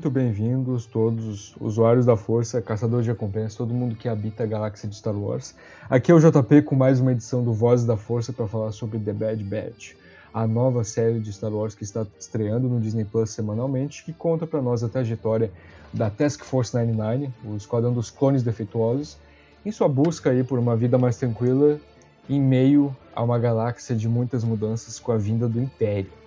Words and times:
Muito 0.00 0.14
bem-vindos, 0.14 0.86
todos 0.86 1.26
os 1.26 1.56
usuários 1.60 2.06
da 2.06 2.16
Força, 2.16 2.62
caçadores 2.62 3.04
de 3.04 3.10
recompensas, 3.10 3.54
todo 3.54 3.74
mundo 3.74 3.94
que 3.94 4.08
habita 4.08 4.44
a 4.44 4.46
galáxia 4.46 4.88
de 4.88 4.96
Star 4.96 5.14
Wars. 5.14 5.54
Aqui 5.90 6.10
é 6.10 6.14
o 6.14 6.18
JP 6.18 6.62
com 6.62 6.74
mais 6.74 7.00
uma 7.00 7.12
edição 7.12 7.44
do 7.44 7.52
Vozes 7.52 7.84
da 7.84 7.98
Força 7.98 8.32
para 8.32 8.48
falar 8.48 8.72
sobre 8.72 8.98
The 8.98 9.12
Bad 9.12 9.44
Batch, 9.44 9.92
a 10.32 10.46
nova 10.46 10.84
série 10.84 11.20
de 11.20 11.30
Star 11.30 11.52
Wars 11.52 11.74
que 11.74 11.84
está 11.84 12.06
estreando 12.18 12.66
no 12.66 12.80
Disney 12.80 13.04
Plus 13.04 13.28
semanalmente, 13.28 14.02
que 14.02 14.10
conta 14.10 14.46
para 14.46 14.62
nós 14.62 14.82
a 14.82 14.88
trajetória 14.88 15.52
da 15.92 16.08
Task 16.08 16.44
Force 16.44 16.72
99, 16.74 17.28
o 17.44 17.54
Esquadrão 17.54 17.92
dos 17.92 18.08
Clones 18.08 18.42
Defeituosos, 18.42 19.18
em 19.66 19.70
sua 19.70 19.86
busca 19.86 20.30
aí 20.30 20.42
por 20.42 20.58
uma 20.58 20.74
vida 20.74 20.96
mais 20.96 21.18
tranquila 21.18 21.78
em 22.26 22.40
meio 22.40 22.96
a 23.14 23.22
uma 23.22 23.38
galáxia 23.38 23.94
de 23.94 24.08
muitas 24.08 24.44
mudanças 24.44 24.98
com 24.98 25.12
a 25.12 25.18
vinda 25.18 25.46
do 25.46 25.60
Império. 25.60 26.19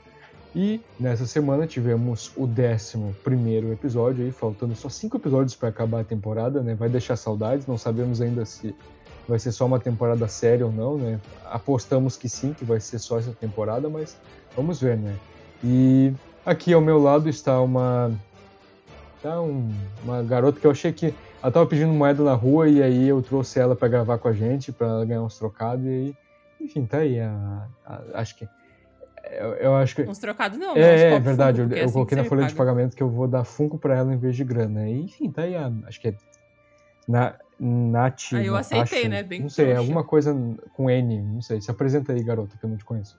E 0.56 0.80
nessa 1.00 1.26
semana 1.26 1.66
tivemos 1.66 2.32
o 2.36 2.44
11 2.44 3.72
episódio, 3.72 4.24
aí, 4.24 4.32
faltando 4.32 4.76
só 4.76 4.88
cinco 4.88 5.18
episódios 5.18 5.56
para 5.56 5.70
acabar 5.70 6.02
a 6.02 6.04
temporada, 6.04 6.62
né? 6.62 6.76
Vai 6.76 6.90
deixar 6.90 7.16
saudades, 7.16 7.66
não 7.66 7.78
sabemos 7.78 8.22
ainda 8.22 8.46
se 8.46 8.76
vai 9.28 9.40
ser 9.40 9.52
só 9.52 9.66
uma 9.66 9.80
temporada 9.80 10.28
séria 10.28 10.66
ou 10.66 10.72
não, 10.72 10.98
né? 10.98 11.20
Apostamos 11.46 12.18
que 12.18 12.30
sim, 12.30 12.54
que 12.54 12.64
vai 12.64 12.80
ser 12.80 13.00
só 13.00 13.18
essa 13.18 13.32
temporada, 13.32 13.90
mas 13.90 14.16
vamos 14.56 14.80
ver, 14.80 14.98
né? 14.98 15.16
E 15.64 16.14
aqui 16.46 16.72
ao 16.74 16.82
meu 16.82 17.02
lado 17.02 17.28
está 17.28 17.60
uma. 17.60 18.12
Tá 19.24 19.42
um, 19.42 19.72
uma 20.04 20.22
garota 20.22 20.60
que 20.60 20.68
eu 20.68 20.72
achei 20.72 20.92
que. 20.92 21.14
Ela 21.42 21.52
tava 21.52 21.66
pedindo 21.66 21.92
moeda 21.92 22.24
na 22.24 22.34
rua 22.34 22.70
e 22.70 22.82
aí 22.82 23.08
eu 23.08 23.22
trouxe 23.22 23.60
ela 23.60 23.76
para 23.76 23.88
gravar 23.88 24.18
com 24.18 24.28
a 24.28 24.34
gente, 24.34 24.72
para 24.72 25.04
ganhar 25.04 25.24
uns 25.24 25.38
trocados 25.38 25.84
e 25.86 25.90
aí. 25.90 26.16
Enfim, 26.62 26.86
tá 26.86 26.98
aí. 27.00 27.20
A, 27.20 27.68
a, 27.86 28.02
acho 28.14 28.38
que 28.38 28.48
eu, 29.24 29.54
eu, 29.56 29.76
acho 29.76 29.96
que. 29.96 30.02
Uns 30.04 30.20
trocados 30.20 30.58
não, 30.58 30.76
É, 30.76 31.14
é 31.14 31.20
verdade. 31.20 31.62
Funko, 31.62 31.74
eu, 31.74 31.78
eu 31.78 31.86
assim 31.86 31.94
coloquei 31.94 32.18
na 32.18 32.24
folha 32.26 32.46
de 32.46 32.56
pagamento 32.56 32.96
que 32.96 33.04
eu 33.04 33.10
vou 33.10 33.28
dar 33.28 33.44
Funko 33.44 33.78
pra 33.78 33.98
ela 33.98 34.14
em 34.14 34.18
vez 34.18 34.36
de 34.36 34.44
grana. 34.44 34.88
E, 34.88 35.02
enfim, 35.02 35.32
tá 35.32 35.44
aí. 35.44 35.56
A, 35.56 35.72
acho 35.88 36.00
que 36.00 36.10
é. 36.10 36.16
Na, 37.08 37.36
Nath. 37.60 38.34
Ah, 38.34 38.44
eu 38.44 38.56
aceitei, 38.56 39.08
né? 39.08 39.24
Bem 39.24 39.42
Não 39.42 39.50
sei, 39.50 39.66
trouxa. 39.66 39.82
alguma 39.82 40.04
coisa 40.04 40.36
com 40.74 40.90
N. 40.90 41.22
Não 41.22 41.42
sei. 41.42 41.62
Se 41.62 41.72
apresenta 41.72 42.12
aí, 42.12 42.24
garota, 42.24 42.58
que 42.58 42.66
eu 42.66 42.70
não 42.70 42.78
te 42.78 42.86
conheço. 42.86 43.18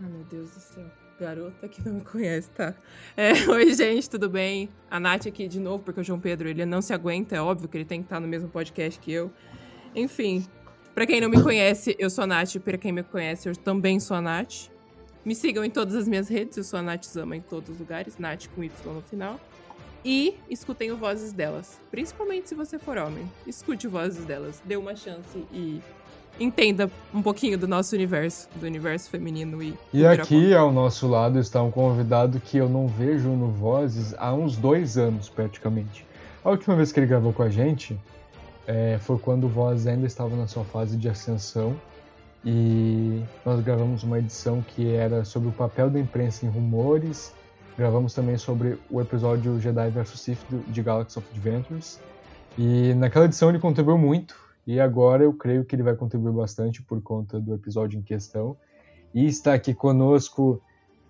Ai, 0.00 0.08
meu 0.08 0.24
Deus 0.24 0.50
do 0.50 0.60
céu. 0.60 0.84
Garota 1.20 1.68
que 1.68 1.86
não 1.86 1.94
me 1.94 2.00
conhece, 2.00 2.50
tá? 2.50 2.74
É, 3.16 3.32
Oi, 3.48 3.74
gente, 3.74 4.08
tudo 4.08 4.28
bem? 4.28 4.68
A 4.90 4.98
Nath 4.98 5.26
aqui 5.26 5.46
de 5.46 5.60
novo, 5.60 5.84
porque 5.84 6.00
o 6.00 6.04
João 6.04 6.18
Pedro 6.18 6.48
ele 6.48 6.64
não 6.64 6.82
se 6.82 6.92
aguenta, 6.92 7.36
é 7.36 7.40
óbvio 7.40 7.68
que 7.68 7.76
ele 7.76 7.84
tem 7.84 8.00
que 8.00 8.06
estar 8.06 8.18
no 8.18 8.26
mesmo 8.26 8.48
podcast 8.48 8.98
que 8.98 9.12
eu. 9.12 9.30
Enfim, 9.94 10.44
Pra 10.94 11.06
quem 11.06 11.20
não 11.20 11.30
me 11.30 11.42
conhece, 11.42 11.96
eu 11.98 12.10
sou 12.10 12.24
a 12.24 12.26
Nath. 12.26 12.56
Pra 12.58 12.76
quem 12.76 12.92
me 12.92 13.02
conhece, 13.02 13.48
eu 13.48 13.56
também 13.56 13.98
sou 13.98 14.16
a 14.16 14.20
Nath. 14.20 14.70
Me 15.24 15.34
sigam 15.34 15.64
em 15.64 15.70
todas 15.70 15.94
as 15.94 16.06
minhas 16.06 16.28
redes. 16.28 16.56
Eu 16.58 16.64
sou 16.64 16.78
a 16.78 16.82
Nath 16.82 17.04
Zama 17.04 17.36
em 17.36 17.40
todos 17.40 17.70
os 17.70 17.78
lugares. 17.78 18.18
Nath 18.18 18.48
com 18.54 18.62
Y 18.62 18.92
no 18.92 19.00
final. 19.02 19.40
E 20.04 20.34
escutem 20.50 20.90
o 20.90 20.96
Vozes 20.96 21.32
delas. 21.32 21.80
Principalmente 21.90 22.48
se 22.48 22.54
você 22.54 22.78
for 22.78 22.98
homem. 22.98 23.30
Escute 23.46 23.86
o 23.86 23.90
Vozes 23.90 24.24
delas. 24.24 24.60
Dê 24.64 24.76
uma 24.76 24.94
chance 24.94 25.46
e 25.52 25.80
entenda 26.38 26.90
um 27.14 27.22
pouquinho 27.22 27.56
do 27.56 27.66
nosso 27.66 27.94
universo. 27.94 28.48
Do 28.56 28.66
universo 28.66 29.08
feminino 29.08 29.62
e... 29.62 29.74
E 29.94 30.04
aqui 30.04 30.52
ao 30.52 30.72
nosso 30.72 31.06
lado 31.06 31.38
está 31.38 31.62
um 31.62 31.70
convidado 31.70 32.40
que 32.40 32.58
eu 32.58 32.68
não 32.68 32.86
vejo 32.86 33.28
no 33.30 33.48
Vozes 33.48 34.12
há 34.18 34.34
uns 34.34 34.56
dois 34.56 34.98
anos, 34.98 35.28
praticamente. 35.28 36.04
A 36.44 36.50
última 36.50 36.74
vez 36.74 36.90
que 36.92 36.98
ele 36.98 37.06
gravou 37.06 37.32
com 37.32 37.44
a 37.44 37.48
gente 37.48 37.98
é, 38.66 38.98
foi 38.98 39.18
quando 39.18 39.44
o 39.44 39.48
Voz 39.48 39.86
ainda 39.86 40.06
estava 40.06 40.36
na 40.36 40.46
sua 40.46 40.64
fase 40.64 40.96
de 40.96 41.08
ascensão 41.08 41.76
e 42.44 43.22
nós 43.44 43.60
gravamos 43.60 44.02
uma 44.02 44.18
edição 44.18 44.62
que 44.62 44.92
era 44.94 45.24
sobre 45.24 45.48
o 45.48 45.52
papel 45.52 45.88
da 45.88 45.98
imprensa 45.98 46.44
em 46.44 46.48
rumores. 46.48 47.32
Gravamos 47.76 48.14
também 48.14 48.36
sobre 48.36 48.78
o 48.90 49.00
episódio 49.00 49.60
Jedi 49.60 49.90
vs 49.90 50.20
Sith 50.20 50.38
de 50.68 50.82
Galaxy 50.82 51.18
of 51.18 51.28
Adventures. 51.30 52.00
E 52.58 52.94
naquela 52.94 53.24
edição 53.24 53.48
ele 53.48 53.58
contribuiu 53.58 53.96
muito 53.96 54.36
e 54.66 54.78
agora 54.78 55.24
eu 55.24 55.32
creio 55.32 55.64
que 55.64 55.74
ele 55.74 55.82
vai 55.82 55.94
contribuir 55.94 56.32
bastante 56.32 56.82
por 56.82 57.00
conta 57.00 57.40
do 57.40 57.54
episódio 57.54 57.98
em 57.98 58.02
questão. 58.02 58.56
E 59.14 59.26
está 59.26 59.54
aqui 59.54 59.72
conosco 59.72 60.60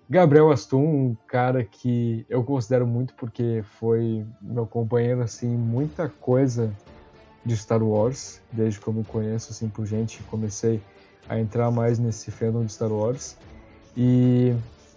Gabriel 0.08 0.50
Astum, 0.50 0.84
um 0.84 1.16
cara 1.26 1.64
que 1.64 2.26
eu 2.28 2.44
considero 2.44 2.86
muito 2.86 3.14
porque 3.14 3.64
foi 3.78 4.24
meu 4.40 4.66
companheiro 4.66 5.22
assim, 5.22 5.48
muita 5.48 6.08
coisa 6.08 6.70
de 7.44 7.56
Star 7.56 7.82
Wars, 7.82 8.40
desde 8.52 8.80
me 8.88 9.04
conheço 9.04 9.52
assim 9.52 9.68
por 9.68 9.86
gente, 9.86 10.22
comecei 10.24 10.80
a 11.28 11.38
entrar 11.38 11.70
mais 11.70 11.98
nesse 11.98 12.30
fandom 12.30 12.64
de 12.64 12.72
Star 12.72 12.92
Wars. 12.92 13.36
E 13.96 14.54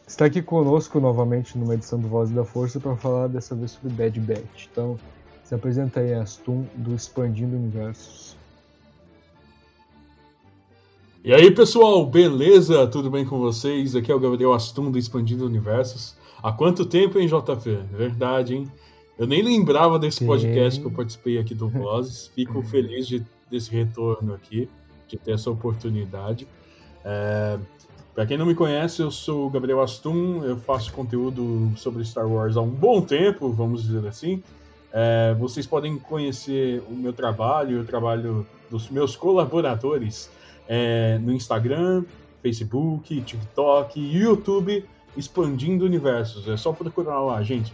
está 0.08 0.26
aqui 0.26 0.42
conosco 0.42 1.00
novamente 1.00 1.58
numa 1.58 1.74
edição 1.74 2.00
do 2.00 2.08
Voz 2.08 2.30
da 2.30 2.44
Força 2.46 2.80
para 2.80 2.96
falar 2.96 3.28
dessa 3.28 3.56
vez 3.56 3.72
sobre 3.72 3.90
Bad 3.90 4.20
Batch. 4.20 4.68
Então, 4.72 4.98
se 5.44 5.54
apresenta 5.54 6.00
aí 6.00 6.14
Astum 6.14 6.66
do 6.76 6.94
Expandindo 6.96 7.56
Universos. 7.56 8.36
E 11.24 11.34
aí 11.34 11.50
pessoal, 11.50 12.06
beleza? 12.06 12.86
Tudo 12.88 13.10
bem 13.10 13.26
com 13.26 13.40
vocês? 13.40 13.96
Aqui 13.96 14.12
é 14.12 14.16
o 14.16 14.20
Gabriel 14.20 14.54
Astum 14.54 14.92
do 14.92 14.98
Expandindo 14.98 15.46
Universos. 15.46 16.16
Há 16.42 16.52
quanto 16.52 16.86
tempo, 16.86 17.18
hein, 17.18 17.28
JP? 17.28 17.78
Verdade, 17.92 18.56
hein? 18.56 18.72
Eu 19.18 19.26
nem 19.26 19.42
lembrava 19.42 19.98
desse 19.98 20.20
Sim. 20.20 20.26
podcast 20.26 20.80
que 20.80 20.86
eu 20.86 20.92
participei 20.92 21.38
aqui 21.38 21.56
do 21.56 21.70
Vozes. 21.70 22.28
Fico 22.36 22.62
feliz 22.62 23.08
de, 23.08 23.24
desse 23.50 23.72
retorno 23.72 24.34
aqui, 24.34 24.70
de 25.08 25.18
ter 25.18 25.32
essa 25.32 25.50
oportunidade. 25.50 26.48
É, 27.04 27.58
Para 28.14 28.26
quem 28.26 28.38
não 28.38 28.46
me 28.46 28.56
conhece, 28.56 29.02
eu 29.02 29.12
sou 29.12 29.48
o 29.48 29.50
Gabriel 29.50 29.82
Astum, 29.82 30.44
eu 30.44 30.58
faço 30.58 30.92
conteúdo 30.92 31.72
sobre 31.78 32.04
Star 32.04 32.28
Wars 32.28 32.58
há 32.58 32.62
um 32.62 32.70
bom 32.70 33.02
tempo, 33.02 33.52
vamos 33.52 33.84
dizer 33.84 34.08
assim. 34.08 34.44
É, 34.92 35.34
vocês 35.38 35.66
podem 35.68 35.98
conhecer 35.98 36.82
o 36.90 36.94
meu 36.94 37.14
trabalho, 37.14 37.82
o 37.82 37.86
trabalho 37.86 38.46
dos 38.70 38.90
meus 38.90 39.16
colaboradores 39.16 40.30
é, 40.68 41.18
no 41.20 41.32
Instagram, 41.32 42.04
Facebook, 42.42 43.22
TikTok, 43.22 44.00
YouTube, 44.00 44.86
Expandindo 45.16 45.86
Universos. 45.86 46.48
É 46.48 46.58
só 46.58 46.72
procurar 46.72 47.20
lá, 47.20 47.42
gente. 47.44 47.74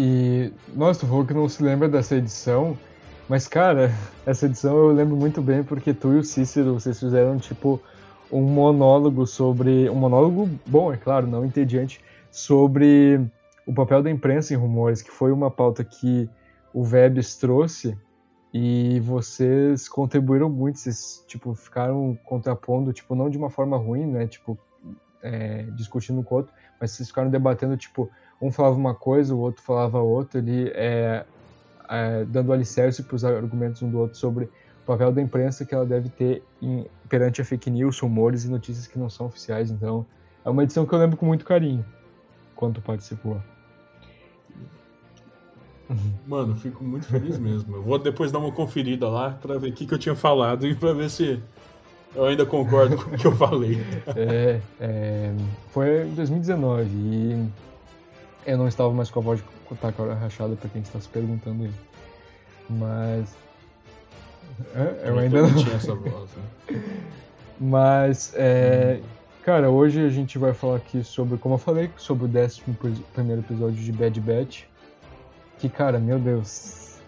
E, 0.00 0.52
nossa, 0.76 1.04
falou 1.04 1.26
que 1.26 1.34
não 1.34 1.48
se 1.48 1.60
lembra 1.60 1.88
dessa 1.88 2.14
edição, 2.14 2.78
mas, 3.28 3.48
cara, 3.48 3.90
essa 4.24 4.46
edição 4.46 4.76
eu 4.76 4.92
lembro 4.92 5.16
muito 5.16 5.42
bem 5.42 5.64
porque 5.64 5.92
tu 5.92 6.12
e 6.12 6.18
o 6.18 6.22
Cícero, 6.22 6.74
vocês 6.74 7.00
fizeram, 7.00 7.36
tipo, 7.36 7.82
um 8.30 8.42
monólogo 8.42 9.26
sobre. 9.26 9.90
Um 9.90 9.96
monólogo 9.96 10.48
bom, 10.64 10.92
é 10.92 10.96
claro, 10.96 11.26
não 11.26 11.44
entediante, 11.44 12.00
sobre 12.30 13.20
o 13.66 13.74
papel 13.74 14.00
da 14.00 14.08
imprensa 14.08 14.54
em 14.54 14.56
rumores, 14.56 15.02
que 15.02 15.10
foi 15.10 15.32
uma 15.32 15.50
pauta 15.50 15.82
que 15.82 16.30
o 16.72 16.84
Vebs 16.84 17.34
trouxe 17.34 17.98
e 18.54 19.00
vocês 19.00 19.88
contribuíram 19.88 20.48
muito, 20.48 20.78
vocês 20.78 21.24
tipo 21.26 21.56
ficaram 21.56 22.16
contrapondo, 22.24 22.92
tipo 22.92 23.16
não 23.16 23.28
de 23.28 23.36
uma 23.36 23.50
forma 23.50 23.76
ruim, 23.76 24.06
né, 24.06 24.28
tipo 24.28 24.56
é, 25.22 25.62
discutindo 25.74 26.22
com 26.22 26.36
o 26.36 26.38
outro, 26.38 26.52
mas 26.80 26.92
vocês 26.92 27.08
ficaram 27.08 27.28
debatendo 27.28 27.76
tipo 27.76 28.08
um 28.40 28.50
falava 28.50 28.76
uma 28.76 28.94
coisa, 28.94 29.34
o 29.34 29.38
outro 29.38 29.62
falava 29.62 30.00
outra, 30.00 30.40
ali 30.40 30.70
é, 30.74 31.24
é, 31.88 32.24
dando 32.24 32.52
alicerce 32.52 33.02
para 33.02 33.16
os 33.16 33.24
argumentos 33.24 33.82
um 33.82 33.90
do 33.90 33.98
outro 33.98 34.16
sobre 34.16 34.44
o 34.44 34.86
papel 34.86 35.12
da 35.12 35.20
imprensa 35.20 35.64
que 35.64 35.74
ela 35.74 35.84
deve 35.84 36.08
ter 36.08 36.42
em, 36.62 36.86
perante 37.08 37.40
a 37.40 37.44
fake 37.44 37.70
news, 37.70 37.98
rumores 37.98 38.44
e 38.44 38.50
notícias 38.50 38.86
que 38.86 38.98
não 38.98 39.10
são 39.10 39.26
oficiais. 39.26 39.70
Então 39.70 40.06
é 40.44 40.50
uma 40.50 40.62
edição 40.62 40.86
que 40.86 40.92
eu 40.92 40.98
lembro 40.98 41.16
com 41.16 41.26
muito 41.26 41.44
carinho 41.44 41.84
quando 42.54 42.80
participou. 42.80 43.40
Mano, 46.26 46.54
fico 46.56 46.84
muito 46.84 47.06
feliz 47.06 47.38
mesmo. 47.38 47.76
Eu 47.76 47.82
vou 47.82 47.98
depois 47.98 48.30
dar 48.30 48.38
uma 48.38 48.52
conferida 48.52 49.08
lá 49.08 49.30
para 49.30 49.58
ver 49.58 49.70
o 49.70 49.72
que, 49.72 49.86
que 49.86 49.94
eu 49.94 49.98
tinha 49.98 50.14
falado 50.14 50.66
e 50.66 50.74
para 50.74 50.92
ver 50.92 51.08
se 51.08 51.42
eu 52.14 52.24
ainda 52.24 52.44
concordo 52.44 52.96
com 52.96 53.14
o 53.14 53.18
que 53.18 53.26
eu 53.26 53.34
falei. 53.34 53.78
É, 54.14 54.60
é, 54.80 55.34
foi 55.70 56.06
em 56.06 56.14
2019 56.14 56.88
e 56.90 57.48
eu 58.52 58.58
não 58.58 58.68
estava 58.68 58.92
mais 58.92 59.10
com 59.10 59.20
a 59.20 59.22
voz 59.22 59.40
de 59.40 59.76
tacara 59.76 60.14
rachada 60.14 60.56
para 60.56 60.68
quem 60.70 60.82
está 60.82 61.00
se 61.00 61.08
perguntando 61.08 61.64
aí. 61.64 61.70
Mas. 62.68 63.36
É, 64.74 65.08
eu, 65.08 65.14
eu 65.14 65.18
ainda 65.18 65.42
não. 65.42 65.54
tinha 65.54 65.74
essa 65.76 65.94
voz, 65.94 66.30
né? 66.36 66.82
Mas, 67.60 68.32
é, 68.36 69.00
hum. 69.00 69.06
cara, 69.42 69.70
hoje 69.70 70.04
a 70.04 70.08
gente 70.08 70.38
vai 70.38 70.52
falar 70.54 70.76
aqui 70.76 71.02
sobre, 71.04 71.36
como 71.38 71.54
eu 71.54 71.58
falei, 71.58 71.90
sobre 71.96 72.24
o 72.24 72.44
11 72.44 72.62
primeiro 73.12 73.42
episódio 73.42 73.76
de 73.76 73.92
Bad 73.92 74.20
Batch 74.20 74.64
que, 75.58 75.68
cara, 75.68 75.98
meu 75.98 76.18
Deus. 76.18 76.98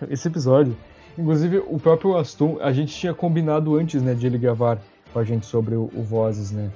Esse 0.08 0.28
episódio. 0.28 0.76
Inclusive, 1.16 1.58
o 1.58 1.78
próprio 1.78 2.16
Aston, 2.16 2.58
a 2.60 2.72
gente 2.72 2.94
tinha 2.94 3.12
combinado 3.12 3.76
antes, 3.76 4.00
né, 4.00 4.14
de 4.14 4.26
ele 4.26 4.38
gravar 4.38 4.78
com 5.12 5.18
a 5.18 5.24
gente 5.24 5.44
sobre 5.46 5.74
o, 5.74 5.90
o 5.92 6.02
Vozes, 6.02 6.52
né? 6.52 6.70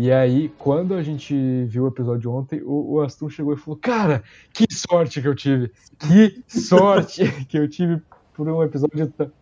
E 0.00 0.12
aí, 0.12 0.48
quando 0.56 0.94
a 0.94 1.02
gente 1.02 1.34
viu 1.64 1.82
o 1.82 1.88
episódio 1.88 2.30
ontem, 2.30 2.62
o, 2.62 2.92
o 2.94 3.00
Aston 3.00 3.28
chegou 3.28 3.52
e 3.52 3.56
falou: 3.56 3.76
Cara, 3.76 4.22
que 4.54 4.64
sorte 4.72 5.20
que 5.20 5.26
eu 5.26 5.34
tive! 5.34 5.72
Que 5.98 6.40
sorte 6.46 7.28
que 7.50 7.58
eu 7.58 7.68
tive 7.68 8.00
por 8.32 8.48
um 8.48 8.62
episódio 8.62 9.08
tão. 9.08 9.32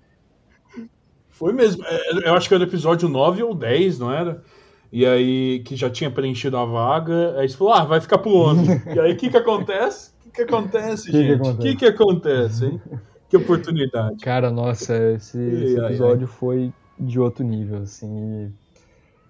Foi 1.28 1.52
mesmo. 1.52 1.84
É, 1.84 2.30
eu 2.30 2.34
acho 2.34 2.48
que 2.48 2.54
era 2.54 2.64
o 2.64 2.66
episódio 2.66 3.06
9 3.06 3.42
ou 3.42 3.54
10, 3.54 3.98
não 3.98 4.10
era? 4.10 4.42
E 4.90 5.04
aí, 5.04 5.60
que 5.62 5.76
já 5.76 5.90
tinha 5.90 6.10
preenchido 6.10 6.56
a 6.56 6.64
vaga. 6.64 7.38
Aí 7.38 7.46
você 7.46 7.54
falou: 7.54 7.74
Ah, 7.74 7.84
vai 7.84 8.00
ficar 8.00 8.16
pro 8.16 8.34
11. 8.34 8.82
e 8.96 8.98
aí, 8.98 9.12
o 9.12 9.16
que 9.18 9.28
que 9.28 9.36
acontece? 9.36 10.16
que 10.32 10.40
acontece, 10.40 11.10
que 11.12 11.22
gente? 11.22 11.48
O 11.48 11.58
que, 11.58 11.76
que, 11.76 11.84
acontece, 11.84 12.64
hein? 12.64 12.80
que 13.28 13.36
oportunidade. 13.36 14.16
Cara, 14.22 14.50
nossa, 14.50 14.96
esse, 15.12 15.38
esse 15.38 15.78
episódio 15.78 16.26
ai, 16.26 16.32
ai. 16.32 16.38
foi 16.38 16.72
de 16.98 17.20
outro 17.20 17.44
nível, 17.44 17.82
assim. 17.82 18.50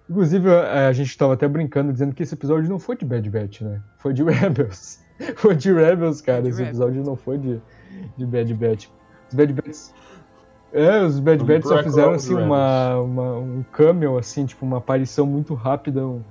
Inclusive, 0.09 0.49
a 0.49 0.91
gente 0.93 1.09
estava 1.09 1.33
até 1.33 1.47
brincando, 1.47 1.91
dizendo 1.91 2.15
que 2.15 2.23
esse 2.23 2.33
episódio 2.33 2.69
não 2.69 2.79
foi 2.79 2.95
de 2.95 3.05
Bad 3.05 3.29
Batch, 3.29 3.61
né? 3.61 3.81
Foi 3.97 4.13
de 4.13 4.23
Rebels. 4.29 4.99
Foi 5.35 5.55
de 5.55 5.73
Rebels, 5.73 6.21
cara. 6.21 6.41
De 6.41 6.49
esse 6.49 6.59
Rebels. 6.59 6.79
episódio 6.79 7.03
não 7.03 7.15
foi 7.15 7.37
de, 7.37 7.61
de 8.15 8.25
Bad 8.25 8.53
Batch. 8.53 8.87
Os 9.29 9.35
Bad 9.35 9.53
Batch. 9.53 9.89
É, 10.71 11.01
os 11.01 11.19
Bad 11.19 11.43
Batch 11.43 11.63
só 11.63 11.83
fizeram 11.83 12.11
assim 12.11 12.33
uma, 12.33 12.99
uma, 12.99 13.37
um 13.37 13.63
cameo, 13.71 14.17
assim, 14.17 14.45
tipo, 14.45 14.65
uma 14.65 14.77
aparição 14.77 15.25
muito 15.25 15.53
rápida, 15.53 16.05
um, 16.05 16.21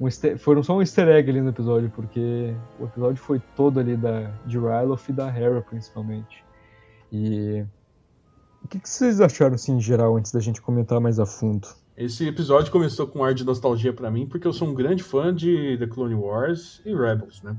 um 0.00 0.06
easter, 0.06 0.38
foram 0.38 0.62
só 0.62 0.76
um 0.76 0.80
easter 0.80 1.08
egg 1.08 1.30
ali 1.30 1.40
no 1.40 1.50
episódio, 1.50 1.90
porque 1.94 2.54
o 2.80 2.84
episódio 2.84 3.22
foi 3.22 3.40
todo 3.54 3.78
ali 3.78 3.96
da, 3.96 4.30
de 4.46 4.58
Ryloth 4.58 5.08
e 5.08 5.12
da 5.12 5.28
Hera, 5.28 5.60
principalmente. 5.60 6.44
E 7.12 7.64
o 8.64 8.68
que, 8.68 8.80
que, 8.80 8.88
vocês 8.88 9.20
acharam, 9.20 9.54
assim, 9.54 9.76
em 9.76 9.80
geral, 9.80 10.16
antes 10.16 10.32
da 10.32 10.40
gente 10.40 10.60
comentar 10.60 11.00
mais 11.00 11.20
a 11.20 11.26
fundo? 11.26 11.68
Esse 11.96 12.28
episódio 12.28 12.70
começou 12.70 13.06
com 13.06 13.20
um 13.20 13.24
ar 13.24 13.32
de 13.32 13.44
nostalgia 13.44 13.92
para 13.92 14.10
mim, 14.10 14.26
porque 14.26 14.46
eu 14.46 14.52
sou 14.52 14.68
um 14.68 14.74
grande 14.74 15.02
fã 15.02 15.34
de 15.34 15.78
The 15.78 15.86
Clone 15.86 16.14
Wars 16.14 16.82
e 16.84 16.94
Rebels, 16.94 17.42
né? 17.42 17.56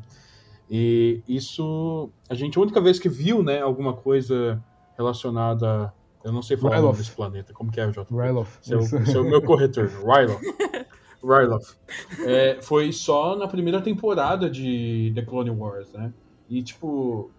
E 0.70 1.24
isso, 1.28 2.10
a 2.30 2.36
gente, 2.36 2.58
a 2.58 2.62
única 2.62 2.80
vez 2.80 3.00
que 3.00 3.10
viu, 3.10 3.42
né, 3.42 3.62
alguma 3.62 3.94
coisa 3.94 4.62
relacionada 4.98 5.94
eu 6.28 6.34
não 6.34 6.42
sei 6.42 6.58
falar 6.58 6.76
Ryloth. 6.76 6.84
o 6.84 6.92
nome 6.92 6.98
desse 6.98 7.16
planeta. 7.16 7.54
Como 7.54 7.72
que 7.72 7.80
é, 7.80 7.92
Jota? 7.92 8.14
Ryloth. 8.14 8.50
Seu, 8.62 8.82
seu 8.82 9.24
meu 9.24 9.42
corretor. 9.42 9.88
Ryloth. 9.88 10.42
Ryloth. 11.24 11.78
É, 12.26 12.62
foi 12.62 12.92
só 12.92 13.36
na 13.38 13.48
primeira 13.48 13.82
temporada 13.82 14.50
de 14.50 15.14
The 15.16 15.22
Clone 15.22 15.52
Wars, 15.52 15.94
né? 15.94 16.12
E, 16.50 16.62
tipo, 16.62 17.32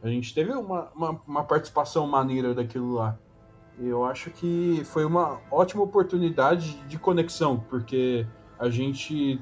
a 0.00 0.08
gente 0.08 0.32
teve 0.32 0.52
uma, 0.52 0.88
uma, 0.94 1.20
uma 1.26 1.44
participação 1.44 2.06
maneira 2.06 2.54
daquilo 2.54 2.94
lá. 2.94 3.18
Eu 3.80 4.04
acho 4.04 4.30
que 4.30 4.82
foi 4.84 5.04
uma 5.04 5.40
ótima 5.50 5.82
oportunidade 5.82 6.76
de 6.88 6.98
conexão, 6.98 7.60
porque 7.68 8.26
a 8.58 8.68
gente 8.68 9.40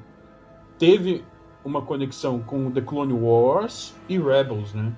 teve 0.78 1.24
uma 1.64 1.82
conexão 1.82 2.40
com 2.40 2.70
The 2.70 2.82
Clone 2.82 3.14
Wars 3.14 3.94
e 4.08 4.18
Rebels, 4.18 4.74
né? 4.74 4.92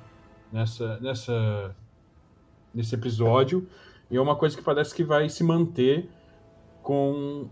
Nessa, 0.53 0.99
nessa, 1.01 1.77
nesse 2.75 2.95
episódio. 2.95 3.69
E 4.11 4.17
é 4.17 4.21
uma 4.21 4.35
coisa 4.35 4.57
que 4.57 4.63
parece 4.63 4.95
que 4.95 5.05
vai 5.05 5.29
se 5.29 5.45
manter 5.45 6.09
com 6.83 7.49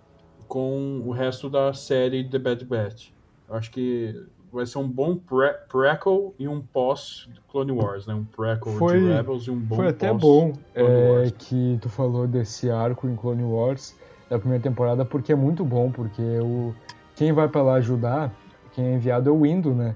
com 0.49 1.03
o 1.05 1.11
resto 1.11 1.51
da 1.51 1.73
série 1.73 2.29
The 2.29 2.39
Bad 2.39 2.65
Batch. 2.65 3.11
Acho 3.49 3.71
que 3.71 4.15
vai 4.53 4.67
ser 4.67 4.79
um 4.79 4.89
bom 4.89 5.17
pre 5.17 5.53
prequel 5.69 6.35
e 6.39 6.49
um 6.49 6.61
pós 6.61 7.29
Clone 7.49 7.73
Wars, 7.73 8.07
né? 8.07 8.15
Um 8.15 8.25
prequel 8.25 8.73
foi, 8.75 9.01
de 9.01 9.07
Rebels 9.07 9.45
e 9.45 9.51
um 9.51 9.59
bom 9.59 9.77
Foi 9.77 9.89
até 9.89 10.13
bom 10.13 10.53
é, 10.75 11.31
que 11.39 11.79
tu 11.81 11.89
falou 11.89 12.27
desse 12.27 12.71
arco 12.71 13.07
em 13.09 13.17
Clone 13.17 13.45
Wars 13.45 13.97
da 14.29 14.39
primeira 14.39 14.63
temporada, 14.63 15.05
porque 15.05 15.33
é 15.33 15.37
muito 15.37 15.65
bom, 15.65 15.91
porque 15.91 16.23
o, 16.41 16.75
quem 17.15 17.33
vai 17.33 17.49
para 17.49 17.63
lá 17.63 17.75
ajudar, 17.75 18.35
quem 18.73 18.87
é 18.87 18.95
enviado 18.95 19.31
é 19.31 19.33
o 19.33 19.47
Indo, 19.47 19.75
né? 19.75 19.95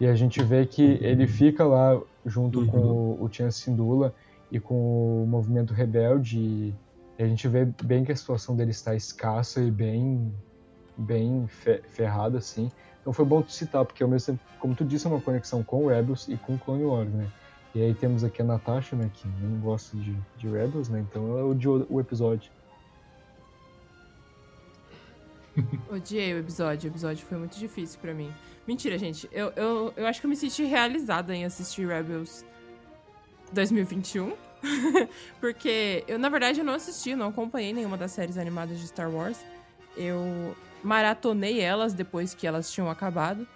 E 0.00 0.06
a 0.06 0.14
gente 0.14 0.42
vê 0.42 0.66
que 0.66 0.98
ele 1.00 1.26
fica 1.26 1.64
lá 1.64 2.00
junto 2.26 2.60
uhum. 2.60 2.66
com 2.66 2.78
o, 2.78 3.24
o 3.24 3.50
Sindula 3.52 4.14
e 4.50 4.58
com 4.58 5.22
o 5.22 5.26
movimento 5.26 5.72
rebelde 5.72 6.38
e 6.38 6.74
e 7.18 7.22
a 7.24 7.26
gente 7.26 7.48
vê 7.48 7.64
bem 7.82 8.04
que 8.04 8.12
a 8.12 8.16
situação 8.16 8.54
dele 8.54 8.70
está 8.70 8.94
escassa 8.94 9.60
e 9.60 9.70
bem, 9.72 10.32
bem 10.96 11.48
ferrada, 11.48 12.38
assim. 12.38 12.70
Então 13.08 13.14
foi 13.14 13.24
bom 13.24 13.40
tu 13.40 13.50
citar, 13.50 13.86
porque 13.86 14.02
ao 14.02 14.08
mesmo 14.08 14.34
tempo, 14.34 14.44
como 14.60 14.74
tu 14.74 14.84
disse, 14.84 15.06
é 15.06 15.08
uma 15.08 15.18
conexão 15.18 15.64
com 15.64 15.86
Rebels 15.86 16.28
e 16.28 16.36
com 16.36 16.58
Clone 16.58 16.84
Wars, 16.84 17.08
né? 17.08 17.26
E 17.74 17.80
aí 17.80 17.94
temos 17.94 18.22
aqui 18.22 18.42
a 18.42 18.44
Natasha, 18.44 18.94
né, 18.94 19.10
que 19.14 19.26
não 19.40 19.58
gosta 19.60 19.96
de, 19.96 20.14
de 20.36 20.46
Rebels, 20.46 20.90
né? 20.90 21.00
Então 21.00 21.26
ela 21.26 21.46
odiou 21.46 21.86
o 21.88 21.98
episódio. 21.98 22.50
Odiei 25.90 26.34
o 26.34 26.38
episódio, 26.40 26.90
o 26.90 26.92
episódio 26.92 27.24
foi 27.24 27.38
muito 27.38 27.58
difícil 27.58 27.98
para 27.98 28.12
mim. 28.12 28.30
Mentira, 28.66 28.98
gente, 28.98 29.26
eu, 29.32 29.54
eu, 29.56 29.90
eu 29.96 30.06
acho 30.06 30.20
que 30.20 30.26
eu 30.26 30.30
me 30.30 30.36
senti 30.36 30.64
realizada 30.64 31.34
em 31.34 31.46
assistir 31.46 31.88
Rebels 31.88 32.44
2021. 33.54 34.34
Porque 35.40 36.04
eu, 36.06 36.18
na 36.18 36.28
verdade, 36.28 36.60
eu 36.60 36.64
não 36.64 36.74
assisti, 36.74 37.16
não 37.16 37.28
acompanhei 37.28 37.72
nenhuma 37.72 37.96
das 37.96 38.12
séries 38.12 38.36
animadas 38.36 38.78
de 38.78 38.86
Star 38.86 39.10
Wars. 39.10 39.42
Eu 39.96 40.54
maratonei 40.82 41.60
elas 41.60 41.92
depois 41.92 42.34
que 42.34 42.46
elas 42.46 42.70
tinham 42.70 42.90
acabado. 42.90 43.46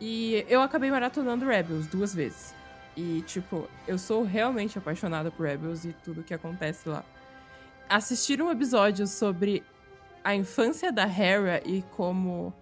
E 0.00 0.44
eu 0.48 0.60
acabei 0.60 0.90
maratonando 0.90 1.46
Rebels 1.46 1.86
duas 1.86 2.14
vezes. 2.14 2.54
E, 2.96 3.22
tipo, 3.22 3.68
eu 3.86 3.98
sou 3.98 4.22
realmente 4.22 4.78
apaixonada 4.78 5.30
por 5.30 5.46
Rebels 5.46 5.84
e 5.84 5.92
tudo 6.04 6.22
que 6.22 6.34
acontece 6.34 6.88
lá. 6.88 7.04
Assistir 7.88 8.40
um 8.42 8.50
episódio 8.50 9.06
sobre 9.06 9.62
a 10.24 10.34
infância 10.34 10.90
da 10.90 11.04
Hera 11.04 11.62
e 11.64 11.82
como 11.92 12.52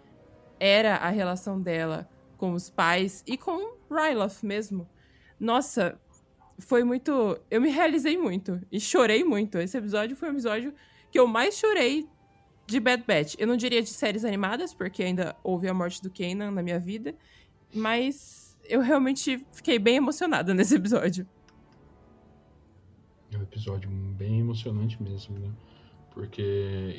era 0.61 0.97
a 0.97 1.09
relação 1.09 1.61
dela 1.61 2.09
com 2.37 2.53
os 2.53 2.69
pais 2.69 3.23
e 3.27 3.39
com 3.39 3.77
Ryloth 3.91 4.43
mesmo. 4.43 4.89
Nossa, 5.39 5.99
foi 6.59 6.85
muito. 6.85 7.39
Eu 7.51 7.61
me 7.61 7.71
realizei 7.71 8.19
muito 8.19 8.61
e 8.71 8.79
chorei 8.81 9.25
muito. 9.25 9.59
Esse 9.59 9.79
episódio 9.79 10.17
foi 10.17 10.29
o 10.29 10.33
episódio 10.33 10.75
que 11.11 11.19
eu 11.19 11.27
mais 11.27 11.57
chorei 11.57 12.09
de 12.67 12.81
Bad 12.81 13.05
Batch. 13.07 13.35
Eu 13.39 13.47
não 13.47 13.57
diria 13.57 13.83
de 13.83 13.91
séries 13.91 14.25
animadas, 14.25 14.73
porque 14.73 15.03
ainda 15.03 15.37
houve 15.43 15.69
a 15.69 15.75
morte 15.75 16.03
do 16.03 16.11
Kanan 16.11 16.51
na 16.51 16.63
minha 16.63 16.79
vida, 16.79 17.15
mas 17.75 18.57
eu 18.65 18.81
realmente 18.81 19.45
fiquei 19.53 19.79
bem 19.79 19.97
emocionada 19.97 20.55
nesse 20.55 20.77
episódio. 20.77 21.27
É 23.33 23.39
um 23.39 23.43
episódio 23.43 23.91
bem 23.91 24.41
emocionante 24.41 25.03
mesmo, 25.03 25.39
né? 25.39 25.51
Porque 26.13 26.43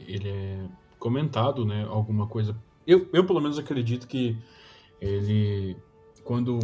ele 0.07 0.29
é 0.29 0.67
comentado, 1.00 1.65
né? 1.65 1.86
Alguma 1.89 2.27
coisa. 2.27 2.55
Eu, 2.86 3.10
eu 3.13 3.25
pelo 3.25 3.39
menos 3.39 3.57
acredito 3.57 4.07
que 4.07 4.38
ele. 5.00 5.77
Quando 6.24 6.60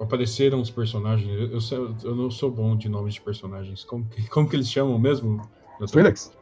apareceram 0.00 0.60
os 0.60 0.70
personagens. 0.70 1.28
Eu, 1.28 1.78
eu, 1.78 1.96
eu, 2.02 2.16
não 2.16 2.30
sou 2.30 2.50
bom 2.50 2.76
de 2.76 2.88
nomes 2.88 3.14
de 3.14 3.20
personagens. 3.20 3.84
Como 3.84 4.06
que, 4.06 4.28
como 4.28 4.48
que 4.48 4.56
eles 4.56 4.70
chamam 4.70 4.98
mesmo? 4.98 5.42
Twi'leks. 5.90 6.32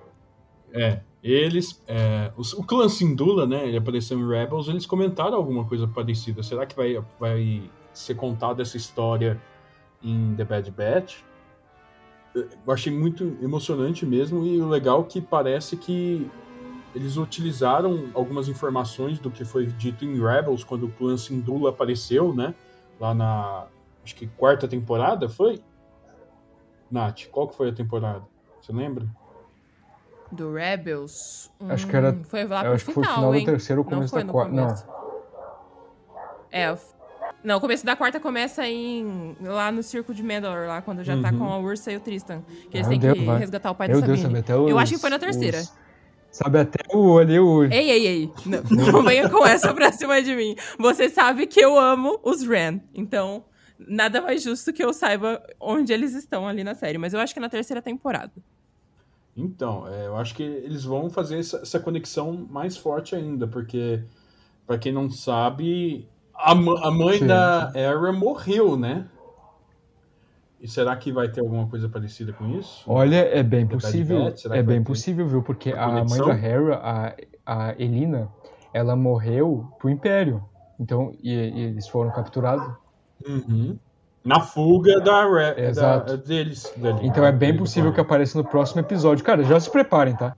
É, 0.72 1.00
eles, 1.22 1.82
é, 1.86 2.32
os, 2.36 2.52
o 2.52 2.62
clã 2.62 2.88
Sindula, 2.88 3.46
né, 3.46 3.66
ele 3.66 3.76
apareceu 3.76 4.18
em 4.18 4.28
Rebels, 4.28 4.68
eles 4.68 4.86
comentaram 4.86 5.36
alguma 5.36 5.64
coisa 5.64 5.86
parecida. 5.86 6.42
Será 6.42 6.66
que 6.66 6.76
vai, 6.76 7.02
vai 7.18 7.70
ser 7.92 8.14
contada 8.14 8.62
essa 8.62 8.76
história 8.76 9.40
em 10.02 10.34
The 10.36 10.44
Bad 10.44 10.70
Batch? 10.70 11.20
Eu 12.34 12.72
achei 12.72 12.92
muito 12.92 13.36
emocionante 13.42 14.06
mesmo 14.06 14.46
e 14.46 14.60
o 14.60 14.68
legal 14.68 15.00
é 15.00 15.04
que 15.04 15.20
parece 15.20 15.76
que 15.76 16.30
eles 16.94 17.16
utilizaram 17.16 18.10
algumas 18.14 18.48
informações 18.48 19.18
do 19.18 19.30
que 19.30 19.44
foi 19.44 19.66
dito 19.66 20.04
em 20.04 20.20
Rebels 20.20 20.62
quando 20.62 20.86
o 20.86 20.92
clã 20.92 21.16
Sindula 21.16 21.70
apareceu, 21.70 22.34
né? 22.34 22.54
Lá 23.00 23.14
na 23.14 23.66
acho 24.04 24.14
que 24.14 24.26
quarta 24.26 24.66
temporada 24.66 25.28
foi? 25.28 25.60
Nath, 26.90 27.26
qual 27.30 27.48
que 27.48 27.56
foi 27.56 27.68
a 27.68 27.72
temporada? 27.72 28.24
Você 28.60 28.72
lembra? 28.72 29.06
Do 30.30 30.52
Rebels? 30.52 31.50
Acho 31.68 31.86
que 31.86 31.96
era. 31.96 32.10
Hum, 32.12 32.22
Foi 32.24 32.44
lá 32.44 32.60
pro 32.62 32.72
acho 32.74 32.84
que 32.84 32.92
foi 32.92 33.02
o 33.02 33.06
final, 33.06 33.16
final 33.18 33.34
hein? 33.34 33.44
do 33.44 33.50
terceiro 33.50 33.80
ou 33.80 33.84
começo 33.84 34.14
da 34.14 34.24
quarta. 34.24 34.52
Não. 34.54 34.74
É, 36.50 36.76
não, 37.44 37.58
o 37.58 37.60
começo 37.60 37.84
da 37.84 37.94
quarta 37.96 38.18
começa 38.18 38.66
em 38.66 39.36
lá 39.40 39.70
no 39.70 39.82
Circo 39.82 40.12
de 40.14 40.22
Mandalore, 40.22 40.66
lá 40.66 40.82
quando 40.82 41.04
já 41.04 41.20
tá 41.20 41.30
Uhum. 41.30 41.38
com 41.38 41.44
a 41.44 41.58
Ursa 41.58 41.92
e 41.92 41.96
o 41.96 42.00
Tristan. 42.00 42.42
Que 42.70 42.78
eles 42.78 42.88
Meu 42.88 42.98
têm 42.98 43.00
que 43.10 43.14
Deus, 43.14 43.26
vai. 43.26 43.38
resgatar 43.38 43.70
o 43.70 43.74
pai 43.74 43.88
Meu 43.88 44.00
da 44.00 44.06
Deus, 44.06 44.20
Sabine. 44.20 44.36
sabe 44.38 44.52
até 44.52 44.56
os, 44.62 44.70
Eu 44.70 44.78
acho 44.78 44.92
que 44.94 44.98
foi 45.00 45.10
na 45.10 45.18
terceira. 45.18 45.58
os- 45.58 45.72
sabe 46.30 46.58
até 46.58 46.78
o 46.94 47.18
ali 47.18 47.38
o. 47.38 47.64
Ei, 47.64 47.90
ei, 47.90 48.06
ei. 48.06 48.32
Não, 48.46 48.92
não 48.92 49.02
venha 49.02 49.28
com 49.28 49.46
essa 49.46 49.72
pra 49.74 49.92
cima 49.92 50.20
de 50.22 50.34
mim. 50.34 50.56
Você 50.78 51.08
sabe 51.08 51.46
que 51.46 51.60
eu 51.60 51.78
amo 51.78 52.18
os 52.22 52.42
Ren. 52.46 52.80
Então, 52.94 53.44
nada 53.78 54.20
mais 54.20 54.42
justo 54.42 54.72
que 54.72 54.82
eu 54.82 54.92
saiba 54.92 55.42
onde 55.60 55.92
eles 55.92 56.14
estão 56.14 56.46
ali 56.48 56.64
na 56.64 56.74
série. 56.74 56.98
Mas 56.98 57.12
eu 57.14 57.20
acho 57.20 57.32
que 57.34 57.38
é 57.38 57.42
na 57.42 57.48
terceira 57.50 57.80
temporada. 57.82 58.32
Então, 59.38 59.86
é, 59.86 60.06
eu 60.06 60.16
acho 60.16 60.34
que 60.34 60.42
eles 60.42 60.84
vão 60.84 61.08
fazer 61.08 61.38
essa, 61.38 61.58
essa 61.58 61.78
conexão 61.78 62.46
mais 62.50 62.76
forte 62.76 63.14
ainda, 63.14 63.46
porque, 63.46 64.02
pra 64.66 64.76
quem 64.76 64.92
não 64.92 65.08
sabe, 65.08 66.08
a, 66.34 66.50
a 66.50 66.90
mãe 66.90 67.18
Sim, 67.20 67.26
da 67.28 67.70
Era 67.72 68.12
morreu, 68.12 68.76
né? 68.76 69.06
E 70.60 70.66
será 70.66 70.96
que 70.96 71.12
vai 71.12 71.28
ter 71.28 71.40
alguma 71.40 71.68
coisa 71.68 71.88
parecida 71.88 72.32
com 72.32 72.48
isso? 72.58 72.82
Olha, 72.84 73.16
é 73.16 73.44
bem 73.44 73.64
possível. 73.64 74.34
É 74.50 74.60
bem 74.60 74.82
possível, 74.82 75.28
viu? 75.28 75.40
Porque 75.40 75.70
a 75.70 76.04
mãe 76.04 76.18
da 76.18 76.34
Hera, 76.34 76.80
a, 76.82 77.14
a 77.46 77.74
Elina, 77.78 78.28
ela 78.74 78.96
morreu 78.96 79.72
pro 79.78 79.88
Império. 79.88 80.44
Então, 80.80 81.14
e, 81.22 81.32
e 81.32 81.60
eles 81.60 81.86
foram 81.86 82.10
capturados. 82.10 82.68
Uhum. 83.24 83.78
Na 84.28 84.40
fuga 84.40 85.00
da, 85.00 85.26
da- 85.26 85.58
Exato. 85.58 86.18
deles. 86.18 86.70
dali, 86.76 87.06
Então 87.06 87.24
é 87.24 87.32
bem 87.32 87.56
possível 87.56 87.90
que 87.94 87.98
apareça 87.98 88.36
no 88.36 88.44
próximo 88.44 88.82
episódio. 88.82 89.24
Cara, 89.24 89.42
já 89.42 89.58
se 89.58 89.70
preparem, 89.70 90.14
tá? 90.14 90.36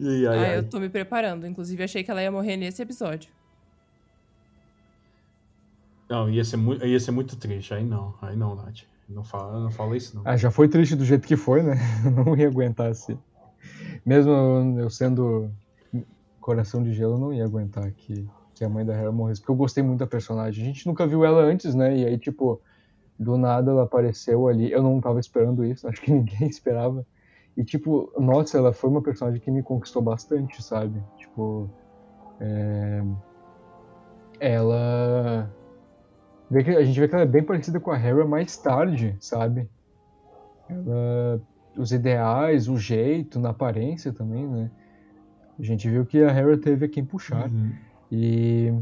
Ai, 0.00 0.26
ai, 0.26 0.38
ah, 0.38 0.42
ai. 0.42 0.58
eu 0.58 0.70
tô 0.70 0.78
me 0.78 0.88
preparando. 0.88 1.44
Inclusive, 1.44 1.82
achei 1.82 2.04
que 2.04 2.10
ela 2.10 2.22
ia 2.22 2.30
morrer 2.30 2.56
nesse 2.56 2.80
episódio. 2.80 3.32
Não, 6.08 6.30
ia 6.30 6.44
ser, 6.44 6.56
muito, 6.56 6.86
ia 6.86 7.00
ser 7.00 7.10
muito 7.10 7.34
triste. 7.34 7.74
Aí 7.74 7.84
não, 7.84 8.14
aí 8.22 8.36
não, 8.36 8.54
Nath. 8.54 8.82
Não 9.08 9.24
fala, 9.24 9.58
não 9.58 9.72
fala 9.72 9.96
isso, 9.96 10.14
não. 10.14 10.22
Ah, 10.24 10.36
já 10.36 10.52
foi 10.52 10.68
triste 10.68 10.94
do 10.94 11.04
jeito 11.04 11.26
que 11.26 11.36
foi, 11.36 11.64
né? 11.64 11.74
Não 12.14 12.36
ia 12.36 12.46
aguentar 12.46 12.90
assim. 12.90 13.18
Mesmo 14.06 14.30
eu 14.78 14.88
sendo 14.88 15.50
coração 16.40 16.80
de 16.80 16.92
gelo, 16.92 17.14
eu 17.14 17.18
não 17.18 17.32
ia 17.32 17.44
aguentar 17.44 17.84
que, 18.60 18.64
a 18.64 18.68
mãe 18.68 18.84
da 18.84 18.92
Hera 18.92 19.10
morresse. 19.10 19.40
Porque 19.40 19.52
eu 19.52 19.56
gostei 19.56 19.82
muito 19.82 20.00
da 20.00 20.06
personagem. 20.06 20.62
A 20.62 20.66
gente 20.66 20.86
nunca 20.86 21.06
viu 21.06 21.24
ela 21.24 21.40
antes, 21.40 21.74
né? 21.74 21.96
E 21.96 22.04
aí, 22.04 22.18
tipo, 22.18 22.60
do 23.18 23.38
nada 23.38 23.70
ela 23.70 23.84
apareceu 23.84 24.46
ali. 24.48 24.70
Eu 24.70 24.82
não 24.82 25.00
tava 25.00 25.18
esperando 25.18 25.64
isso, 25.64 25.88
acho 25.88 26.02
que 26.02 26.12
ninguém 26.12 26.46
esperava. 26.46 27.06
E, 27.56 27.64
tipo, 27.64 28.12
nossa, 28.18 28.58
ela 28.58 28.72
foi 28.72 28.90
uma 28.90 29.00
personagem 29.00 29.40
que 29.40 29.50
me 29.50 29.62
conquistou 29.62 30.02
bastante, 30.02 30.62
sabe? 30.62 31.02
Tipo, 31.16 31.70
é... 32.38 33.02
ela. 34.38 35.50
A 36.52 36.82
gente 36.82 37.00
vê 37.00 37.08
que 37.08 37.14
ela 37.14 37.24
é 37.24 37.26
bem 37.26 37.42
parecida 37.42 37.80
com 37.80 37.90
a 37.90 37.98
Hera 37.98 38.26
mais 38.26 38.56
tarde, 38.58 39.16
sabe? 39.20 39.70
Ela... 40.68 41.40
Os 41.76 41.92
ideais, 41.92 42.68
o 42.68 42.76
jeito, 42.76 43.38
na 43.38 43.50
aparência 43.50 44.12
também, 44.12 44.46
né? 44.46 44.70
A 45.58 45.62
gente 45.62 45.88
viu 45.88 46.04
que 46.04 46.22
a 46.22 46.30
Hera 46.30 46.58
teve 46.58 46.86
a 46.86 46.88
quem 46.88 47.04
puxar. 47.04 47.48
Uhum. 47.48 47.72
E 48.10 48.72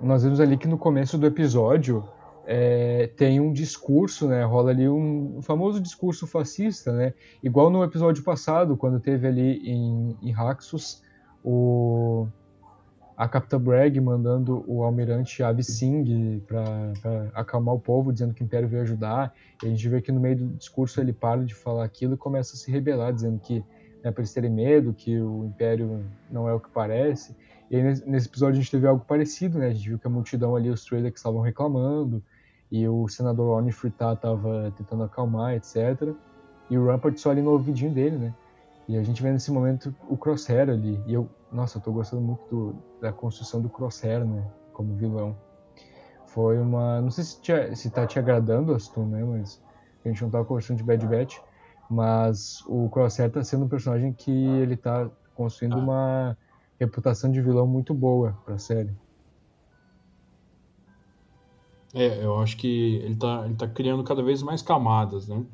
nós 0.00 0.22
vemos 0.22 0.40
ali 0.40 0.56
que 0.56 0.68
no 0.68 0.76
começo 0.76 1.16
do 1.16 1.26
episódio 1.26 2.04
é, 2.46 3.08
tem 3.16 3.40
um 3.40 3.52
discurso, 3.52 4.26
né? 4.26 4.44
Rola 4.44 4.70
ali 4.70 4.88
um, 4.88 5.40
famoso 5.42 5.80
discurso 5.80 6.26
fascista, 6.26 6.92
né? 6.92 7.14
Igual 7.42 7.70
no 7.70 7.84
episódio 7.84 8.22
passado, 8.22 8.76
quando 8.76 8.98
teve 8.98 9.26
ali 9.26 9.58
em, 9.68 10.16
em 10.20 10.30
Raxus 10.32 11.02
o, 11.44 12.26
a 13.16 13.28
Capitã 13.28 13.60
Bragg 13.60 14.00
mandando 14.00 14.64
o 14.66 14.82
almirante 14.82 15.42
Avi 15.42 15.62
Singh 15.62 16.40
para 16.46 16.92
acalmar 17.34 17.74
o 17.74 17.80
povo, 17.80 18.12
dizendo 18.12 18.34
que 18.34 18.42
o 18.42 18.44
Império 18.44 18.68
veio 18.68 18.82
ajudar. 18.82 19.32
E 19.62 19.66
a 19.66 19.68
gente 19.68 19.88
vê 19.88 20.00
que 20.00 20.10
no 20.10 20.20
meio 20.20 20.36
do 20.36 20.48
discurso 20.56 21.00
ele 21.00 21.12
para 21.12 21.44
de 21.44 21.54
falar 21.54 21.84
aquilo 21.84 22.14
e 22.14 22.16
começa 22.16 22.54
a 22.54 22.58
se 22.58 22.70
rebelar, 22.70 23.12
dizendo 23.12 23.38
que 23.38 23.64
é 24.02 24.10
para 24.10 24.22
eles 24.22 24.32
terem 24.32 24.50
medo, 24.50 24.92
que 24.92 25.20
o 25.20 25.44
Império 25.44 26.04
não 26.30 26.48
é 26.48 26.52
o 26.52 26.58
que 26.58 26.68
parece. 26.70 27.36
E 27.72 27.76
aí, 27.76 27.82
nesse 27.82 28.28
episódio 28.28 28.52
a 28.58 28.62
gente 28.62 28.70
teve 28.70 28.86
algo 28.86 29.02
parecido, 29.02 29.58
né? 29.58 29.68
A 29.68 29.72
gente 29.72 29.88
viu 29.88 29.98
que 29.98 30.06
a 30.06 30.10
multidão 30.10 30.54
ali, 30.54 30.68
os 30.68 30.84
trailers 30.84 31.14
estavam 31.16 31.40
reclamando, 31.40 32.22
e 32.70 32.86
o 32.86 33.08
senador 33.08 33.56
Oni 33.56 33.72
Fritar 33.72 34.12
estava 34.12 34.70
tentando 34.76 35.02
acalmar, 35.04 35.54
etc. 35.54 36.14
E 36.68 36.76
o 36.76 36.86
Rampart 36.86 37.16
só 37.16 37.30
ali 37.30 37.40
no 37.40 37.50
ouvidinho 37.50 37.90
dele, 37.90 38.18
né? 38.18 38.34
E 38.86 38.96
a 38.98 39.02
gente 39.02 39.22
vê 39.22 39.32
nesse 39.32 39.50
momento 39.50 39.94
o 40.06 40.18
Crosshair 40.18 40.68
ali. 40.68 41.02
E 41.06 41.14
eu, 41.14 41.26
nossa, 41.50 41.78
eu 41.78 41.82
tô 41.82 41.92
gostando 41.92 42.20
muito 42.20 42.42
do- 42.50 42.76
da 43.00 43.10
construção 43.10 43.60
do 43.62 43.70
Crosshair, 43.70 44.22
né? 44.22 44.44
Como 44.74 44.94
vilão. 44.94 45.34
Foi 46.26 46.58
uma. 46.58 47.00
Não 47.00 47.10
sei 47.10 47.24
se, 47.24 47.40
te, 47.40 47.74
se 47.74 47.90
tá 47.90 48.06
te 48.06 48.18
agradando, 48.18 48.74
Aston, 48.74 49.06
né? 49.06 49.24
Mas 49.24 49.62
a 50.04 50.08
gente 50.08 50.22
não 50.22 50.30
tava 50.30 50.44
conversando 50.44 50.76
de 50.76 50.82
Bad 50.82 51.06
Batch. 51.06 51.38
Mas 51.88 52.62
o 52.66 52.88
Crosshair 52.90 53.30
tá 53.30 53.42
sendo 53.42 53.64
um 53.64 53.68
personagem 53.68 54.12
que 54.12 54.30
ele 54.30 54.76
tá 54.76 55.08
construindo 55.34 55.74
Ah. 55.76 55.78
uma 55.78 56.38
reputação 56.78 57.30
de 57.30 57.40
vilão 57.40 57.66
muito 57.66 57.92
boa 57.94 58.36
pra 58.44 58.58
série. 58.58 58.90
É, 61.94 62.24
eu 62.24 62.38
acho 62.38 62.56
que 62.56 62.96
ele 62.96 63.16
tá, 63.16 63.42
ele 63.44 63.54
tá 63.54 63.68
criando 63.68 64.02
cada 64.02 64.22
vez 64.22 64.42
mais 64.42 64.62
camadas, 64.62 65.28
né? 65.28 65.44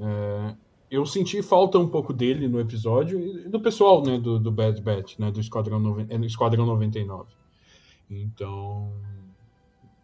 É, 0.00 0.54
eu 0.90 1.04
senti 1.04 1.42
falta 1.42 1.78
um 1.78 1.88
pouco 1.88 2.12
dele 2.12 2.48
no 2.48 2.58
episódio 2.58 3.20
e 3.20 3.48
do 3.48 3.60
pessoal, 3.60 4.02
né, 4.02 4.18
do, 4.18 4.38
do 4.38 4.50
Bad 4.50 4.80
Batch, 4.80 5.18
né, 5.18 5.30
do 5.30 5.40
Esquadrão, 5.40 5.78
noven- 5.78 6.06
é, 6.08 6.16
Esquadrão 6.24 6.64
99. 6.64 7.30
Então, 8.10 8.92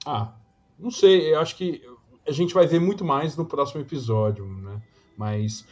ah, 0.04 0.34
não 0.78 0.90
sei, 0.90 1.32
eu 1.34 1.40
acho 1.40 1.56
que 1.56 1.82
a 2.26 2.32
gente 2.32 2.52
vai 2.52 2.66
ver 2.66 2.80
muito 2.80 3.04
mais 3.04 3.36
no 3.36 3.44
próximo 3.46 3.80
episódio, 3.80 4.44
né? 4.46 4.82
Mas 5.16 5.66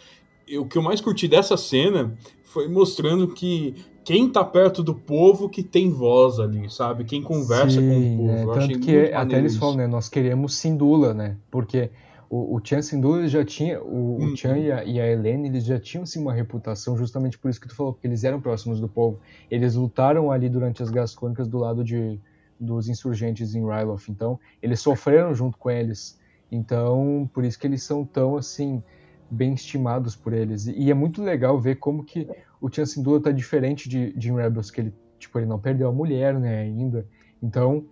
eu- 0.46 0.62
o 0.62 0.68
que 0.68 0.78
eu 0.78 0.82
mais 0.82 1.00
curti 1.00 1.28
dessa 1.28 1.56
cena 1.56 2.16
foi 2.44 2.66
mostrando 2.68 3.28
que 3.28 3.74
quem 4.08 4.26
tá 4.32 4.42
perto 4.42 4.82
do 4.82 4.94
povo 4.94 5.50
que 5.50 5.62
tem 5.62 5.90
voz 5.90 6.38
ali, 6.40 6.70
sabe? 6.70 7.04
Quem 7.04 7.22
conversa 7.22 7.82
com 7.82 7.98
o 7.98 8.00
Sim, 8.00 8.16
povo. 8.16 8.30
é, 8.30 8.58
tanto 8.58 8.80
que 8.80 9.12
até 9.12 9.36
eles 9.36 9.54
falam, 9.58 9.76
né? 9.76 9.86
Nós 9.86 10.08
queremos 10.08 10.54
Sindula, 10.54 11.12
né? 11.12 11.36
Porque 11.50 11.90
o, 12.30 12.56
o 12.56 12.60
Chan 12.64 12.80
Sindula 12.80 13.28
já 13.28 13.44
tinha, 13.44 13.82
o, 13.82 14.16
o 14.16 14.22
Uhum. 14.22 14.34
Chan 14.34 14.56
e 14.56 14.72
a, 14.72 14.82
e 14.82 14.98
a 14.98 15.06
Helene, 15.06 15.48
eles 15.48 15.62
já 15.66 15.78
tinham 15.78 16.04
assim, 16.04 16.22
uma 16.22 16.32
reputação, 16.32 16.96
justamente 16.96 17.38
por 17.38 17.50
isso 17.50 17.60
que 17.60 17.68
tu 17.68 17.76
falou, 17.76 17.92
porque 17.92 18.06
eles 18.06 18.24
eram 18.24 18.40
próximos 18.40 18.80
do 18.80 18.88
povo. 18.88 19.20
Eles 19.50 19.74
lutaram 19.74 20.32
ali 20.32 20.48
durante 20.48 20.82
as 20.82 20.90
guerras 20.90 21.14
crônicas 21.14 21.46
do 21.46 21.58
lado 21.58 21.84
de, 21.84 22.18
dos 22.58 22.88
insurgentes 22.88 23.54
em 23.54 23.60
Ryloth, 23.60 24.08
então 24.08 24.40
eles 24.62 24.80
sofreram 24.80 25.34
junto 25.34 25.58
com 25.58 25.68
eles. 25.68 26.18
Então, 26.50 27.30
por 27.34 27.44
isso 27.44 27.58
que 27.58 27.66
eles 27.66 27.82
são 27.82 28.06
tão 28.06 28.38
assim 28.38 28.82
bem 29.30 29.52
estimados 29.52 30.16
por 30.16 30.32
eles. 30.32 30.66
E 30.66 30.90
é 30.90 30.94
muito 30.94 31.22
legal 31.22 31.60
ver 31.60 31.76
como 31.76 32.02
que 32.02 32.26
o 32.60 32.72
Chan 32.72 32.86
Sindula 32.86 33.20
tá 33.20 33.30
diferente 33.30 33.88
de, 33.88 34.12
de 34.12 34.32
Rebels, 34.32 34.70
que 34.70 34.80
ele, 34.80 34.94
tipo, 35.18 35.38
ele 35.38 35.46
não 35.46 35.58
perdeu 35.58 35.88
a 35.88 35.92
mulher, 35.92 36.38
né, 36.38 36.60
ainda. 36.60 37.06
Então, 37.42 37.84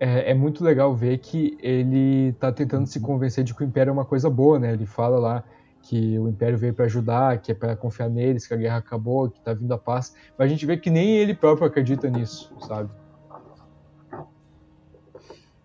é, 0.00 0.30
é 0.30 0.34
muito 0.34 0.64
legal 0.64 0.94
ver 0.94 1.18
que 1.18 1.56
ele 1.60 2.32
tá 2.40 2.50
tentando 2.50 2.86
se 2.86 2.98
convencer 2.98 3.44
de 3.44 3.54
que 3.54 3.62
o 3.62 3.66
Império 3.66 3.90
é 3.90 3.92
uma 3.92 4.04
coisa 4.04 4.30
boa, 4.30 4.58
né? 4.58 4.72
Ele 4.72 4.86
fala 4.86 5.18
lá 5.18 5.44
que 5.82 6.18
o 6.18 6.28
Império 6.28 6.58
veio 6.58 6.74
para 6.74 6.86
ajudar, 6.86 7.38
que 7.38 7.52
é 7.52 7.54
para 7.54 7.76
confiar 7.76 8.08
neles, 8.08 8.46
que 8.46 8.54
a 8.54 8.56
guerra 8.56 8.78
acabou, 8.78 9.30
que 9.30 9.40
tá 9.40 9.52
vindo 9.52 9.72
a 9.72 9.78
paz. 9.78 10.14
Mas 10.38 10.46
a 10.46 10.48
gente 10.48 10.64
vê 10.64 10.76
que 10.76 10.90
nem 10.90 11.16
ele 11.16 11.34
próprio 11.34 11.66
acredita 11.66 12.08
nisso, 12.08 12.54
sabe? 12.66 12.90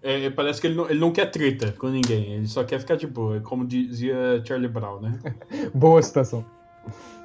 É, 0.01 0.29
parece 0.29 0.61
que 0.61 0.67
ele 0.67 0.75
não, 0.75 0.89
ele 0.89 0.99
não 0.99 1.11
quer 1.11 1.31
treta 1.31 1.71
com 1.71 1.87
ninguém, 1.87 2.33
ele 2.33 2.47
só 2.47 2.63
quer 2.63 2.79
ficar 2.79 2.95
de 2.95 3.07
boa, 3.07 3.39
como 3.41 3.65
dizia 3.65 4.39
Charlie 4.45 4.69
Brown, 4.69 5.01
né? 5.01 5.19
Boa 5.73 5.99
citação. 5.99 6.45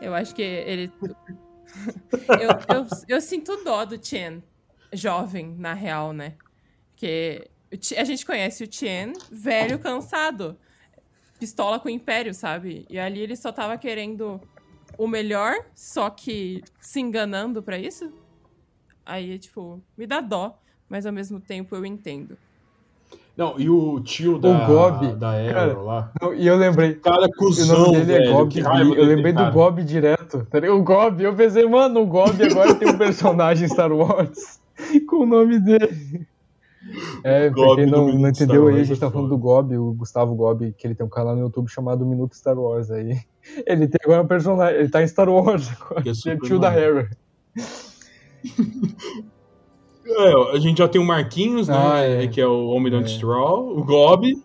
Eu 0.00 0.14
acho 0.14 0.34
que 0.34 0.42
ele. 0.42 0.92
eu, 2.40 2.76
eu, 2.76 2.86
eu 3.08 3.20
sinto 3.20 3.62
dó 3.64 3.84
do 3.84 4.04
Chen, 4.04 4.42
jovem, 4.92 5.54
na 5.56 5.74
real, 5.74 6.12
né? 6.12 6.36
Porque 6.90 7.50
a 7.96 8.04
gente 8.04 8.26
conhece 8.26 8.64
o 8.64 8.72
Chen, 8.72 9.12
velho, 9.30 9.78
cansado. 9.78 10.58
pistola 11.38 11.78
com 11.78 11.88
o 11.88 11.90
Império, 11.90 12.34
sabe? 12.34 12.86
E 12.90 12.98
ali 12.98 13.20
ele 13.20 13.36
só 13.36 13.52
tava 13.52 13.78
querendo 13.78 14.40
o 14.98 15.06
melhor, 15.06 15.54
só 15.74 16.10
que 16.10 16.62
se 16.80 17.00
enganando 17.00 17.62
para 17.62 17.78
isso. 17.78 18.12
Aí, 19.06 19.38
tipo, 19.38 19.82
me 19.96 20.06
dá 20.06 20.20
dó, 20.20 20.60
mas 20.88 21.06
ao 21.06 21.12
mesmo 21.12 21.40
tempo 21.40 21.74
eu 21.74 21.86
entendo. 21.86 22.36
Não, 23.36 23.58
e 23.58 23.70
o 23.70 24.00
tio 24.00 24.38
da, 24.38 24.48
o 24.48 24.66
Gob, 24.66 25.14
da 25.14 25.30
Arrow 25.30 25.52
cara, 25.52 25.78
lá. 25.78 26.12
Não, 26.20 26.34
e 26.34 26.46
eu 26.46 26.56
lembrei. 26.56 26.94
Cara, 26.94 27.28
cuzão, 27.38 27.74
o 27.74 27.86
nome 27.86 28.04
dele 28.04 28.24
velho, 28.24 28.30
é 28.30 28.32
Gob. 28.32 28.58
Eu 28.96 29.04
lembrei 29.04 29.32
cara. 29.32 29.50
do 29.50 29.52
Gob 29.52 29.82
direto. 29.82 30.46
tá? 30.50 30.58
O 30.70 30.82
Gob, 30.82 31.22
eu 31.22 31.34
pensei, 31.34 31.66
mano, 31.66 32.02
o 32.02 32.06
Gob 32.06 32.42
agora 32.42 32.74
tem 32.74 32.88
um 32.88 32.98
personagem 32.98 33.68
Star 33.68 33.92
Wars 33.92 34.60
com 35.08 35.22
o 35.22 35.26
nome 35.26 35.58
dele. 35.58 36.26
É, 37.22 37.50
pra 37.50 37.74
quem 37.76 37.86
não, 37.86 38.12
não 38.12 38.28
entendeu 38.28 38.66
aí, 38.68 38.80
a 38.80 38.84
gente 38.84 38.96
é 38.96 39.00
tá 39.00 39.10
falando 39.10 39.28
do 39.28 39.38
Gob, 39.38 39.76
o 39.76 39.92
Gustavo 39.92 40.34
Gob, 40.34 40.74
que 40.76 40.86
ele 40.86 40.94
tem 40.94 41.06
um 41.06 41.10
canal 41.10 41.36
no 41.36 41.42
YouTube 41.42 41.68
chamado 41.68 42.06
Minuto 42.06 42.34
Star 42.34 42.58
Wars 42.58 42.90
aí. 42.90 43.20
Ele 43.66 43.88
tem 43.88 43.98
agora 44.04 44.22
um 44.22 44.26
personagem, 44.26 44.80
ele 44.80 44.90
tá 44.90 45.02
em 45.02 45.08
Star 45.08 45.28
Wars 45.28 45.70
agora. 45.72 46.02
Que 46.02 46.10
é 46.10 46.12
é 46.12 46.14
super 46.14 46.38
tio 46.40 46.58
da 46.58 46.70
maneiro. 46.70 47.08
É, 50.18 50.56
a 50.56 50.58
gente 50.58 50.78
já 50.78 50.88
tem 50.88 51.00
o 51.00 51.04
Marquinhos, 51.04 51.68
né? 51.68 51.74
Ah, 51.76 51.98
é. 52.00 52.26
Que 52.26 52.40
é 52.40 52.46
o 52.46 52.66
Homem 52.68 52.94
É. 52.94 53.00
do 53.00 53.08
Stroll, 53.08 53.78
o 53.78 53.84
Gob. 53.84 54.42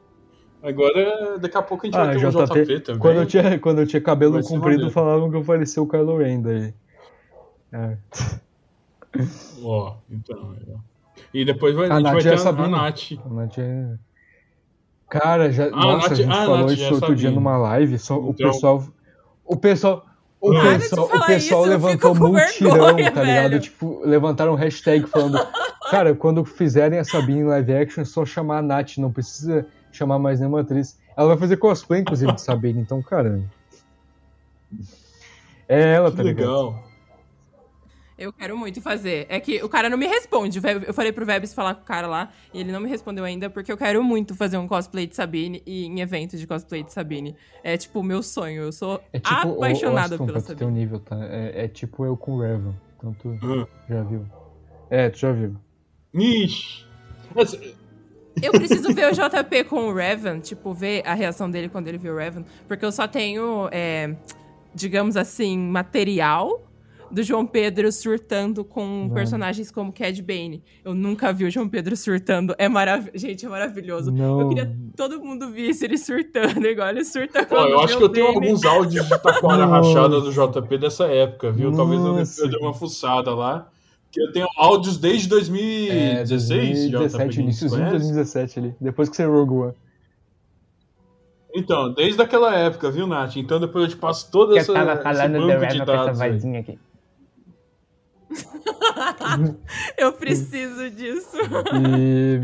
Agora, 0.64 1.38
daqui 1.40 1.58
a 1.58 1.62
pouco 1.62 1.86
a 1.86 1.88
gente 1.88 1.98
Ah, 1.98 2.06
vai 2.06 2.18
ter 2.18 2.30
JP, 2.32 2.66
JP 2.66 2.80
também. 2.82 3.00
Quando 3.02 3.18
eu 3.18 3.26
tinha, 3.26 3.60
quando 3.60 3.80
eu 3.82 3.88
tinha 3.88 4.02
cabelo 4.02 4.42
comprido, 4.44 4.90
falavam 4.90 5.30
que 5.30 5.38
eu 5.38 5.44
parecia 5.44 5.82
o 5.82 5.88
Kylo 5.88 6.18
Ren 6.18 6.42
daí. 6.42 6.74
É. 7.72 7.98
Ó, 9.64 9.94
então. 10.10 10.54
é. 10.68 10.76
E 11.34 11.46
depois 11.46 11.76
vai, 11.76 11.88
A 11.90 11.94
a, 11.94 11.96
gente 11.98 12.04
Nath 12.06 12.14
vai 12.14 12.22
é 12.22 12.36
ter 12.36 12.48
a 12.48 12.50
a, 12.50 12.54
a. 12.66 12.68
Nath. 12.68 13.12
A 13.26 13.30
Nath 13.30 13.58
é- 13.60 13.96
Cara, 15.10 15.52
já, 15.52 15.66
Ah, 15.68 15.70
nossa, 15.70 15.98
Nath- 15.98 16.12
a 16.12 16.16
gente 16.16 16.30
ah, 16.32 16.46
falou 16.46 16.58
Nath 16.60 16.72
isso 16.72 16.94
outro 16.94 17.16
dia 17.16 17.30
sabia. 17.30 17.32
numa 17.40 17.58
live, 17.58 17.98
só 18.00 18.20
o 18.20 18.30
Então- 18.32 18.52
pessoal 18.52 18.84
o 19.46 19.56
pessoal 19.56 20.06
o 20.50 20.54
Para 20.62 20.80
pessoal, 20.80 21.06
o 21.08 21.26
pessoal 21.26 21.62
isso, 21.62 21.70
levantou 21.70 22.16
multirão, 22.16 22.72
vergonha, 22.72 23.12
tá 23.12 23.22
ligado? 23.24 23.50
velho. 23.50 23.60
Tipo, 23.62 24.02
levantaram 24.06 24.54
um 24.54 24.56
hashtag 24.56 25.06
falando, 25.08 25.40
cara, 25.90 26.14
quando 26.16 26.44
fizerem 26.46 27.00
a 27.00 27.04
Sabine 27.04 27.40
em 27.42 27.46
live 27.46 27.74
action, 27.74 28.02
é 28.02 28.06
só 28.06 28.26
chamar 28.26 28.60
a 28.60 28.62
Nath, 28.62 28.98
não 28.98 29.12
precisa 29.12 29.66
chamar 29.92 30.20
mais 30.20 30.40
nenhuma 30.40 30.62
atriz. 30.62 30.98
Ela 31.18 31.30
vai 31.30 31.38
fazer 31.38 31.58
cosplay, 31.58 32.02
inclusive, 32.02 32.32
de 32.34 32.42
Sabine, 32.42 32.82
então, 32.82 33.02
cara. 33.02 33.42
É 35.68 35.94
ela, 35.94 36.12
Que 36.12 36.18
tá 36.18 36.24
ligado? 36.24 36.46
legal. 36.46 36.85
Eu 38.18 38.32
quero 38.32 38.58
muito 38.58 38.82
fazer. 38.82 39.26
É 39.30 39.40
que 39.42 39.62
o 39.62 39.68
cara 39.68 39.90
não 39.90 39.98
me 39.98 40.08
responde. 40.08 40.60
O 40.60 40.62
Eu 40.88 40.94
falei 40.94 41.12
pro 41.12 41.26
Vebs 41.26 41.54
falar 41.54 41.76
com 41.76 41.82
o 41.82 41.86
cara 41.86 42.08
lá 42.08 42.30
e 42.54 42.62
ele 42.62 42.72
não 42.72 42.80
me 42.80 42.88
respondeu 42.88 43.26
ainda 43.26 43.50
porque 43.50 43.70
eu 43.72 43.78
quero 43.78 44.02
muito 44.04 44.34
fazer 44.36 44.58
um 44.58 44.68
cosplay 44.68 45.06
de 45.06 45.16
Sabine 45.16 45.62
e 45.66 45.86
em 45.86 46.00
evento 46.00 46.38
de 46.38 46.48
cosplay 46.48 46.82
de 46.84 46.94
Sabine. 46.94 47.36
É 47.64 47.76
tipo 47.76 48.00
o 48.00 48.04
meu 48.04 48.24
sonho. 48.24 48.64
Eu 48.64 48.72
sou 48.72 49.02
É 49.12 49.20
tipo, 49.20 49.34
apaixonada 49.56 50.16
Aston, 50.16 50.26
pela 50.26 50.40
Sabine. 50.40 50.72
nível, 50.72 51.00
tá? 51.00 51.18
É, 51.26 51.66
é 51.66 51.68
tipo 51.68 52.06
eu 52.06 52.16
com 52.16 52.36
o 52.36 52.42
Revan. 52.42 52.74
Então 52.98 53.14
tu 53.14 53.28
Hum. 53.30 53.66
já 53.90 54.02
viu. 54.04 54.26
É, 54.90 55.10
tu 55.10 55.18
já 55.20 55.32
viu. 55.34 55.56
Ixi. 56.14 56.86
Essa- 57.36 57.60
Eu 58.42 58.52
preciso 58.52 58.94
ver 58.94 59.12
o 59.12 59.14
JP 59.14 59.64
com 59.66 59.88
o 59.88 59.94
Revan, 59.94 60.40
tipo, 60.40 60.74
ver 60.74 61.02
a 61.06 61.14
reação 61.14 61.50
dele 61.50 61.70
quando 61.70 61.88
ele 61.88 61.98
viu 61.98 62.14
o 62.14 62.18
Revan, 62.18 62.44
porque 62.68 62.84
eu 62.86 62.92
só 62.92 63.08
tenho, 63.08 63.70
é, 63.72 64.14
digamos 64.74 65.16
assim, 65.16 65.58
material 65.58 66.62
do 67.12 67.24
João 67.24 67.46
Pedro 67.46 67.92
surtando 67.92 68.64
com 68.66 69.10
personagens 69.14 69.72
como 69.72 69.92
Cad 69.94 70.22
Bane. 70.22 70.64
Eu 70.84 70.94
nunca 70.94 71.32
vi 71.32 71.46
o 71.46 71.52
João 71.52 71.68
Pedro 71.70 71.96
surtando. 71.96 72.54
É 72.58 72.68
maravilhoso. 72.68 73.18
Gente, 73.18 73.46
é 73.46 73.50
maravilhoso. 73.50 74.12
Não. 74.12 74.42
Eu 74.42 74.50
queria 74.50 74.66
que 74.66 74.76
todo 74.96 75.20
mundo 75.22 75.50
visse 75.52 75.86
ele 75.86 75.98
surtando, 75.98 76.66
igual 76.66 76.90
ele 76.90 77.04
surta 77.06 77.46
quando 77.46 77.70
eu 77.70 77.80
acho 77.82 77.98
que 77.98 78.04
eu 78.04 78.10
tenho 78.10 78.34
Bane. 78.34 78.48
alguns 78.48 78.64
áudios 78.66 79.06
de 79.08 79.10
taquara 79.22 79.66
rachada 79.68 80.20
do 80.22 80.32
JP 80.32 80.78
dessa 80.78 81.06
época, 81.06 81.52
viu? 81.52 81.72
Talvez 81.72 82.00
eu 82.02 82.14
dê- 82.14 82.20
Nossa. 82.20 82.42
eu 82.44 82.50
dê 82.50 82.58
uma 82.58 82.74
fuçada 82.74 83.34
lá. 83.34 83.70
Que 84.12 84.22
eu 84.22 84.32
tenho 84.32 84.48
áudios 84.58 84.98
desde 84.98 85.28
2016, 85.28 86.90
JP, 86.90 86.92
2017, 86.92 87.36
que 87.36 87.42
iníciozinho 87.42 87.84
de 87.84 87.90
conhece. 87.90 88.06
2017 88.14 88.60
ali. 88.60 88.76
Depois 88.80 89.10
que 89.10 89.16
você 89.18 89.26
Rogue 89.26 89.54
One. 89.54 89.74
Então, 91.58 91.94
desde 91.94 92.22
aquela 92.22 92.54
época, 92.56 92.92
viu, 92.92 93.08
Nath? 93.08 93.38
Então 93.38 93.60
depois 93.60 93.86
eu 93.86 93.90
te 93.92 93.96
passo 93.98 94.30
toda 94.30 94.58
essa, 94.58 94.72
Eu 94.72 94.76
tava 94.76 95.02
falando 95.02 95.40
do 95.40 95.48
banco 95.48 95.68
de 95.68 95.78
Revan 95.78 95.86
com 95.86 95.92
essa 96.12 96.30
vozinha 96.32 96.60
aqui. 96.60 96.80
Eu 99.98 100.14
preciso 100.14 100.90
disso. 100.90 101.38
E, 101.74 102.42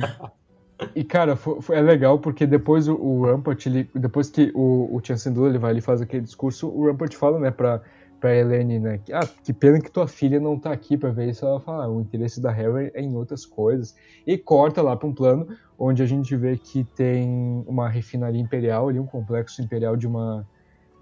e 0.95 1.03
cara, 1.03 1.35
foi, 1.35 1.61
foi- 1.61 1.77
é 1.77 1.81
legal 1.81 2.19
porque 2.19 2.45
depois 2.45 2.87
o, 2.87 2.95
o 2.95 3.25
Rampart, 3.25 3.65
ele, 3.65 3.89
depois 3.95 4.29
que 4.29 4.51
o, 4.55 4.95
o 4.95 5.01
Chancellor 5.03 5.49
ele 5.49 5.57
vai 5.59 5.71
ali 5.71 5.79
e 5.79 5.83
faz 5.83 6.01
aquele 6.01 6.23
discurso, 6.23 6.67
o 6.69 6.87
Rampart 6.87 7.13
fala, 7.15 7.39
né, 7.39 7.51
pra, 7.51 7.81
pra 8.19 8.35
Helene, 8.35 8.79
né, 8.79 8.99
que, 9.03 9.11
ah, 9.13 9.27
que 9.43 9.53
pena 9.53 9.79
que 9.79 9.91
tua 9.91 10.07
filha 10.07 10.39
não 10.39 10.57
tá 10.57 10.71
aqui 10.71 10.97
pra 10.97 11.09
ver 11.11 11.29
isso. 11.29 11.45
Ela 11.45 11.59
fala, 11.59 11.85
ah, 11.85 11.89
o 11.89 12.01
interesse 12.01 12.41
da 12.41 12.51
Harry 12.51 12.91
é 12.93 13.01
em 13.01 13.15
outras 13.15 13.45
coisas. 13.45 13.95
E 14.25 14.37
corta 14.37 14.81
lá 14.81 14.95
pra 14.95 15.07
um 15.07 15.13
plano 15.13 15.47
onde 15.77 16.03
a 16.03 16.05
gente 16.05 16.35
vê 16.35 16.57
que 16.57 16.83
tem 16.83 17.63
uma 17.67 17.89
refinaria 17.89 18.41
imperial 18.41 18.89
ali, 18.89 18.99
um 18.99 19.05
complexo 19.05 19.61
imperial 19.61 19.95
de 19.97 20.05
uma, 20.07 20.47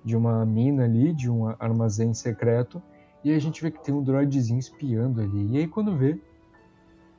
de 0.06 0.16
uma 0.16 0.46
mina 0.46 0.86
ali, 0.86 1.12
de 1.14 1.30
um 1.30 1.54
armazém 1.60 2.14
secreto. 2.14 2.82
E 3.24 3.32
aí 3.32 3.36
a 3.36 3.42
gente 3.42 3.62
vê 3.62 3.72
que 3.72 3.84
tem 3.84 3.94
um 3.94 4.04
droidzinho 4.04 4.60
espiando 4.60 5.22
ali. 5.22 5.52
E 5.52 5.58
aí 5.58 5.68
quando 5.68 5.96
vê, 5.96 6.20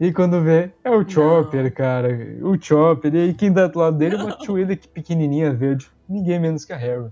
e 0.01 0.11
quando 0.13 0.41
vê, 0.43 0.73
é 0.83 0.91
o 0.91 1.07
Chopper, 1.07 1.73
cara. 1.75 2.09
O 2.41 2.59
Chopper. 2.59 3.15
E 3.15 3.19
aí 3.19 3.35
quem 3.35 3.53
tá 3.53 3.67
do 3.67 3.79
lado 3.79 3.99
dele 3.99 4.15
é 4.15 4.19
uma 4.19 4.33
Twi'lek 4.33 4.89
pequenininha 4.89 5.53
verde. 5.53 5.91
Ninguém 6.09 6.41
menos 6.41 6.65
que 6.65 6.73
a 6.73 6.77
Harry. 6.77 7.11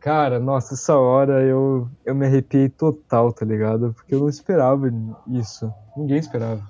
Cara, 0.00 0.40
nossa, 0.40 0.72
essa 0.72 0.96
hora 0.96 1.42
eu, 1.42 1.88
eu 2.04 2.14
me 2.14 2.26
arrepiei 2.26 2.70
total, 2.70 3.32
tá 3.34 3.44
ligado? 3.44 3.92
Porque 3.92 4.14
eu 4.14 4.20
não 4.20 4.28
esperava 4.30 4.90
isso. 5.28 5.70
Ninguém 5.94 6.16
esperava. 6.16 6.66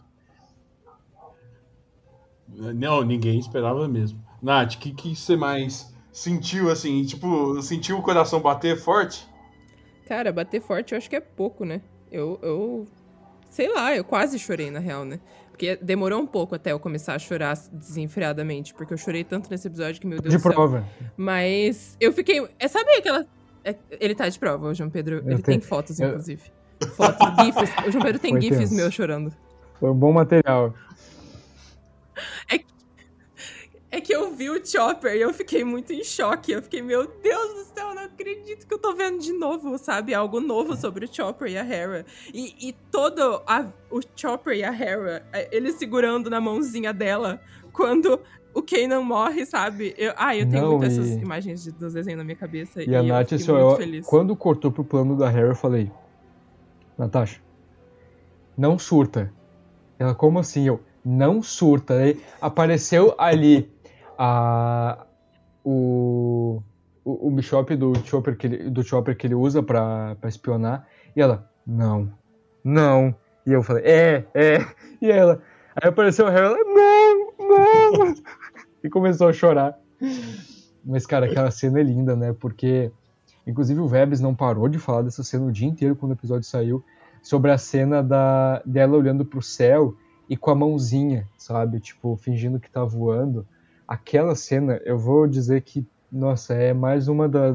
Não, 2.49 3.03
ninguém 3.03 3.39
esperava 3.39 3.87
mesmo. 3.87 4.21
Nath, 4.43 4.75
o 4.75 4.79
que, 4.79 4.93
que 4.93 5.17
você 5.17 5.37
mais 5.37 5.95
sentiu, 6.13 6.71
assim? 6.71 7.05
Tipo, 7.05 7.63
sentiu 7.63 7.99
o 7.99 8.03
coração 8.03 8.41
bater 8.41 8.77
forte? 8.77 9.27
Cara, 10.07 10.33
bater 10.33 10.61
forte 10.61 10.93
eu 10.93 10.99
acho 10.99 11.09
que 11.09 11.17
é 11.17 11.21
pouco, 11.21 11.65
né? 11.65 11.81
Eu, 12.11 12.39
eu. 12.43 12.87
Sei 13.51 13.69
lá, 13.73 13.95
eu 13.95 14.03
quase 14.05 14.39
chorei, 14.39 14.71
na 14.71 14.79
real, 14.79 15.05
né? 15.05 15.21
Porque 15.51 15.77
demorou 15.77 16.21
um 16.21 16.27
pouco 16.27 16.55
até 16.55 16.73
eu 16.73 16.81
começar 16.81 17.15
a 17.15 17.19
chorar 17.19 17.55
desenfreadamente, 17.73 18.73
porque 18.75 18.95
eu 18.95 18.99
chorei 18.99 19.23
tanto 19.25 19.51
nesse 19.51 19.67
episódio 19.69 20.01
que, 20.01 20.07
meu 20.07 20.19
Deus 20.21 20.33
De 20.33 20.39
do 20.39 20.43
céu. 20.43 20.53
prova. 20.53 20.85
Mas 21.17 21.97
eu 22.01 22.13
fiquei. 22.13 22.47
É, 22.59 22.67
sabe 22.69 22.91
aquela. 22.93 23.27
é- 23.65 23.77
ele 24.01 24.15
tá 24.15 24.29
de 24.29 24.39
prova, 24.39 24.69
o 24.69 24.75
João 24.75 24.89
Pedro. 24.91 25.19
Ele 25.19 25.35
tem 25.37 25.59
tenho- 25.59 25.63
fotos, 25.63 26.01
eu- 26.01 26.09
inclusive. 26.09 26.43
Fotos, 26.97 27.19
gifs. 27.45 27.87
O 27.87 27.91
João 27.91 28.03
Pedro 28.05 28.19
tem 28.19 28.33
Foi 28.33 28.41
gifs 28.41 28.73
meus 28.73 28.93
chorando. 28.95 29.33
Foi 29.79 29.91
um 29.91 29.95
bom 29.95 30.13
material. 30.13 30.75
É 32.51 32.59
que 32.59 32.67
eu 34.09 34.35
vi 34.35 34.49
o 34.51 34.65
Chopper 34.65 35.15
e 35.15 35.21
eu 35.21 35.33
fiquei 35.35 35.65
muito 35.65 35.93
em 35.93 36.03
choque. 36.05 36.53
Eu 36.53 36.63
fiquei, 36.63 36.81
meu 36.83 37.07
Deus 37.07 37.55
do 37.55 37.65
céu, 37.75 37.89
eu 37.89 37.95
não 37.95 38.05
acredito 38.05 38.67
que 38.67 38.73
eu 38.75 38.79
tô 38.79 38.95
vendo 38.95 39.19
de 39.19 39.33
novo, 39.33 39.77
sabe? 39.79 40.15
Algo 40.15 40.41
novo 40.41 40.77
sobre 40.77 41.05
o 41.05 41.15
Chopper 41.15 41.49
e 41.51 41.59
a 41.59 41.65
Hera. 41.65 42.07
E, 42.33 42.69
e 42.69 42.73
todo 42.91 43.43
a- 43.47 43.67
o 43.91 44.01
Chopper 44.17 44.57
e 44.57 44.65
a 44.65 44.73
Hera, 44.73 45.25
é, 45.33 45.49
eles 45.55 45.75
segurando 45.75 46.31
na 46.31 46.41
mãozinha 46.41 46.93
dela 46.93 47.41
quando 47.73 48.21
o 48.55 48.63
Kanan 48.63 49.01
morre, 49.03 49.45
sabe? 49.47 49.95
Eu, 49.97 50.13
ah, 50.17 50.37
eu 50.37 50.49
tenho 50.49 50.63
Não, 50.63 50.71
muitas 50.79 50.93
essas 50.99 51.11
e- 51.13 51.21
imagens 51.21 51.63
de, 51.63 51.73
dos 51.73 51.95
desenhos 51.95 52.19
na 52.19 52.25
minha 52.25 52.37
cabeça. 52.37 52.83
E 52.83 52.95
a 52.95 52.99
eu 52.99 53.05
Nath, 53.05 53.33
assim, 53.33 53.51
muito 53.51 53.65
ó, 53.65 53.77
feliz. 53.77 54.07
quando 54.07 54.37
cortou 54.37 54.71
pro 54.71 54.85
plano 54.85 55.17
da 55.17 55.29
Harry, 55.29 55.49
eu 55.49 55.55
falei: 55.55 55.91
Natasha, 56.99 57.41
não 58.57 58.79
surta. 58.79 59.33
Ela, 59.99 60.15
como 60.15 60.39
assim? 60.39 60.67
Eu, 60.67 60.81
não 61.05 61.43
surta. 61.43 61.95
Aí 61.95 62.21
apareceu 62.41 63.15
ali 63.17 63.72
a, 64.25 65.05
o, 65.65 66.63
o, 67.05 67.27
o 67.27 67.31
Bishop 67.33 67.75
do 67.75 67.93
Chopper 68.07 68.37
que 68.37 68.47
ele, 68.47 68.71
do 68.71 68.81
Chopper 68.85 69.17
que 69.17 69.27
ele 69.27 69.35
usa 69.35 69.61
pra 69.65 70.17
espionar. 70.27 70.87
E 71.17 71.21
ela, 71.21 71.51
não, 71.67 72.09
não. 72.63 73.13
E 73.45 73.53
eu 73.53 73.65
falei, 73.65 73.83
é, 73.85 74.25
é. 74.33 74.59
E 75.03 75.11
ela, 75.11 75.43
aí 75.75 75.89
apareceu 75.89 76.29
a 76.29 76.31
Harry, 76.31 76.47
ela, 76.47 76.57
não, 76.57 77.33
não. 77.49 78.15
e 78.85 78.89
começou 78.89 79.29
a 79.29 79.33
chorar. 79.33 79.77
Mas, 80.85 81.05
cara, 81.05 81.27
aquela 81.27 81.51
cena 81.51 81.81
é 81.81 81.83
linda, 81.83 82.15
né? 82.15 82.33
Porque, 82.33 82.93
inclusive, 83.45 83.81
o 83.81 83.89
Vebs 83.89 84.21
não 84.21 84.33
parou 84.33 84.69
de 84.69 84.79
falar 84.79 85.03
dessa 85.03 85.25
cena 85.25 85.47
o 85.47 85.51
dia 85.51 85.67
inteiro 85.67 85.97
quando 85.97 86.13
o 86.13 86.15
episódio 86.15 86.47
saiu, 86.49 86.85
sobre 87.21 87.51
a 87.51 87.59
cena 87.59 88.01
da, 88.01 88.63
dela 88.65 88.97
olhando 88.97 89.25
pro 89.25 89.43
céu 89.43 89.97
e 90.29 90.37
com 90.37 90.53
a 90.53 90.55
mãozinha, 90.55 91.29
sabe? 91.37 91.81
Tipo, 91.81 92.17
fingindo 92.17 92.61
que 92.61 92.71
tá 92.71 92.85
voando. 92.85 93.45
Aquela 93.93 94.35
cena, 94.35 94.81
eu 94.87 94.99
vou 94.99 95.27
dizer 95.27 95.61
que, 95.61 95.87
nossa, 96.11 96.55
é 96.55 96.73
mais 96.73 97.09
uma 97.09 97.29
da, 97.29 97.55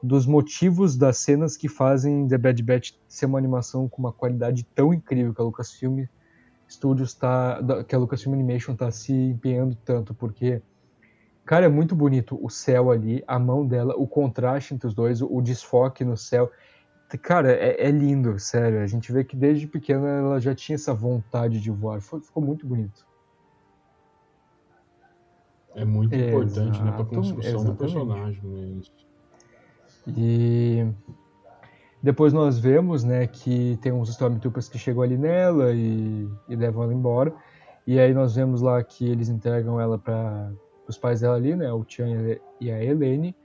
dos 0.00 0.24
motivos 0.24 0.96
das 0.96 1.18
cenas 1.18 1.56
que 1.56 1.68
fazem 1.68 2.28
The 2.28 2.38
Bad 2.38 2.62
Batch 2.62 2.92
ser 3.08 3.26
uma 3.26 3.36
animação 3.36 3.88
com 3.88 4.00
uma 4.00 4.12
qualidade 4.12 4.62
tão 4.76 4.94
incrível 4.94 5.34
que 5.34 5.40
a 5.40 5.44
Lucasfilm 5.44 6.04
Studios 6.70 7.14
tá, 7.14 7.58
que 7.88 7.96
a 7.96 7.98
Lucasfilm 7.98 8.34
Animation 8.34 8.76
tá 8.76 8.92
se 8.92 9.12
empenhando 9.12 9.76
tanto, 9.84 10.14
porque 10.14 10.62
Cara, 11.44 11.66
é 11.66 11.68
muito 11.68 11.96
bonito 11.96 12.38
o 12.40 12.48
céu 12.48 12.92
ali, 12.92 13.24
a 13.26 13.36
mão 13.36 13.66
dela, 13.66 13.94
o 13.96 14.06
contraste 14.06 14.74
entre 14.74 14.86
os 14.86 14.94
dois, 14.94 15.22
o, 15.22 15.40
desfoque 15.40 16.04
no 16.04 16.16
céu. 16.16 16.50
Cara, 17.22 17.52
é, 17.52 17.86
é, 17.86 17.90
lindo, 17.90 18.36
sério. 18.38 18.80
A 18.80 18.86
gente 18.86 19.12
vê 19.12 19.24
que 19.24 19.36
desde 19.36 19.66
pequena 19.68 20.08
ela 20.08 20.40
já 20.40 20.54
tinha 20.56 20.74
essa 20.74 20.92
vontade 20.92 21.60
de 21.60 21.70
voar. 21.70 22.00
Ficou 22.00 22.42
muito 22.42 22.66
bonito. 22.66 23.05
É 25.76 25.84
muito 25.84 26.14
Exato, 26.14 26.30
importante, 26.30 26.82
né, 26.82 26.92
pra 26.92 27.04
construção 27.04 27.60
exatamente. 27.60 27.66
do 27.66 27.76
personagem. 27.76 28.42
Né? 28.42 28.80
E 30.16 30.86
depois 32.02 32.32
nós 32.32 32.58
vemos, 32.58 33.04
né, 33.04 33.26
que 33.26 33.78
tem 33.82 33.92
uns 33.92 34.08
Stormtroopers 34.08 34.68
que 34.68 34.78
chegam 34.78 35.02
ali 35.02 35.18
nela 35.18 35.72
e, 35.74 36.28
e 36.48 36.56
levam 36.56 36.82
ela 36.82 36.94
embora. 36.94 37.34
E 37.86 38.00
aí 38.00 38.14
nós 38.14 38.34
vemos 38.34 38.62
lá 38.62 38.82
que 38.82 39.06
eles 39.06 39.28
entregam 39.28 39.78
ela 39.78 39.98
para 39.98 40.50
os 40.88 40.96
pais 40.96 41.20
dela 41.20 41.36
ali, 41.36 41.54
né, 41.54 41.70
o 41.72 41.84
Tian 41.84 42.38
e 42.58 42.70
a 42.70 42.82
Helene. 42.82 43.36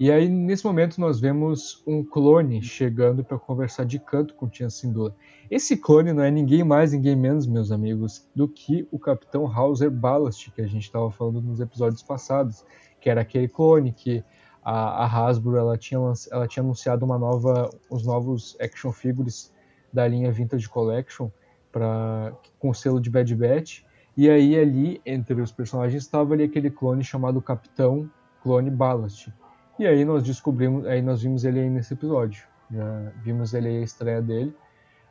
E 0.00 0.10
aí 0.10 0.30
nesse 0.30 0.64
momento 0.64 0.98
nós 0.98 1.20
vemos 1.20 1.82
um 1.86 2.02
clone 2.02 2.62
chegando 2.62 3.22
para 3.22 3.38
conversar 3.38 3.84
de 3.84 3.98
canto 3.98 4.32
com 4.32 4.46
o 4.46 4.48
Tian 4.48 4.70
Sindula. 4.70 5.14
Esse 5.50 5.76
clone 5.76 6.10
não 6.14 6.22
é 6.22 6.30
ninguém 6.30 6.64
mais, 6.64 6.92
ninguém 6.92 7.14
menos, 7.14 7.46
meus 7.46 7.70
amigos, 7.70 8.26
do 8.34 8.48
que 8.48 8.88
o 8.90 8.98
Capitão 8.98 9.46
Hauser 9.46 9.90
Ballast, 9.90 10.50
que 10.52 10.62
a 10.62 10.66
gente 10.66 10.84
estava 10.84 11.10
falando 11.10 11.42
nos 11.42 11.60
episódios 11.60 12.02
passados, 12.02 12.64
que 12.98 13.10
era 13.10 13.20
aquele 13.20 13.46
clone 13.46 13.92
que 13.92 14.24
a, 14.64 15.04
a 15.04 15.06
Hasbro 15.06 15.58
ela 15.58 15.76
tinha, 15.76 16.00
ela 16.32 16.48
tinha 16.48 16.62
anunciado 16.62 17.04
uma 17.04 17.18
nova, 17.18 17.68
os 17.90 18.02
novos 18.06 18.56
action 18.58 18.92
figures 18.92 19.52
da 19.92 20.08
linha 20.08 20.32
Vintage 20.32 20.66
Collection 20.66 21.28
para 21.70 22.32
com 22.58 22.70
o 22.70 22.74
selo 22.74 23.02
de 23.02 23.10
Bad 23.10 23.36
Batch. 23.36 23.82
E 24.16 24.30
aí 24.30 24.58
ali 24.58 24.98
entre 25.04 25.42
os 25.42 25.52
personagens 25.52 26.02
estava 26.02 26.32
ali 26.32 26.44
aquele 26.44 26.70
clone 26.70 27.04
chamado 27.04 27.42
Capitão 27.42 28.10
Clone 28.42 28.70
Ballast. 28.70 29.30
E 29.80 29.86
aí 29.86 30.04
nós 30.04 30.22
descobrimos, 30.22 30.86
aí 30.86 31.00
nós 31.00 31.22
vimos 31.22 31.42
ele 31.42 31.58
aí 31.58 31.70
nesse 31.70 31.94
episódio. 31.94 32.46
Já 32.70 33.12
vimos 33.22 33.54
ele 33.54 33.66
aí 33.66 33.78
a 33.78 33.80
estreia 33.80 34.20
dele. 34.20 34.54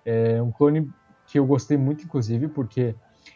É 0.06 0.40
um 0.44 0.52
clone 0.52 0.88
que 1.26 1.40
eu 1.40 1.46
gostei 1.48 1.76
muito 1.76 2.04
inclusive 2.04 2.48
porque 2.48 2.94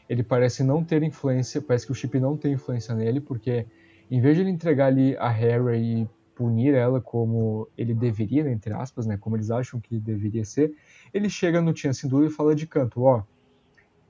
ele 0.08 0.22
parece 0.22 0.64
não 0.64 0.84
ter 0.84 1.02
influência, 1.02 1.60
parece 1.60 1.88
que 1.88 1.92
o 1.92 1.96
chip 1.96 2.20
não 2.20 2.38
tem 2.38 2.54
influência 2.54 2.94
nele, 2.94 3.20
porque 3.20 3.66
em 4.12 4.22
vez 4.22 4.36
de 4.36 4.44
ele 4.44 4.52
entregar 4.52 4.86
ali 4.86 5.18
a 5.18 5.36
Hera 5.36 5.76
e 5.76 6.08
punir 6.36 6.76
ela 6.76 7.02
como 7.02 7.68
ele 7.76 7.96
deveria, 7.96 8.44
né, 8.44 8.52
entre 8.52 8.72
aspas, 8.72 9.08
né, 9.08 9.18
como 9.18 9.36
eles 9.36 9.50
acham 9.50 9.80
que 9.80 10.00
deveria 10.00 10.46
ser, 10.46 10.72
ele 11.12 11.32
chega 11.32 11.60
no 11.60 11.74
Tia 11.74 11.94
Sindula 11.94 12.28
e 12.28 12.30
fala 12.30 12.54
de 12.54 12.68
canto, 12.68 13.02
ó, 13.02 13.24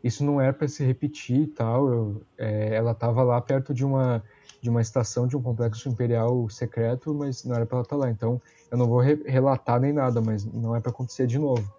isso 0.04 0.26
não 0.26 0.42
é 0.42 0.52
para 0.52 0.68
se 0.68 0.84
repetir 0.84 1.44
e 1.44 1.48
tal, 1.48 1.88
eu, 1.90 2.22
é, 2.38 2.76
ela 2.76 2.92
estava 2.92 3.24
lá 3.24 3.40
perto 3.40 3.74
de 3.74 3.86
uma 3.86 4.22
de 4.63 4.69
uma 4.69 4.80
estação 4.80 5.28
de 5.28 5.36
um 5.36 5.41
complexo 5.41 5.89
imperial 5.89 6.49
secreto, 6.49 7.13
mas 7.13 7.43
não 7.43 7.54
era 7.54 7.65
para 7.65 7.80
ela 7.80 7.84
estar 7.84 7.97
tá 7.97 8.02
lá, 8.02 8.10
então 8.10 8.41
eu 8.71 8.78
não 8.78 8.88
vou 8.88 9.02
re 9.02 9.21
relatar 9.26 9.78
nem 9.78 9.91
nada, 9.91 10.21
mas 10.21 10.45
não 10.45 10.73
é 10.73 10.80
para 10.80 10.89
acontecer 10.89 11.28
de 11.28 11.38
novo. 11.38 11.69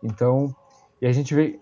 Então, 0.00 0.54
e 1.02 1.06
a 1.08 1.12
gente 1.12 1.34
vê 1.34 1.58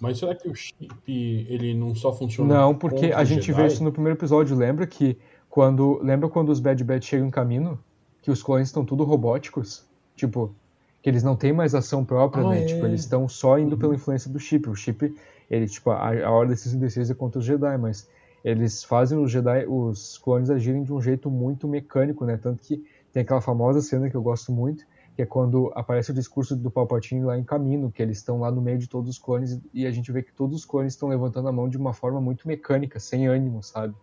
mas 0.00 0.18
será 0.18 0.36
que 0.36 0.48
o 0.48 0.54
chip 0.54 1.02
ele 1.10 1.74
não 1.74 1.96
só 1.96 2.12
funciona? 2.12 2.54
Não, 2.54 2.72
porque 2.72 3.06
a 3.06 3.24
gente 3.24 3.46
Jedi? 3.46 3.60
vê 3.60 3.66
isso 3.66 3.82
no 3.82 3.90
primeiro 3.90 4.16
episódio. 4.16 4.56
Lembra 4.56 4.86
que 4.86 5.18
quando 5.50 5.98
lembra 6.00 6.28
quando 6.28 6.50
os 6.50 6.60
Bad 6.60 6.84
Batch 6.84 7.06
chegam 7.06 7.26
em 7.26 7.30
caminho, 7.32 7.76
que 8.22 8.30
os 8.30 8.40
clones 8.40 8.68
estão 8.68 8.84
tudo 8.84 9.02
robóticos, 9.02 9.84
tipo 10.14 10.54
que 11.02 11.10
eles 11.10 11.24
não 11.24 11.34
têm 11.34 11.52
mais 11.52 11.74
ação 11.74 12.04
própria, 12.04 12.44
ah, 12.44 12.50
né? 12.50 12.62
É. 12.62 12.66
Tipo 12.66 12.86
eles 12.86 13.00
estão 13.00 13.28
só 13.28 13.58
indo 13.58 13.72
uhum. 13.72 13.78
pela 13.78 13.94
influência 13.96 14.30
do 14.30 14.38
chip. 14.38 14.70
O 14.70 14.76
chip, 14.76 15.12
ele 15.50 15.66
tipo 15.66 15.90
a, 15.90 16.24
a 16.24 16.30
Ordem 16.30 16.54
66 16.54 17.10
é 17.10 17.14
contra 17.14 17.40
os 17.40 17.44
Jedi, 17.44 17.76
mas 17.76 18.08
eles 18.44 18.84
fazem 18.84 19.18
os 19.18 19.30
Jedi, 19.30 19.66
os 19.66 20.18
clones 20.18 20.50
agirem 20.50 20.82
de 20.82 20.92
um 20.92 21.00
jeito 21.00 21.30
muito 21.30 21.66
mecânico, 21.66 22.24
né? 22.24 22.36
Tanto 22.36 22.62
que 22.62 22.84
tem 23.12 23.22
aquela 23.22 23.40
famosa 23.40 23.80
cena 23.80 24.08
que 24.08 24.16
eu 24.16 24.22
gosto 24.22 24.52
muito, 24.52 24.84
que 25.16 25.22
é 25.22 25.26
quando 25.26 25.72
aparece 25.74 26.12
o 26.12 26.14
discurso 26.14 26.54
do 26.54 26.70
Palpatine 26.70 27.24
lá 27.24 27.36
em 27.36 27.42
caminho, 27.42 27.90
que 27.90 28.00
eles 28.00 28.18
estão 28.18 28.38
lá 28.38 28.50
no 28.50 28.62
meio 28.62 28.78
de 28.78 28.88
todos 28.88 29.10
os 29.10 29.18
clones 29.18 29.60
e 29.74 29.86
a 29.86 29.90
gente 29.90 30.12
vê 30.12 30.22
que 30.22 30.32
todos 30.32 30.56
os 30.56 30.64
clones 30.64 30.92
estão 30.92 31.08
levantando 31.08 31.48
a 31.48 31.52
mão 31.52 31.68
de 31.68 31.76
uma 31.76 31.92
forma 31.92 32.20
muito 32.20 32.46
mecânica, 32.46 33.00
sem 33.00 33.26
ânimo, 33.26 33.62
sabe? 33.62 33.94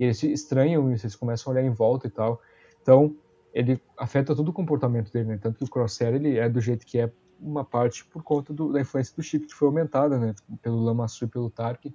E 0.00 0.04
eles 0.04 0.18
se 0.18 0.32
estranham 0.32 0.90
isso, 0.90 1.04
eles 1.04 1.14
começam 1.14 1.52
a 1.52 1.54
olhar 1.54 1.66
em 1.66 1.70
volta 1.70 2.06
e 2.06 2.10
tal. 2.10 2.40
Então, 2.80 3.14
ele 3.52 3.80
afeta 3.98 4.34
todo 4.34 4.48
o 4.48 4.52
comportamento 4.52 5.12
dele, 5.12 5.28
né? 5.28 5.38
Tanto 5.40 5.58
que 5.58 5.64
o 5.64 5.68
Crosshair, 5.68 6.14
ele 6.14 6.38
é 6.38 6.48
do 6.48 6.60
jeito 6.60 6.86
que 6.86 6.98
é 6.98 7.12
uma 7.38 7.64
parte 7.64 8.04
por 8.06 8.22
conta 8.22 8.52
do, 8.52 8.72
da 8.72 8.80
influência 8.80 9.14
do 9.14 9.22
chip 9.22 9.46
que 9.46 9.54
foi 9.54 9.68
aumentada, 9.68 10.18
né? 10.18 10.34
Pelo 10.62 10.82
Lamassu 10.82 11.24
e 11.24 11.28
pelo 11.28 11.50
Tark. 11.50 11.92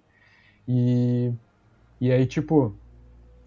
E, 0.67 1.33
e 1.99 2.11
aí, 2.11 2.25
tipo, 2.25 2.75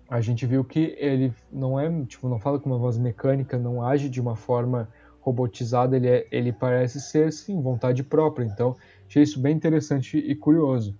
a 0.08 0.20
gente 0.20 0.44
viu 0.44 0.64
que 0.64 0.96
ele 0.98 1.32
não 1.52 1.78
é, 1.78 1.88
tipo, 2.04 2.28
não 2.28 2.40
fala 2.40 2.58
com 2.58 2.68
uma 2.68 2.78
voz 2.78 2.98
mecânica, 2.98 3.56
não 3.56 3.82
age 3.82 4.08
de 4.08 4.20
uma 4.20 4.34
forma 4.34 4.88
robotizado, 5.20 5.94
ele, 5.94 6.08
é, 6.08 6.26
ele 6.32 6.52
parece 6.52 7.00
ser, 7.00 7.32
sim, 7.32 7.60
vontade 7.62 8.02
própria. 8.02 8.44
Então, 8.44 8.76
achei 9.06 9.22
isso 9.22 9.38
bem 9.38 9.54
interessante 9.54 10.18
e 10.18 10.34
curioso. 10.34 10.96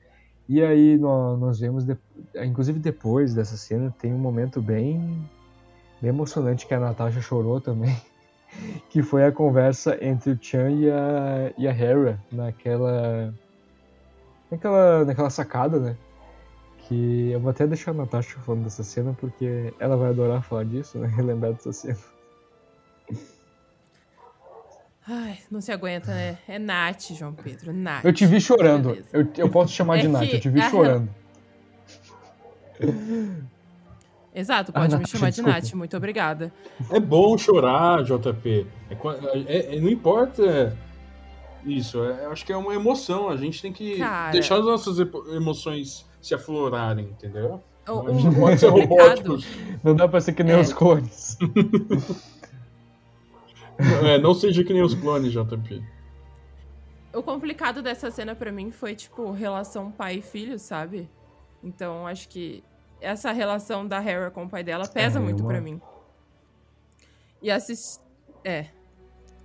E 0.48 0.62
aí 0.62 0.96
nós, 0.96 1.40
nós 1.40 1.60
vemos, 1.60 1.84
de, 1.84 1.96
inclusive 2.36 2.78
depois 2.78 3.34
dessa 3.34 3.56
cena, 3.56 3.94
tem 3.98 4.12
um 4.12 4.18
momento 4.18 4.60
bem, 4.60 4.98
bem 6.00 6.10
emocionante 6.10 6.66
que 6.66 6.74
a 6.74 6.80
Natasha 6.80 7.20
chorou 7.20 7.60
também, 7.60 7.96
que 8.90 9.02
foi 9.02 9.24
a 9.24 9.32
conversa 9.32 9.98
entre 10.04 10.32
o 10.32 10.38
Chan 10.40 10.70
e 10.70 10.90
a, 10.90 11.52
e 11.58 11.66
a 11.66 11.72
Hera 11.72 12.20
naquela, 12.30 13.34
naquela, 14.50 15.04
naquela 15.04 15.30
sacada, 15.30 15.80
né? 15.80 15.96
Que 16.90 17.30
eu 17.30 17.38
vou 17.38 17.52
até 17.52 17.68
deixar 17.68 17.92
a 17.92 17.94
Natasha 17.94 18.36
falando 18.40 18.64
dessa 18.64 18.82
cena, 18.82 19.16
porque 19.20 19.72
ela 19.78 19.96
vai 19.96 20.10
adorar 20.10 20.42
falar 20.42 20.64
disso, 20.64 20.98
né? 20.98 21.06
Relembrar 21.14 21.52
dessa 21.52 21.72
cena. 21.72 21.96
Ai, 25.06 25.38
não 25.48 25.60
se 25.60 25.70
aguenta, 25.70 26.12
né? 26.12 26.36
É 26.48 26.58
Nath, 26.58 27.12
João 27.12 27.32
Pedro, 27.32 27.72
Nath. 27.72 28.04
Eu 28.04 28.12
te 28.12 28.26
vi 28.26 28.40
chorando. 28.40 28.98
Eu, 29.12 29.24
eu 29.38 29.48
posso 29.48 29.72
chamar 29.72 29.98
é 29.98 30.00
de 30.02 30.08
Nath, 30.08 30.32
eu 30.32 30.40
te 30.40 30.48
vi 30.50 30.60
chorando. 30.62 31.08
Exato, 34.34 34.72
pode 34.72 34.92
ah, 34.92 34.98
me 34.98 35.02
Nath, 35.02 35.12
chamar 35.12 35.30
desculpa. 35.30 35.60
de 35.60 35.62
Nath, 35.62 35.74
muito 35.74 35.96
obrigada. 35.96 36.52
É 36.90 36.98
bom 36.98 37.38
chorar, 37.38 38.02
JP. 38.02 38.66
É, 38.90 38.94
é, 39.46 39.76
é, 39.76 39.80
não 39.80 39.88
importa 39.88 40.76
isso, 41.64 42.02
é, 42.02 42.26
acho 42.26 42.44
que 42.44 42.52
é 42.52 42.56
uma 42.56 42.74
emoção. 42.74 43.28
A 43.28 43.36
gente 43.36 43.62
tem 43.62 43.72
que 43.72 43.98
Cara... 43.98 44.32
deixar 44.32 44.56
as 44.56 44.64
nossas 44.64 44.98
emoções 45.32 46.09
se 46.20 46.34
aflorarem, 46.34 47.06
entendeu? 47.06 47.62
O, 47.88 48.06
a 48.06 48.12
gente 48.12 48.24
não 48.24 48.34
pode 48.34 48.60
ser 48.60 48.68
robótico. 48.68 49.38
Não 49.82 49.94
dá 49.96 50.06
pra 50.06 50.20
ser 50.20 50.32
que 50.32 50.44
nem 50.44 50.54
é. 50.54 50.60
os 50.60 50.72
cores. 50.72 51.38
É, 54.04 54.18
não 54.18 54.34
seja 54.34 54.62
que 54.62 54.74
nem 54.74 54.82
os 54.82 54.94
clones, 54.94 55.32
JP. 55.32 55.82
O 57.14 57.22
complicado 57.22 57.82
dessa 57.82 58.10
cena 58.10 58.34
para 58.34 58.52
mim 58.52 58.70
foi, 58.70 58.94
tipo, 58.94 59.30
relação 59.30 59.90
pai 59.90 60.16
e 60.16 60.22
filho, 60.22 60.58
sabe? 60.58 61.08
Então, 61.64 62.06
acho 62.06 62.28
que 62.28 62.62
essa 63.00 63.32
relação 63.32 63.86
da 63.86 64.02
Hera 64.02 64.30
com 64.30 64.44
o 64.44 64.48
pai 64.48 64.62
dela 64.62 64.86
pesa 64.86 65.18
é, 65.18 65.22
muito 65.22 65.42
para 65.42 65.60
mim. 65.60 65.80
E 67.42 67.50
assistir. 67.50 68.00
É. 68.44 68.66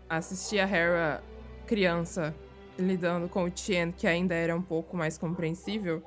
Assistir 0.08 0.60
a 0.60 0.68
Hera 0.68 1.24
criança 1.66 2.36
lidando 2.78 3.28
com 3.28 3.46
o 3.46 3.50
Tien, 3.50 3.92
que 3.92 4.06
ainda 4.06 4.36
era 4.36 4.56
um 4.56 4.62
pouco 4.62 4.96
mais 4.96 5.18
compreensível, 5.18 6.04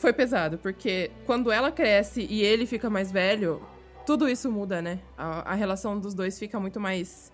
foi 0.00 0.14
pesado, 0.14 0.56
porque 0.56 1.10
quando 1.26 1.52
ela 1.52 1.70
cresce 1.70 2.26
e 2.28 2.42
ele 2.42 2.64
fica 2.64 2.88
mais 2.88 3.12
velho, 3.12 3.60
tudo 4.06 4.26
isso 4.26 4.50
muda, 4.50 4.80
né? 4.80 4.98
A, 5.16 5.52
a 5.52 5.54
relação 5.54 6.00
dos 6.00 6.14
dois 6.14 6.38
fica 6.38 6.58
muito 6.58 6.80
mais 6.80 7.30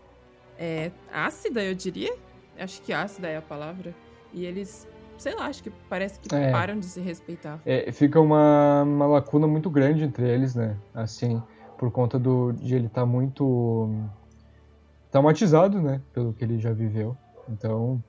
é, 0.59 0.90
ácida, 1.12 1.62
eu 1.62 1.74
diria. 1.76 2.12
Acho 2.59 2.83
que 2.83 2.92
ácida 2.92 3.29
é 3.29 3.37
a 3.37 3.42
palavra. 3.42 3.94
E 4.33 4.44
eles, 4.44 4.88
sei 5.16 5.37
lá, 5.37 5.46
acho 5.46 5.62
que 5.62 5.70
parece 5.88 6.18
que 6.18 6.35
é, 6.35 6.50
param 6.50 6.76
de 6.81 6.87
se 6.87 7.00
respeitar. 7.00 7.61
É, 7.64 7.92
fica 7.92 8.20
uma, 8.20 8.83
uma 8.83 9.07
lacuna 9.07 9.46
muito 9.46 9.70
grande 9.70 10.02
entre 10.02 10.29
eles, 10.29 10.57
né? 10.57 10.76
Assim, 10.92 11.40
por 11.79 11.92
conta 11.92 12.18
do, 12.18 12.50
de 12.50 12.74
ele 12.74 12.87
estar 12.87 13.02
tá 13.02 13.07
muito 13.07 13.88
traumatizado, 15.12 15.81
né? 15.81 16.02
Pelo 16.12 16.33
que 16.33 16.42
ele 16.42 16.59
já 16.59 16.72
viveu. 16.72 17.16
Então. 17.48 18.02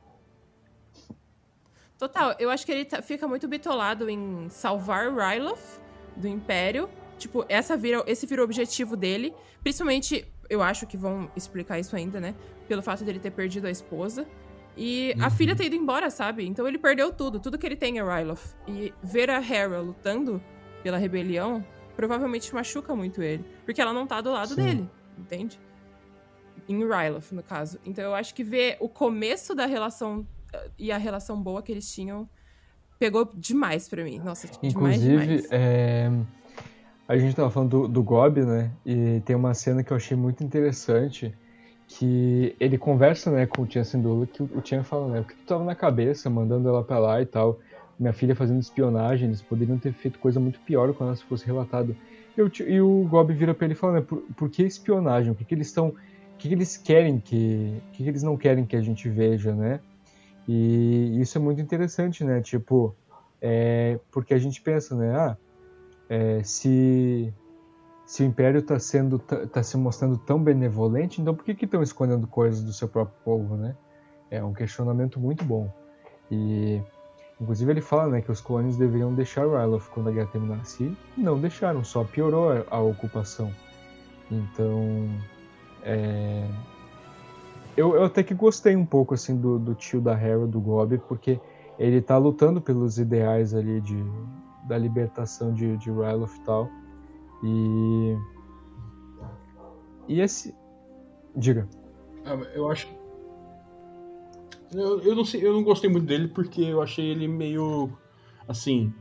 Total, 1.98 2.36
eu 2.38 2.50
acho 2.50 2.66
que 2.66 2.72
ele 2.72 2.86
tá, 2.86 3.02
fica 3.02 3.28
muito 3.28 3.48
bitolado 3.48 4.10
em 4.10 4.48
salvar 4.50 5.12
Ryloth 5.12 5.82
do 6.16 6.28
Império 6.28 6.90
Tipo, 7.18 7.46
essa 7.50 7.76
vira, 7.76 8.04
esse 8.06 8.26
vira 8.26 8.42
o 8.42 8.46
objetivo 8.46 8.96
dele. 8.96 9.34
Principalmente, 9.62 10.26
eu 10.50 10.62
acho 10.62 10.86
que 10.86 10.96
vão 10.96 11.30
explicar 11.36 11.80
isso 11.80 11.96
ainda, 11.96 12.20
né? 12.20 12.36
Pelo 12.68 12.82
fato 12.82 13.04
dele 13.04 13.20
ter 13.20 13.32
perdido 13.32 13.68
a 13.68 13.72
esposa. 13.72 14.28
E 14.76 15.14
uhum. 15.18 15.26
a 15.26 15.30
filha 15.32 15.56
ter 15.56 15.66
ido 15.66 15.76
embora, 15.76 16.10
sabe? 16.10 16.46
Então 16.46 16.68
ele 16.68 16.78
perdeu 16.78 17.12
tudo. 17.12 17.40
Tudo 17.40 17.58
que 17.58 17.66
ele 17.66 17.76
tem 17.76 17.98
é 17.98 18.04
Ryloth. 18.04 18.56
E 18.68 18.94
ver 19.04 19.30
a 19.30 19.42
Hera 19.42 19.80
lutando 19.80 20.42
pela 20.84 20.98
rebelião 20.98 21.66
provavelmente 21.96 22.54
machuca 22.54 22.96
muito 22.96 23.24
ele. 23.24 23.44
Porque 23.66 23.82
ela 23.82 23.92
não 23.92 24.06
tá 24.06 24.22
do 24.22 24.32
lado 24.32 24.50
Sim. 24.50 24.56
dele, 24.56 24.90
entende? 25.18 25.60
Em 26.70 26.78
Ryloth, 26.78 27.32
no 27.32 27.42
caso. 27.42 27.80
Então 27.84 28.04
eu 28.04 28.14
acho 28.14 28.36
que 28.36 28.44
ver 28.44 28.78
o 28.80 28.88
começo 28.88 29.56
da 29.56 29.66
relação 29.66 30.28
e 30.78 30.92
a 30.92 30.98
relação 30.98 31.42
boa 31.42 31.62
que 31.62 31.72
eles 31.72 31.92
tinham 31.92 32.28
pegou 33.00 33.30
demais 33.36 33.88
pra 33.88 34.04
mim. 34.04 34.20
Nossa, 34.20 34.48
Inclusive, 34.62 35.08
demais, 35.08 35.28
demais. 35.28 35.48
É... 35.52 36.12
a 37.08 37.18
gente 37.18 37.36
tava 37.36 37.50
falando 37.50 37.70
do, 37.70 37.88
do 37.88 38.04
Gob, 38.04 38.42
né? 38.42 38.72
E 38.86 39.22
tem 39.26 39.36
uma 39.36 39.54
cena 39.54 39.84
que 39.84 39.92
eu 39.92 39.98
achei 39.98 40.18
muito 40.18 40.44
interessante, 40.44 41.34
que 41.88 42.56
ele 42.60 42.78
conversa, 42.78 43.32
né, 43.32 43.46
com 43.46 43.62
o 43.62 43.66
Tia 43.66 43.84
Sindula, 43.84 44.28
que 44.28 44.44
o 44.44 44.62
Tia 44.62 44.84
fala, 44.84 45.08
né, 45.08 45.20
o 45.22 45.24
que 45.24 45.36
tu 45.36 45.46
tava 45.46 45.64
na 45.64 45.76
cabeça, 45.76 46.30
mandando 46.30 46.68
ela 46.68 46.84
pra 46.84 47.00
lá 47.00 47.22
e 47.22 47.26
tal, 47.26 47.60
minha 47.98 48.14
filha 48.14 48.36
fazendo 48.36 48.60
espionagem, 48.60 49.28
eles 49.28 49.42
poderiam 49.42 49.78
ter 49.78 49.94
feito 49.94 50.20
coisa 50.20 50.40
muito 50.40 50.60
pior 50.60 50.94
quando 50.94 51.10
ela 51.10 51.18
fosse 51.18 51.46
relatado. 51.46 51.96
E 52.38 52.42
o, 52.42 52.52
e 52.68 52.82
o 52.82 53.08
Gob 53.10 53.34
vira 53.34 53.54
pra 53.54 53.66
ele 53.66 53.74
e 53.74 53.78
fala, 53.78 53.94
né, 53.94 54.02
por, 54.02 54.22
por 54.36 54.50
que 54.50 54.64
espionagem? 54.64 55.32
O 55.32 55.36
que, 55.36 55.46
que 55.46 55.56
eles 55.56 55.68
estão... 55.68 55.88
O 55.90 56.38
que, 56.38 56.50
que 56.50 56.54
eles 56.54 56.78
querem 56.78 57.20
que... 57.20 57.82
O 57.88 57.92
que, 57.94 58.04
que 58.04 58.10
eles 58.10 58.22
não 58.22 58.38
querem 58.38 58.64
que 58.64 58.76
a 58.76 58.82
gente 58.82 59.10
veja, 59.10 59.56
né? 59.56 59.80
E 60.48 61.20
isso 61.20 61.38
é 61.38 61.42
muito 61.42 61.60
interessante, 61.60 62.24
né? 62.24 62.42
Tipo, 62.42 62.96
é, 63.42 64.00
porque 64.12 64.34
a 64.34 64.38
gente 64.38 64.62
pensa, 64.62 64.96
né? 64.96 65.16
Ah, 65.16 65.38
é, 66.10 66.42
se, 66.44 67.34
se 68.06 68.24
o 68.24 68.26
Império 68.26 68.60
está 68.60 68.80
sendo 68.80 69.20
tá 69.20 69.62
se 69.62 69.76
mostrando 69.78 70.18
tão 70.18 70.42
benevolente, 70.42 71.22
então 71.22 71.36
por 71.36 71.44
que 71.44 71.66
estão 71.66 71.84
escondendo 71.84 72.26
coisas 72.28 72.64
do 72.64 72.72
seu 72.72 72.88
próprio 72.88 73.16
povo, 73.26 73.58
né? 73.58 73.76
É 74.32 74.44
um 74.44 74.54
questionamento 74.54 75.20
muito 75.20 75.44
bom. 75.44 75.72
E 76.32 76.82
inclusive 77.40 77.72
ele 77.72 77.82
fala, 77.82 78.08
né, 78.08 78.22
que 78.22 78.32
os 78.32 78.42
clones 78.42 78.78
deveriam 78.78 79.14
deixar 79.14 79.46
Ryloth 79.46 79.90
quando 79.90 80.10
a 80.10 80.12
guerra 80.12 80.30
terminasse. 80.32 80.96
E 81.18 81.22
não 81.22 81.40
deixaram, 81.40 81.84
só 81.84 82.04
piorou 82.04 82.52
a, 82.52 82.64
a 82.70 82.80
ocupação. 82.80 83.52
Então, 84.32 85.10
é, 85.84 86.48
eu, 87.78 87.96
eu 87.96 88.04
até 88.06 88.24
que 88.24 88.34
gostei 88.34 88.76
um 88.76 88.86
pouco 88.86 89.13
assim 89.13 89.40
do, 89.40 89.60
do 89.60 89.76
tio 89.76 90.02
da 90.02 90.20
Hera, 90.20 90.48
do 90.48 90.60
Gob, 90.60 90.98
porque 91.08 91.40
ele 91.78 92.02
tá 92.02 92.18
lutando 92.18 92.60
pelos 92.60 92.98
ideais 92.98 93.54
ali 93.54 93.80
de, 93.80 94.04
da 94.68 94.78
libertação 94.78 95.54
de, 95.54 95.78
de 95.78 95.92
Ryloth 95.92 96.36
e 96.36 96.40
tal. 96.42 96.70
E. 97.44 98.18
E 100.08 100.22
esse. 100.22 100.56
Diga. 101.36 101.70
Ah, 102.26 102.34
eu 102.56 102.70
acho. 102.70 102.88
Eu, 104.74 105.00
eu, 105.02 105.16
não 105.16 105.24
sei, 105.24 105.46
eu 105.46 105.54
não 105.54 105.63
gostei 105.63 105.90
muito 105.90 106.08
dele 106.08 106.28
porque 106.28 106.62
eu 106.62 106.82
achei 106.82 107.06
ele 107.06 107.28
meio. 107.28 107.92
Assim. 108.48 108.92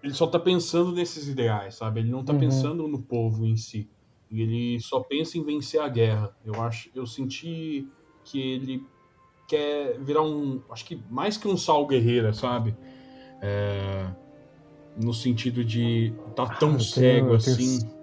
Ele 0.00 0.12
só 0.12 0.26
tá 0.26 0.38
pensando 0.38 0.92
nesses 0.92 1.26
ideais, 1.28 1.76
sabe? 1.76 2.00
Ele 2.00 2.10
não 2.10 2.22
tá 2.22 2.32
uhum. 2.32 2.38
pensando 2.38 2.86
no 2.86 3.02
povo 3.02 3.46
em 3.46 3.56
si. 3.56 3.90
E 4.34 4.42
ele 4.42 4.80
só 4.80 4.98
pensa 4.98 5.38
em 5.38 5.44
vencer 5.44 5.80
a 5.80 5.88
guerra. 5.88 6.36
Eu 6.44 6.60
acho, 6.60 6.90
eu 6.92 7.06
senti 7.06 7.86
que 8.24 8.40
ele 8.40 8.84
quer 9.46 9.96
virar 10.00 10.22
um, 10.22 10.60
acho 10.68 10.84
que 10.84 11.00
mais 11.08 11.36
que 11.36 11.46
um 11.46 11.56
Sal 11.56 11.86
Guerreira, 11.86 12.32
sabe? 12.32 12.76
É, 13.40 14.10
no 15.00 15.14
sentido 15.14 15.64
de 15.64 16.12
estar 16.30 16.46
tá 16.46 16.56
tão 16.56 16.74
ah, 16.74 16.80
cego 16.80 17.26
tenho, 17.26 17.36
assim 17.36 17.78
tenho... 17.78 17.94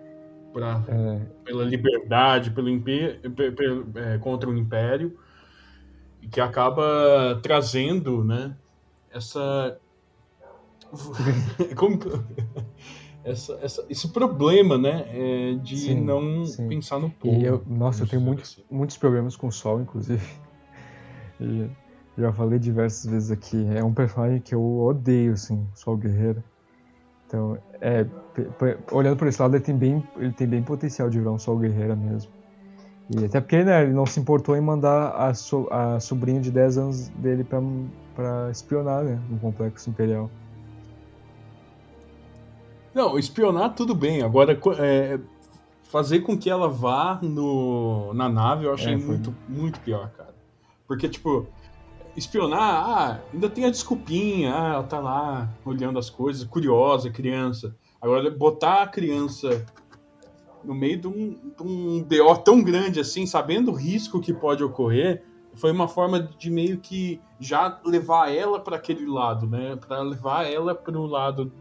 Pra, 0.54 0.86
é... 0.88 1.20
pela 1.44 1.65
liberdade, 1.65 2.52
pelo 2.52 2.70
império, 2.70 3.20
é, 3.96 4.17
contra 4.20 4.50
o 4.50 4.58
império, 4.58 5.20
e 6.22 6.30
que 6.30 6.39
acaba 6.39 7.41
trazendo, 7.44 8.24
né? 8.24 8.56
Essa 9.13 9.78
como 11.76 12.00
essa, 13.24 13.60
essa, 13.62 13.86
esse 13.90 14.08
problema, 14.10 14.78
né? 14.78 15.06
É 15.10 15.54
de 15.56 15.78
sim, 15.78 16.02
não 16.02 16.46
sim. 16.46 16.68
pensar 16.68 17.00
no 17.00 17.10
povo. 17.10 17.42
Eu, 17.44 17.64
nossa, 17.68 18.04
eu 18.04 18.08
tenho 18.08 18.22
muito, 18.22 18.42
assim. 18.42 18.64
muitos 18.70 18.98
problemas 18.98 19.36
com 19.36 19.48
o 19.48 19.52
Sol, 19.52 19.82
inclusive. 19.82 20.26
E 21.44 21.68
já 22.16 22.32
falei 22.32 22.60
diversas 22.60 23.10
vezes 23.10 23.32
aqui. 23.32 23.66
É 23.76 23.84
um 23.84 23.92
personagem 23.92 24.40
que 24.40 24.54
eu 24.54 24.62
odeio, 24.62 25.34
assim, 25.34 25.68
Sol 25.74 25.98
Guerreiro. 25.98 26.44
Então, 27.26 27.58
é, 27.80 28.06
olhando 28.92 29.18
por 29.18 29.28
esse 29.28 29.42
lado, 29.42 29.56
ele 29.56 29.64
tem 29.64 29.76
bem, 29.76 30.04
ele 30.18 30.32
tem 30.34 30.48
bem 30.48 30.62
potencial 30.62 31.10
de 31.10 31.18
virar 31.18 31.32
um 31.32 31.40
Sol 31.40 31.58
Guerreira 31.58 31.96
mesmo. 31.96 32.32
E 33.10 33.26
até 33.26 33.42
porque 33.42 33.64
né, 33.64 33.84
ele 33.84 33.94
não 33.94 34.06
se 34.06 34.20
importou 34.20 34.56
em 34.56 34.62
mandar 34.62 35.10
a, 35.16 35.34
so, 35.34 35.68
a 35.72 36.00
sobrinha 36.00 36.40
de 36.40 36.52
10 36.52 36.78
anos 36.78 37.08
dele 37.10 37.44
pra, 37.44 37.60
pra 38.16 38.52
espionar 38.52 39.04
né, 39.04 39.20
no 39.30 39.40
Complexo 39.40 39.90
Imperial. 39.90 40.30
Não, 42.94 43.18
espionar 43.18 43.74
tudo 43.74 43.96
bem. 43.96 44.22
Agora, 44.22 44.60
é, 44.80 45.20
fazer 45.84 46.22
com 46.22 46.38
que 46.38 46.50
ela 46.50 46.68
vá 46.68 47.20
no, 47.22 48.14
na 48.14 48.30
nave 48.30 48.66
eu 48.66 48.74
achei 48.74 48.94
é, 48.94 48.98
muito, 48.98 49.36
muito 49.48 49.80
pior, 49.80 50.10
cara. 50.12 50.34
Porque, 50.88 51.08
tipo, 51.08 51.48
espionar, 52.16 52.90
ah, 52.90 53.20
ainda 53.34 53.50
tem 53.50 53.66
a 53.66 53.70
desculpinha, 53.70 54.54
ah, 54.54 54.74
ela 54.74 54.84
tá 54.84 55.00
lá 55.00 55.50
olhando 55.66 55.98
as 55.98 56.10
coisas, 56.10 56.44
curiosa, 56.44 57.10
criança. 57.10 57.76
Agora, 58.02 58.30
botar 58.30 58.84
a 58.84 58.88
criança 58.88 59.66
no 60.64 60.76
meio 60.76 61.00
de 61.00 61.08
um, 61.08 61.54
de 61.58 61.64
um 61.64 62.04
BO 62.04 62.38
tão 62.44 62.62
grande 62.62 63.00
assim, 63.00 63.26
sabendo 63.26 63.72
o 63.72 63.76
risco 63.76 64.20
que 64.20 64.34
pode 64.34 64.64
ocorrer, 64.64 65.24
foi 65.54 65.72
uma 65.72 65.88
forma 65.88 66.20
de 66.20 66.50
meio 66.50 66.78
que 66.80 67.20
já 67.40 67.80
levar 67.86 68.34
ela 68.34 68.60
para 68.60 68.78
aquele 68.78 69.06
lado, 69.06 69.48
né? 69.48 69.76
Para 69.76 70.02
levar 70.02 70.50
ela 70.50 70.74
para 70.74 70.98
o 70.98 71.06
lado 71.06 71.52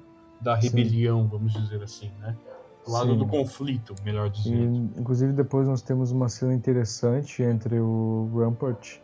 da 0.40 0.54
rebelião, 0.54 1.22
Sim. 1.22 1.28
vamos 1.28 1.52
dizer 1.52 1.82
assim, 1.82 2.10
né? 2.20 2.36
Do 2.84 2.92
lado 2.92 3.12
Sim. 3.12 3.18
do 3.18 3.26
conflito, 3.26 3.94
melhor 4.04 4.30
dizendo. 4.30 4.92
E, 4.96 5.00
inclusive 5.00 5.32
depois 5.32 5.68
nós 5.68 5.82
temos 5.82 6.10
uma 6.10 6.28
cena 6.28 6.54
interessante 6.54 7.42
entre 7.42 7.78
o 7.78 8.30
Rampart 8.34 8.98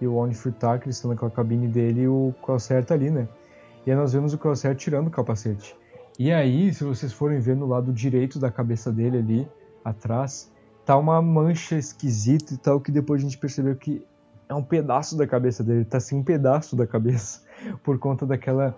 e 0.00 0.06
o 0.06 0.14
Onifritar, 0.14 0.78
que 0.78 0.86
eles 0.86 0.96
estão 0.96 1.10
naquela 1.10 1.30
cabine 1.30 1.66
dele 1.66 2.02
e 2.02 2.08
o 2.08 2.32
Crosshair 2.42 2.84
tá 2.84 2.94
ali, 2.94 3.10
né? 3.10 3.28
E 3.84 3.90
aí 3.90 3.96
nós 3.96 4.12
vemos 4.12 4.32
o 4.32 4.38
Crosshair 4.38 4.76
tirando 4.76 5.08
o 5.08 5.10
capacete. 5.10 5.74
E 6.18 6.32
aí, 6.32 6.72
se 6.74 6.84
vocês 6.84 7.12
forem 7.12 7.38
ver 7.38 7.56
no 7.56 7.66
lado 7.66 7.92
direito 7.92 8.38
da 8.38 8.50
cabeça 8.50 8.92
dele 8.92 9.18
ali, 9.18 9.48
atrás, 9.84 10.52
tá 10.84 10.96
uma 10.96 11.20
mancha 11.22 11.76
esquisita 11.76 12.54
e 12.54 12.56
tal, 12.56 12.80
que 12.80 12.90
depois 12.90 13.20
a 13.20 13.24
gente 13.24 13.38
percebeu 13.38 13.76
que 13.76 14.04
é 14.48 14.54
um 14.54 14.62
pedaço 14.62 15.16
da 15.16 15.26
cabeça 15.26 15.62
dele, 15.62 15.84
tá 15.84 15.98
assim 15.98 16.16
um 16.16 16.24
pedaço 16.24 16.74
da 16.74 16.86
cabeça, 16.86 17.42
por 17.84 17.98
conta 17.98 18.26
daquela 18.26 18.76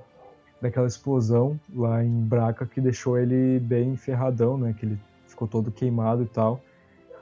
daquela 0.60 0.86
explosão 0.86 1.58
lá 1.74 2.04
em 2.04 2.20
Braca 2.22 2.66
que 2.66 2.80
deixou 2.80 3.18
ele 3.18 3.58
bem 3.60 3.96
ferradão, 3.96 4.58
né? 4.58 4.74
Que 4.78 4.86
ele 4.86 4.98
ficou 5.26 5.48
todo 5.48 5.70
queimado 5.70 6.22
e 6.22 6.26
tal. 6.26 6.60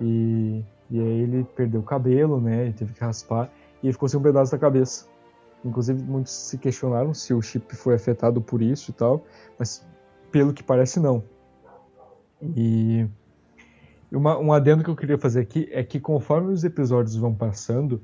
E, 0.01 0.64
e 0.90 1.01
aí 1.01 1.20
ele 1.20 1.44
perdeu 1.57 1.81
o 1.81 1.85
cabelo, 1.85 2.40
né? 2.40 2.64
Ele 2.64 2.72
teve 2.72 2.92
que 2.92 3.01
raspar 3.01 3.51
e 3.83 3.92
ficou 3.92 4.09
sem 4.09 4.18
um 4.18 4.22
pedaço 4.22 4.53
da 4.53 4.59
cabeça. 4.59 5.07
Inclusive, 5.64 6.03
muitos 6.03 6.33
se 6.33 6.59
questionaram 6.59 7.12
se 7.12 7.35
o 7.35 7.42
chip 7.42 7.74
foi 7.74 7.94
afetado 7.94 8.40
por 8.40 8.62
isso 8.62 8.90
e 8.90 8.94
tal, 8.94 9.24
mas 9.59 9.85
pelo 10.31 10.53
que 10.53 10.62
parece, 10.62 11.01
não. 11.01 11.22
E 12.57 13.07
uma, 14.11 14.38
um 14.38 14.53
adendo 14.53 14.85
que 14.85 14.90
eu 14.90 14.96
queria 14.96 15.18
fazer 15.18 15.40
aqui 15.40 15.68
é 15.72 15.83
que 15.83 15.98
conforme 15.98 16.53
os 16.53 16.64
episódios 16.64 17.16
vão 17.16 17.35
passando, 17.35 18.01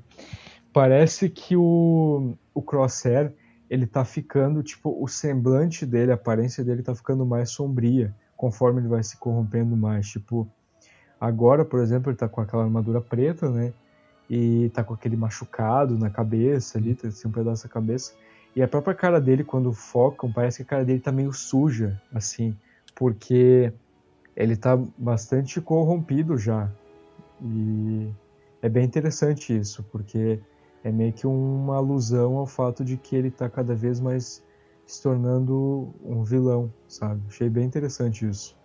parece 0.73 1.29
que 1.29 1.55
o, 1.55 2.35
o 2.53 2.61
Crosshair 2.61 3.33
ele 3.69 3.85
tá 3.85 4.05
ficando, 4.05 4.61
tipo, 4.61 4.95
o 5.01 5.07
semblante 5.07 5.85
dele, 5.85 6.11
a 6.11 6.15
aparência 6.15 6.63
dele 6.63 6.83
tá 6.83 6.93
ficando 6.93 7.25
mais 7.25 7.49
sombria, 7.49 8.13
conforme 8.37 8.81
ele 8.81 8.87
vai 8.87 9.03
se 9.03 9.17
corrompendo 9.17 9.75
mais. 9.75 10.07
Tipo, 10.07 10.47
agora, 11.19 11.65
por 11.65 11.79
exemplo, 11.79 12.11
ele 12.11 12.17
tá 12.17 12.27
com 12.27 12.41
aquela 12.41 12.63
armadura 12.63 13.01
preta, 13.01 13.49
né? 13.49 13.73
E 14.29 14.69
tá 14.73 14.83
com 14.83 14.93
aquele 14.93 15.15
machucado 15.15 15.97
na 15.97 16.09
cabeça 16.09 16.77
ali, 16.77 16.95
tá 16.95 17.07
assim, 17.07 17.27
um 17.27 17.31
pedaço 17.31 17.63
da 17.63 17.73
cabeça. 17.73 18.13
E 18.55 18.61
a 18.61 18.67
própria 18.67 18.95
cara 18.95 19.19
dele, 19.19 19.43
quando 19.43 19.73
focam, 19.73 20.31
parece 20.31 20.57
que 20.57 20.63
a 20.63 20.65
cara 20.65 20.85
dele 20.85 20.99
tá 20.99 21.11
meio 21.11 21.33
suja, 21.33 22.01
assim, 22.13 22.55
porque 22.95 23.73
ele 24.35 24.55
tá 24.55 24.77
bastante 24.97 25.59
corrompido 25.59 26.37
já. 26.37 26.69
E 27.41 28.09
é 28.61 28.69
bem 28.69 28.85
interessante 28.85 29.55
isso, 29.55 29.83
porque 29.91 30.39
é 30.85 30.91
meio 30.91 31.11
que 31.11 31.25
uma 31.25 31.77
alusão 31.77 32.37
ao 32.37 32.45
fato 32.45 32.85
de 32.85 32.95
que 32.95 33.15
ele 33.15 33.29
está 33.29 33.49
cada 33.49 33.73
vez 33.73 33.99
mais 33.99 34.43
se 34.85 35.01
tornando 35.01 35.89
um 36.03 36.23
vilão, 36.23 36.71
sabe? 36.87 37.23
Achei 37.27 37.49
bem 37.49 37.65
interessante 37.65 38.29
isso. 38.29 38.55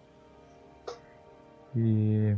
E 1.75 2.37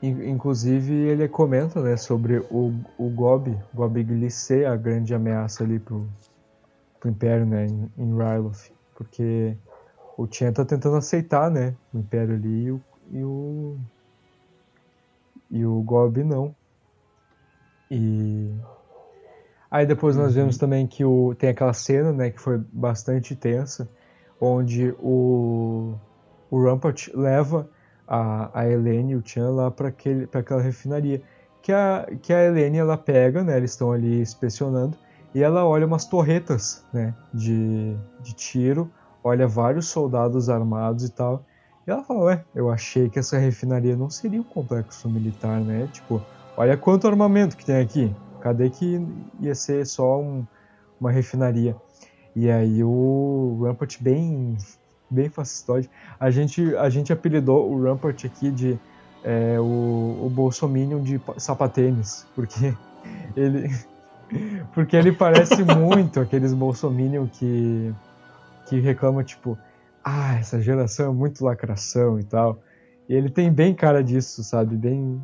inclusive 0.00 0.92
ele 0.92 1.26
comenta, 1.26 1.82
né, 1.82 1.96
sobre 1.96 2.38
o, 2.52 2.72
o 2.96 3.08
Gob, 3.08 3.58
Gob 3.74 4.04
Glissé, 4.04 4.64
a 4.64 4.76
grande 4.76 5.12
ameaça 5.12 5.64
ali 5.64 5.80
pro, 5.80 6.06
pro 7.00 7.10
Império, 7.10 7.46
né, 7.46 7.66
em, 7.66 7.90
em 7.98 8.16
Ryloth, 8.16 8.70
porque 8.94 9.56
o 10.16 10.24
Tien 10.28 10.52
tá 10.52 10.64
tentando 10.64 10.96
aceitar, 10.96 11.50
né, 11.50 11.74
o 11.92 11.98
Império 11.98 12.36
ali 12.36 12.66
e 12.66 12.70
o, 12.70 12.80
e 13.10 13.24
o, 13.24 13.76
e 15.50 15.66
o 15.66 15.82
Gob 15.82 16.22
não. 16.22 16.54
E 17.90 18.54
aí 19.70 19.86
depois 19.86 20.16
nós 20.16 20.34
vemos 20.34 20.56
uhum. 20.56 20.60
também 20.60 20.86
que 20.86 21.04
o 21.04 21.34
tem 21.34 21.50
aquela 21.50 21.72
cena, 21.72 22.12
né, 22.12 22.30
que 22.30 22.40
foi 22.40 22.58
bastante 22.72 23.34
tensa, 23.36 23.88
onde 24.40 24.94
o 24.98 25.94
o 26.50 26.62
Rampart 26.62 27.08
leva 27.14 27.68
a, 28.06 28.60
a 28.60 28.68
Helene 28.68 29.12
e 29.12 29.16
o 29.16 29.22
Chan 29.24 29.50
lá 29.50 29.70
para 29.70 29.88
aquele 29.88 30.26
para 30.26 30.40
aquela 30.40 30.60
refinaria 30.62 31.22
que 31.62 31.72
a 31.72 32.06
que 32.22 32.32
a 32.32 32.44
Helene 32.44 32.78
ela 32.78 32.96
pega, 32.96 33.42
né, 33.42 33.56
eles 33.56 33.72
estão 33.72 33.92
ali 33.92 34.20
inspecionando 34.20 34.96
e 35.34 35.42
ela 35.42 35.66
olha 35.66 35.84
umas 35.84 36.04
torretas, 36.04 36.84
né, 36.92 37.12
de, 37.32 37.96
de 38.20 38.32
tiro, 38.34 38.88
olha 39.22 39.48
vários 39.48 39.88
soldados 39.88 40.48
armados 40.48 41.04
e 41.04 41.10
tal. 41.10 41.44
E 41.86 41.90
ela 41.90 42.04
fala, 42.04 42.20
ué, 42.20 42.44
eu 42.54 42.70
achei 42.70 43.10
que 43.10 43.18
essa 43.18 43.36
refinaria 43.36 43.96
não 43.96 44.08
seria 44.08 44.40
um 44.40 44.44
complexo 44.44 45.08
militar, 45.10 45.60
né? 45.60 45.88
Tipo, 45.92 46.22
olha 46.56 46.76
quanto 46.76 47.06
armamento 47.06 47.56
que 47.56 47.64
tem 47.64 47.76
aqui. 47.76 48.14
Cadê 48.40 48.68
que 48.70 49.06
ia 49.40 49.54
ser 49.54 49.86
só 49.86 50.20
um, 50.20 50.46
uma 51.00 51.10
refinaria? 51.10 51.76
E 52.36 52.50
aí 52.50 52.82
o 52.82 53.60
Rampart 53.62 53.96
bem 54.00 54.56
bem 55.10 55.28
fascistoide. 55.28 55.88
A 56.18 56.30
gente, 56.30 56.74
a 56.76 56.88
gente 56.88 57.12
apelidou 57.12 57.70
o 57.70 57.82
Rampart 57.82 58.24
aqui 58.24 58.50
de 58.50 58.78
é, 59.22 59.58
o, 59.58 60.26
o 60.26 60.30
Bolsominion 60.30 61.00
de 61.02 61.20
sapatênis, 61.38 62.26
porque 62.34 62.74
ele 63.36 63.70
porque 64.72 64.96
ele 64.96 65.12
parece 65.12 65.62
muito 65.76 66.20
aqueles 66.20 66.52
Bolsominion 66.52 67.26
que 67.26 67.94
que 68.68 68.80
reclamam 68.80 69.22
tipo, 69.22 69.58
ah, 70.02 70.36
essa 70.36 70.60
geração 70.60 71.10
é 71.10 71.14
muito 71.14 71.44
lacração 71.44 72.18
e 72.18 72.24
tal. 72.24 72.58
E 73.08 73.14
ele 73.14 73.28
tem 73.28 73.52
bem 73.52 73.74
cara 73.74 74.02
disso, 74.02 74.42
sabe? 74.42 74.76
Bem 74.76 75.22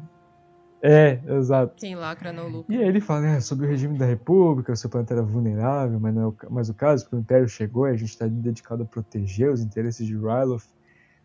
é, 0.83 1.21
exato. 1.27 1.75
Quem 1.77 1.95
lacra 1.95 2.33
não 2.33 2.49
lucra. 2.49 2.75
E 2.75 2.79
aí 2.79 2.89
ele 2.89 3.01
fala, 3.01 3.21
né, 3.21 3.41
sobre 3.41 3.67
o 3.67 3.69
regime 3.69 3.99
da 3.99 4.07
República, 4.07 4.73
o 4.73 4.77
seu 4.77 4.89
planeta 4.89 5.15
era 5.15 5.23
vulnerável, 5.23 6.01
mas 6.01 6.15
não 6.15 6.23
é 6.23 6.27
o, 6.27 6.37
mas 6.51 6.69
o 6.71 6.75
caso, 6.75 7.05
porque 7.05 7.17
o 7.17 7.21
Império 7.21 7.49
chegou 7.49 7.87
e 7.87 7.91
a 7.91 7.97
gente 7.97 8.11
está 8.11 8.27
dedicado 8.27 8.83
a 8.83 8.87
proteger 8.87 9.51
os 9.51 9.61
interesses 9.61 10.07
de 10.07 10.17
Ryloth. 10.17 10.65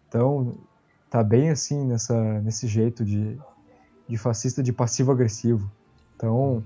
Então, 0.07 0.57
tá 1.09 1.23
bem 1.23 1.49
assim 1.49 1.85
nessa, 1.85 2.41
nesse 2.41 2.67
jeito 2.67 3.05
de, 3.05 3.39
de 4.07 4.17
fascista 4.17 4.61
de 4.61 4.73
passivo-agressivo. 4.73 5.71
Então, 6.15 6.61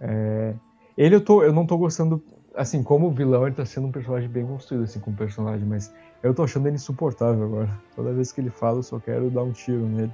é, 0.00 0.54
ele 0.96 1.16
eu, 1.16 1.20
tô, 1.20 1.42
eu 1.42 1.52
não 1.52 1.66
tô 1.66 1.76
gostando, 1.76 2.22
assim, 2.54 2.82
como 2.82 3.10
vilão 3.10 3.46
ele 3.46 3.56
tá 3.56 3.66
sendo 3.66 3.88
um 3.88 3.92
personagem 3.92 4.28
bem 4.28 4.46
construído, 4.46 4.84
assim, 4.84 5.00
como 5.00 5.16
personagem, 5.16 5.66
mas 5.66 5.92
eu 6.22 6.32
tô 6.32 6.44
achando 6.44 6.68
ele 6.68 6.76
insuportável 6.76 7.44
agora. 7.44 7.80
Toda 7.96 8.12
vez 8.12 8.30
que 8.30 8.40
ele 8.40 8.50
fala, 8.50 8.78
eu 8.78 8.82
só 8.84 9.00
quero 9.00 9.30
dar 9.30 9.42
um 9.42 9.52
tiro 9.52 9.84
nele. 9.86 10.12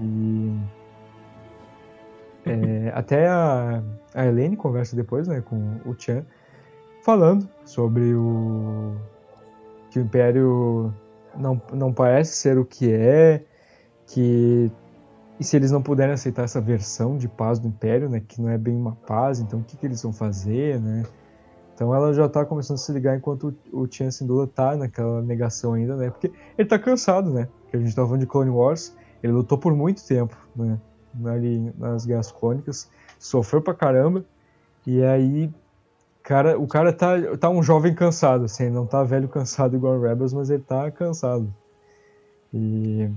E 0.00 0.56
é, 2.44 2.92
até 2.94 3.28
a, 3.28 3.82
a 4.14 4.26
Helene 4.26 4.56
conversa 4.56 4.94
depois 4.94 5.26
né, 5.26 5.40
com 5.40 5.80
o 5.84 5.94
Chan, 5.98 6.24
falando 7.02 7.48
sobre 7.64 8.14
o 8.14 8.94
que 9.90 9.98
o 9.98 10.02
Império 10.02 10.94
não, 11.36 11.60
não 11.72 11.92
parece 11.92 12.36
ser 12.36 12.58
o 12.58 12.64
que 12.64 12.92
é, 12.92 13.44
que 14.06 14.70
e 15.38 15.44
se 15.44 15.54
eles 15.54 15.70
não 15.70 15.82
puderem 15.82 16.14
aceitar 16.14 16.44
essa 16.44 16.60
versão 16.60 17.18
de 17.18 17.28
paz 17.28 17.58
do 17.58 17.68
Império, 17.68 18.08
né, 18.08 18.22
que 18.26 18.40
não 18.40 18.48
é 18.48 18.56
bem 18.56 18.74
uma 18.74 18.96
paz, 19.06 19.38
então 19.38 19.60
o 19.60 19.64
que, 19.64 19.76
que 19.76 19.86
eles 19.86 20.02
vão 20.02 20.12
fazer, 20.12 20.80
né? 20.80 21.04
Então 21.74 21.94
ela 21.94 22.14
já 22.14 22.24
está 22.24 22.42
começando 22.42 22.76
a 22.76 22.80
se 22.80 22.90
ligar 22.90 23.18
enquanto 23.18 23.54
o, 23.70 23.86
Tian 23.86 24.10
Sindula 24.10 24.46
tá 24.46 24.74
naquela 24.74 25.20
negação 25.20 25.74
ainda, 25.74 25.94
né? 25.94 26.08
Porque 26.08 26.28
ele 26.28 26.66
está 26.66 26.78
cansado, 26.78 27.30
né? 27.30 27.48
Que 27.70 27.76
a 27.76 27.78
gente 27.78 27.90
estava 27.90 28.08
falando 28.08 28.22
de 28.22 28.26
Clone 28.26 28.48
Wars, 28.48 28.96
ele 29.22 29.32
lutou 29.32 29.58
por 29.58 29.74
muito 29.74 30.04
tempo, 30.04 30.36
né? 30.54 30.78
Ali 31.24 31.72
nas 31.78 32.04
Guerras 32.04 32.30
Clônicas, 32.30 32.90
sofreu 33.18 33.62
pra 33.62 33.74
caramba, 33.74 34.24
e 34.86 35.02
aí 35.02 35.50
cara, 36.22 36.58
o 36.58 36.66
cara 36.66 36.92
tá, 36.92 37.14
tá 37.38 37.48
um 37.48 37.62
jovem 37.62 37.94
cansado, 37.94 38.44
assim, 38.44 38.68
não 38.68 38.84
tá 38.86 39.02
velho 39.04 39.28
cansado 39.28 39.76
igual 39.76 39.94
o 39.94 40.02
Rebels, 40.02 40.32
mas 40.32 40.50
ele 40.50 40.62
tá 40.62 40.90
cansado. 40.90 41.52
E 42.52 43.08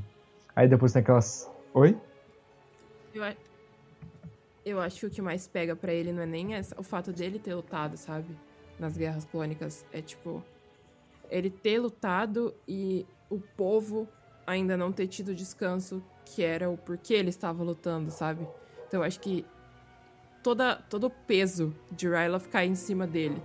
aí 0.55 0.67
depois 0.67 0.93
tem 0.93 1.01
aquelas. 1.01 1.49
Oi? 1.73 1.97
Eu, 3.13 3.23
eu 4.65 4.79
acho 4.79 4.99
que 4.99 5.05
o 5.05 5.09
que 5.09 5.21
mais 5.21 5.47
pega 5.47 5.75
para 5.75 5.93
ele 5.93 6.11
não 6.11 6.21
é 6.21 6.25
nem 6.25 6.49
o 6.77 6.83
fato 6.83 7.11
dele 7.11 7.39
ter 7.39 7.55
lutado, 7.55 7.97
sabe? 7.97 8.27
Nas 8.77 8.97
guerras 8.97 9.25
clônicas. 9.25 9.85
É 9.91 10.01
tipo. 10.01 10.43
Ele 11.29 11.49
ter 11.49 11.79
lutado 11.79 12.53
e 12.67 13.05
o 13.29 13.39
povo 13.39 14.07
ainda 14.49 14.75
não 14.75 14.91
ter 14.91 15.07
tido 15.07 15.33
descanso, 15.35 16.03
que 16.25 16.43
era 16.43 16.69
o 16.69 16.77
porquê 16.77 17.13
ele 17.13 17.29
estava 17.29 17.63
lutando, 17.63 18.09
sabe? 18.09 18.47
Então 18.87 19.01
eu 19.01 19.03
acho 19.03 19.19
que 19.19 19.45
toda, 20.41 20.75
todo 20.75 21.07
o 21.07 21.09
peso 21.09 21.73
de 21.91 22.09
Ryloth 22.09 22.47
cai 22.49 22.65
em 22.65 22.75
cima 22.75 23.05
dele. 23.05 23.41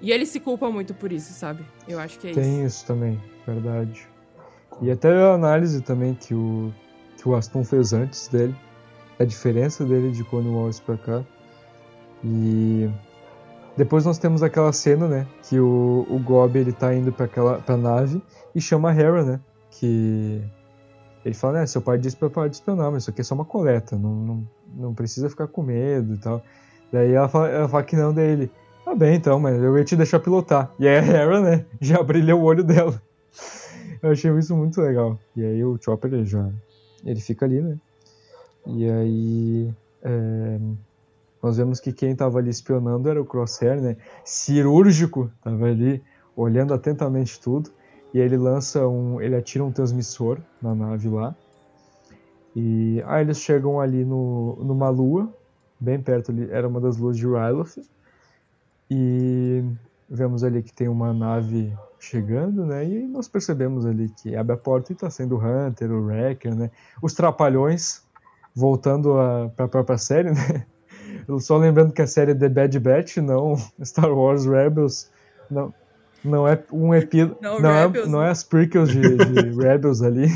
E 0.00 0.10
ele 0.10 0.26
se 0.26 0.40
culpa 0.40 0.70
muito 0.70 0.94
por 0.94 1.12
isso, 1.12 1.32
sabe? 1.32 1.64
Eu 1.86 2.00
acho 2.00 2.18
que 2.18 2.28
é 2.28 2.32
Tem 2.32 2.42
isso. 2.42 2.50
Tem 2.50 2.66
isso 2.66 2.86
também, 2.86 3.22
verdade. 3.46 4.08
E 4.80 4.90
até 4.90 5.12
a 5.12 5.34
análise 5.34 5.80
também 5.82 6.14
que 6.14 6.34
o, 6.34 6.72
que 7.16 7.28
o 7.28 7.34
Aston 7.34 7.62
fez 7.62 7.92
antes 7.92 8.26
dele, 8.28 8.56
a 9.18 9.24
diferença 9.24 9.84
dele 9.84 10.10
de 10.10 10.24
Clone 10.24 10.48
Wars 10.48 10.80
pra 10.80 10.96
cá. 10.96 11.22
E 12.24 12.90
depois 13.76 14.04
nós 14.04 14.18
temos 14.18 14.42
aquela 14.42 14.72
cena, 14.72 15.06
né, 15.06 15.26
que 15.42 15.60
o, 15.60 16.06
o 16.08 16.18
Gob 16.18 16.58
ele 16.58 16.72
tá 16.72 16.94
indo 16.94 17.12
para 17.12 17.26
aquela 17.26 17.58
pra 17.60 17.76
nave 17.76 18.20
e 18.54 18.60
chama 18.60 18.90
a 18.90 18.94
Hera, 18.94 19.24
né? 19.24 19.40
Que 19.72 20.42
ele 21.24 21.34
fala, 21.34 21.60
né, 21.60 21.66
seu 21.66 21.80
pai 21.80 21.98
disse 21.98 22.16
para 22.16 22.30
parar 22.30 22.48
de 22.48 22.56
espionar, 22.56 22.90
mas 22.90 23.04
isso 23.04 23.10
aqui 23.10 23.20
é 23.20 23.24
só 23.24 23.34
uma 23.34 23.44
coleta, 23.44 23.96
não, 23.96 24.14
não, 24.14 24.48
não 24.74 24.94
precisa 24.94 25.30
ficar 25.30 25.46
com 25.46 25.62
medo 25.62 26.14
e 26.14 26.18
tal. 26.18 26.42
Daí 26.92 27.12
ela 27.12 27.28
fala, 27.28 27.48
ela 27.48 27.68
fala 27.68 27.82
que 27.82 27.96
não 27.96 28.12
dele. 28.12 28.50
Tá 28.84 28.94
bem 28.94 29.14
então, 29.14 29.38
mas 29.38 29.62
eu 29.62 29.78
ia 29.78 29.84
te 29.84 29.96
deixar 29.96 30.20
pilotar. 30.20 30.72
E 30.78 30.86
aí 30.86 30.98
a 30.98 31.02
Hera, 31.02 31.40
né, 31.40 31.64
já 31.80 32.02
brilhou 32.02 32.40
o 32.40 32.44
olho 32.44 32.64
dela. 32.64 33.00
Eu 34.02 34.10
achei 34.10 34.30
isso 34.36 34.56
muito 34.56 34.80
legal. 34.80 35.18
E 35.36 35.44
aí 35.44 35.64
o 35.64 35.78
Chopper 35.80 36.12
ele 36.12 36.26
já. 36.26 36.50
Ele 37.04 37.20
fica 37.20 37.46
ali, 37.46 37.60
né? 37.60 37.78
E 38.66 38.90
aí. 38.90 39.74
É, 40.02 40.58
nós 41.40 41.56
vemos 41.56 41.80
que 41.80 41.92
quem 41.92 42.14
tava 42.14 42.38
ali 42.38 42.50
espionando 42.50 43.08
era 43.08 43.20
o 43.20 43.24
Crosshair, 43.24 43.80
né? 43.80 43.96
Cirúrgico, 44.24 45.30
tava 45.42 45.66
ali 45.66 46.02
olhando 46.36 46.72
atentamente 46.74 47.40
tudo. 47.40 47.70
E 48.12 48.18
ele 48.18 48.36
lança 48.36 48.86
um. 48.86 49.20
Ele 49.20 49.36
atira 49.36 49.64
um 49.64 49.72
transmissor 49.72 50.38
na 50.60 50.74
nave 50.74 51.08
lá. 51.08 51.34
E 52.54 53.02
aí 53.06 53.22
eles 53.22 53.38
chegam 53.38 53.80
ali 53.80 54.04
no, 54.04 54.56
numa 54.62 54.90
lua, 54.90 55.32
bem 55.80 56.00
perto 56.00 56.30
ali, 56.30 56.50
era 56.50 56.68
uma 56.68 56.80
das 56.80 56.98
luas 56.98 57.16
de 57.16 57.26
Ryloth. 57.26 57.78
E 58.90 59.64
vemos 60.08 60.44
ali 60.44 60.62
que 60.62 60.72
tem 60.72 60.88
uma 60.88 61.14
nave 61.14 61.74
chegando, 61.98 62.66
né? 62.66 62.86
E 62.86 63.06
nós 63.06 63.26
percebemos 63.26 63.86
ali 63.86 64.10
que 64.10 64.36
abre 64.36 64.54
a 64.54 64.58
porta 64.58 64.92
e 64.92 64.94
está 64.94 65.08
sendo 65.08 65.36
o 65.36 65.38
Hunter, 65.38 65.90
o 65.90 66.04
Wrecker, 66.04 66.54
né? 66.54 66.70
Os 67.00 67.14
Trapalhões, 67.14 68.02
voltando 68.54 69.18
a 69.18 69.48
própria 69.48 69.96
série, 69.96 70.30
né? 70.30 70.66
Só 71.40 71.56
lembrando 71.56 71.92
que 71.92 72.02
a 72.02 72.06
série 72.06 72.32
é 72.32 72.34
The 72.34 72.48
Bad 72.48 72.78
Batch, 72.80 73.16
não 73.18 73.56
Star 73.82 74.12
Wars 74.12 74.44
Rebels. 74.44 75.10
Não, 75.50 75.72
não 76.24 76.46
é 76.46 76.62
um 76.72 76.94
epílogo. 76.94 77.38
Não, 77.42 77.60
não, 77.60 77.70
é, 77.70 78.06
não 78.06 78.22
é 78.22 78.30
as 78.30 78.42
prequels 78.44 78.90
de, 78.90 79.00
de 79.00 79.50
Rebels 79.58 80.02
ali. 80.02 80.28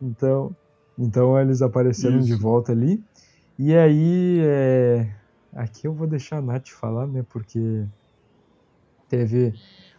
Então, 0.00 0.54
então 0.98 1.38
eles 1.38 1.62
apareceram 1.62 2.18
Isso. 2.18 2.26
de 2.26 2.34
volta 2.34 2.72
ali. 2.72 3.02
E 3.58 3.76
aí, 3.76 4.40
é... 4.42 5.10
aqui 5.52 5.86
eu 5.86 5.92
vou 5.92 6.06
deixar 6.06 6.38
a 6.38 6.42
Nath 6.42 6.68
falar, 6.68 7.06
né? 7.06 7.24
Porque 7.28 7.84
teve 9.08 9.52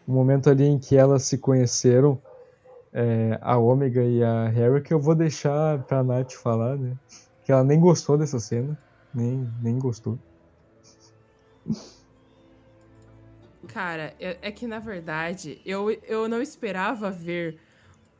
um 0.08 0.14
momento 0.14 0.50
ali 0.50 0.66
em 0.66 0.80
que 0.80 0.96
elas 0.96 1.24
se 1.24 1.38
conheceram, 1.38 2.20
é, 2.94 3.38
a 3.42 3.58
Ômega 3.58 4.04
e 4.04 4.24
a 4.24 4.48
Harry, 4.48 4.82
que 4.82 4.94
eu 4.94 5.00
vou 5.00 5.16
deixar 5.16 5.84
pra 5.84 6.04
Nath 6.04 6.34
falar, 6.34 6.78
né? 6.78 6.96
Que 7.46 7.52
ela 7.52 7.64
nem 7.64 7.80
gostou 7.80 8.18
dessa 8.18 8.40
cena, 8.40 8.78
nem, 9.14 9.48
nem 9.62 9.78
gostou. 9.78 10.18
Cara, 13.68 14.16
é, 14.20 14.38
é 14.42 14.52
que 14.52 14.68
na 14.68 14.80
verdade 14.80 15.62
eu, 15.66 15.92
eu 16.04 16.28
não 16.28 16.42
esperava 16.42 17.12
ver 17.12 17.60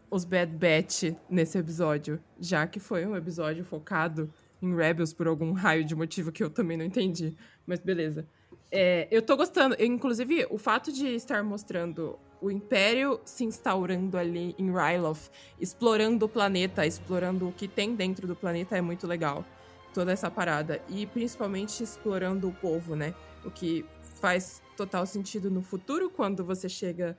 os 0.10 0.26
Bad 0.26 0.52
Batch 0.52 1.16
nesse 1.30 1.58
episódio, 1.58 2.22
já 2.40 2.68
que 2.68 2.80
foi 2.80 3.06
um 3.06 3.16
episódio 3.16 3.64
focado 3.64 4.32
em 4.62 4.76
Rebels 4.76 5.14
por 5.14 5.26
algum 5.26 5.54
raio 5.54 5.84
de 5.84 5.96
motivo 5.96 6.32
que 6.32 6.44
eu 6.44 6.50
também 6.50 6.78
não 6.78 6.86
entendi. 6.86 7.36
Mas 7.66 7.80
beleza. 7.80 8.28
É, 8.72 9.08
eu 9.10 9.22
tô 9.22 9.36
gostando. 9.36 9.76
Inclusive, 9.80 10.46
o 10.50 10.58
fato 10.58 10.92
de 10.92 11.08
estar 11.08 11.44
mostrando 11.44 12.20
o 12.42 12.50
Império 12.50 13.20
se 13.26 13.44
instaurando 13.44 14.18
ali 14.18 14.56
em 14.58 14.72
Ryloth, 14.72 15.30
explorando 15.60 16.26
o 16.26 16.30
planeta, 16.30 16.86
explorando 16.86 17.50
o 17.50 17.52
que 17.52 17.68
tem 17.68 17.96
dentro 17.96 18.28
do 18.28 18.36
planeta 18.36 18.78
é 18.78 18.82
muito 18.82 19.08
legal. 19.08 19.46
Toda 19.94 20.12
essa 20.12 20.32
parada. 20.32 20.82
E 20.90 21.06
principalmente 21.06 21.84
explorando 21.84 22.48
o 22.48 22.54
povo, 22.54 22.96
né? 22.96 23.14
O 23.44 23.52
que 23.52 23.86
faz 24.22 24.62
total 24.78 25.06
sentido 25.06 25.50
no 25.50 25.62
futuro, 25.62 26.10
quando 26.10 26.46
você 26.46 26.70
chega 26.70 27.18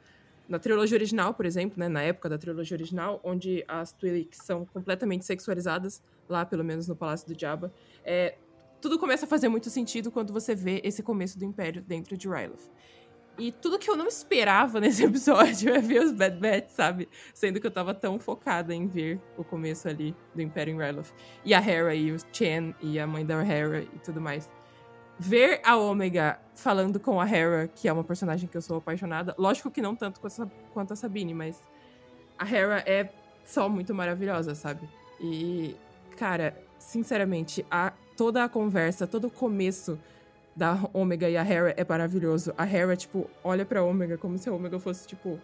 na 0.48 0.58
trilogia 0.58 0.96
original, 0.96 1.34
por 1.34 1.44
exemplo, 1.44 1.78
né, 1.78 1.88
na 1.88 2.02
época 2.02 2.28
da 2.28 2.38
trilogia 2.38 2.76
original, 2.76 3.20
onde 3.24 3.64
as 3.66 3.92
Twi'leks 3.92 4.38
são 4.44 4.64
completamente 4.64 5.24
sexualizadas, 5.24 6.00
lá 6.28 6.46
pelo 6.46 6.64
menos 6.64 6.86
no 6.86 6.94
Palácio 6.94 7.26
do 7.26 7.38
Jabba, 7.38 7.72
é, 8.04 8.36
tudo 8.80 8.98
começa 8.98 9.26
a 9.26 9.28
fazer 9.28 9.48
muito 9.48 9.68
sentido 9.68 10.10
quando 10.10 10.32
você 10.32 10.54
vê 10.54 10.80
esse 10.84 11.02
começo 11.02 11.38
do 11.38 11.44
Império 11.44 11.82
dentro 11.82 12.16
de 12.16 12.28
Ryloth. 12.28 12.70
E 13.38 13.50
tudo 13.50 13.78
que 13.78 13.88
eu 13.88 13.96
não 13.96 14.06
esperava 14.06 14.78
nesse 14.80 15.04
episódio 15.04 15.72
é 15.74 15.80
ver 15.80 16.02
os 16.02 16.12
Bad 16.12 16.38
Batch, 16.38 16.68
sabe? 16.70 17.08
Sendo 17.32 17.60
que 17.60 17.66
eu 17.66 17.70
tava 17.70 17.94
tão 17.94 18.18
focada 18.18 18.74
em 18.74 18.86
ver 18.86 19.20
o 19.38 19.44
começo 19.44 19.88
ali 19.88 20.14
do 20.34 20.42
Império 20.42 20.74
em 20.74 20.78
Ryloth. 20.78 21.12
E 21.44 21.54
a 21.54 21.60
Hera 21.60 21.94
e 21.94 22.12
o 22.12 22.16
Chen 22.32 22.74
e 22.80 22.98
a 22.98 23.06
mãe 23.06 23.24
da 23.24 23.42
Hera 23.42 23.82
e 23.82 23.98
tudo 24.00 24.20
mais 24.20 24.48
ver 25.22 25.60
a 25.64 25.76
Ômega 25.76 26.38
falando 26.54 26.98
com 26.98 27.20
a 27.20 27.28
Hera, 27.28 27.68
que 27.68 27.88
é 27.88 27.92
uma 27.92 28.02
personagem 28.02 28.48
que 28.48 28.56
eu 28.56 28.62
sou 28.62 28.78
apaixonada, 28.78 29.34
lógico 29.38 29.70
que 29.70 29.80
não 29.80 29.94
tanto 29.94 30.20
quanto 30.72 30.92
a 30.92 30.96
Sabine, 30.96 31.32
mas 31.32 31.60
a 32.36 32.44
Hera 32.44 32.82
é 32.86 33.08
só 33.44 33.68
muito 33.68 33.94
maravilhosa, 33.94 34.54
sabe? 34.54 34.88
E, 35.20 35.76
cara, 36.16 36.56
sinceramente, 36.78 37.64
a, 37.70 37.92
toda 38.16 38.42
a 38.42 38.48
conversa, 38.48 39.06
todo 39.06 39.28
o 39.28 39.30
começo 39.30 39.98
da 40.56 40.78
Ômega 40.92 41.30
e 41.30 41.36
a 41.36 41.44
Hera 41.44 41.72
é 41.76 41.84
maravilhoso. 41.88 42.52
A 42.58 42.66
Hera, 42.66 42.96
tipo, 42.96 43.30
olha 43.44 43.64
pra 43.64 43.82
Ômega 43.82 44.18
como 44.18 44.36
se 44.38 44.48
a 44.48 44.52
Ômega 44.52 44.78
fosse, 44.78 45.06
tipo, 45.06 45.40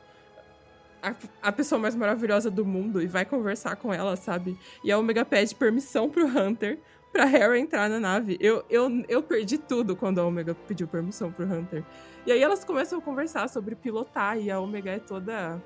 a, 1.02 1.14
a, 1.42 1.52
pessoa 1.52 1.78
mais 1.78 1.94
maravilhosa 1.94 2.50
do 2.50 2.64
mundo 2.64 3.00
e 3.00 3.06
vai 3.06 3.24
conversar 3.24 3.76
com 3.76 3.94
ela, 3.94 4.16
sabe? 4.16 4.58
E 4.82 4.90
a 4.90 4.98
Omega 4.98 5.24
pede 5.24 5.54
permissão 5.54 6.10
pro 6.10 6.26
Hunter 6.26 6.78
pra 7.18 7.28
Hera 7.28 7.58
entrar 7.58 7.90
na 7.90 7.98
nave. 7.98 8.38
Eu, 8.40 8.64
eu, 8.70 9.04
eu 9.08 9.20
perdi 9.20 9.58
tudo 9.58 9.96
quando 9.96 10.20
a 10.20 10.24
Omega 10.24 10.54
pediu 10.54 10.86
permissão 10.86 11.32
pro 11.32 11.44
Hunter. 11.44 11.82
E 12.24 12.30
aí 12.30 12.40
elas 12.40 12.64
começam 12.64 13.00
a 13.00 13.02
conversar 13.02 13.48
sobre 13.48 13.74
pilotar 13.74 14.38
e 14.38 14.52
a 14.52 14.60
Omega 14.60 14.92
é 14.92 15.00
toda. 15.00 15.60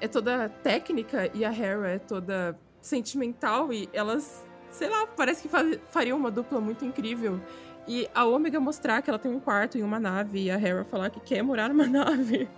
É 0.00 0.08
toda 0.08 0.48
técnica 0.48 1.30
e 1.34 1.44
a 1.44 1.52
Hera 1.52 1.90
é 1.90 1.98
toda 1.98 2.58
sentimental 2.80 3.70
e 3.74 3.90
elas, 3.92 4.42
sei 4.70 4.88
lá, 4.88 5.06
parece 5.06 5.46
que 5.46 5.78
fariam 5.90 6.16
uma 6.16 6.30
dupla 6.30 6.62
muito 6.62 6.82
incrível. 6.82 7.38
E 7.86 8.08
a 8.14 8.24
Omega 8.24 8.58
mostrar 8.58 9.02
que 9.02 9.10
ela 9.10 9.18
tem 9.18 9.30
um 9.30 9.40
quarto 9.40 9.76
em 9.76 9.82
uma 9.82 10.00
nave 10.00 10.44
e 10.44 10.50
a 10.50 10.58
Hera 10.58 10.82
falar 10.82 11.10
que 11.10 11.20
quer 11.20 11.42
morar 11.42 11.68
numa 11.68 11.84
nave. 11.86 12.48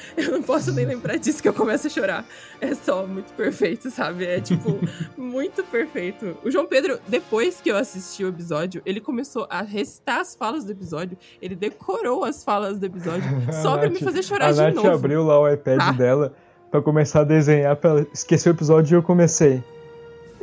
Eu 0.16 0.32
não 0.32 0.42
posso 0.42 0.72
nem 0.72 0.86
lembrar 0.86 1.16
disso 1.16 1.42
que 1.42 1.48
eu 1.48 1.54
começo 1.54 1.86
a 1.86 1.90
chorar. 1.90 2.24
É 2.60 2.74
só 2.74 3.06
muito 3.06 3.32
perfeito, 3.34 3.90
sabe? 3.90 4.26
É 4.26 4.40
tipo, 4.40 4.78
muito 5.16 5.62
perfeito. 5.64 6.36
O 6.44 6.50
João 6.50 6.66
Pedro, 6.66 6.98
depois 7.06 7.60
que 7.60 7.70
eu 7.70 7.76
assisti 7.76 8.24
o 8.24 8.28
episódio, 8.28 8.82
ele 8.84 9.00
começou 9.00 9.46
a 9.50 9.62
recitar 9.62 10.20
as 10.20 10.34
falas 10.34 10.64
do 10.64 10.72
episódio. 10.72 11.16
Ele 11.40 11.54
decorou 11.54 12.24
as 12.24 12.42
falas 12.44 12.78
do 12.78 12.86
episódio 12.86 13.24
só 13.62 13.78
pra 13.78 13.88
me 13.88 13.98
fazer 13.98 14.22
chorar 14.22 14.52
de 14.52 14.58
Nath 14.58 14.74
novo. 14.74 14.86
A 14.86 14.90
Nath 14.90 14.98
abriu 14.98 15.22
lá 15.24 15.40
o 15.40 15.48
iPad 15.52 15.78
ah. 15.80 15.92
dela 15.92 16.34
pra 16.70 16.82
começar 16.82 17.20
a 17.20 17.24
desenhar, 17.24 17.76
pra 17.76 18.04
esquecer 18.12 18.50
o 18.50 18.52
episódio 18.52 18.94
e 18.94 18.96
eu 18.96 19.02
comecei. 19.02 19.62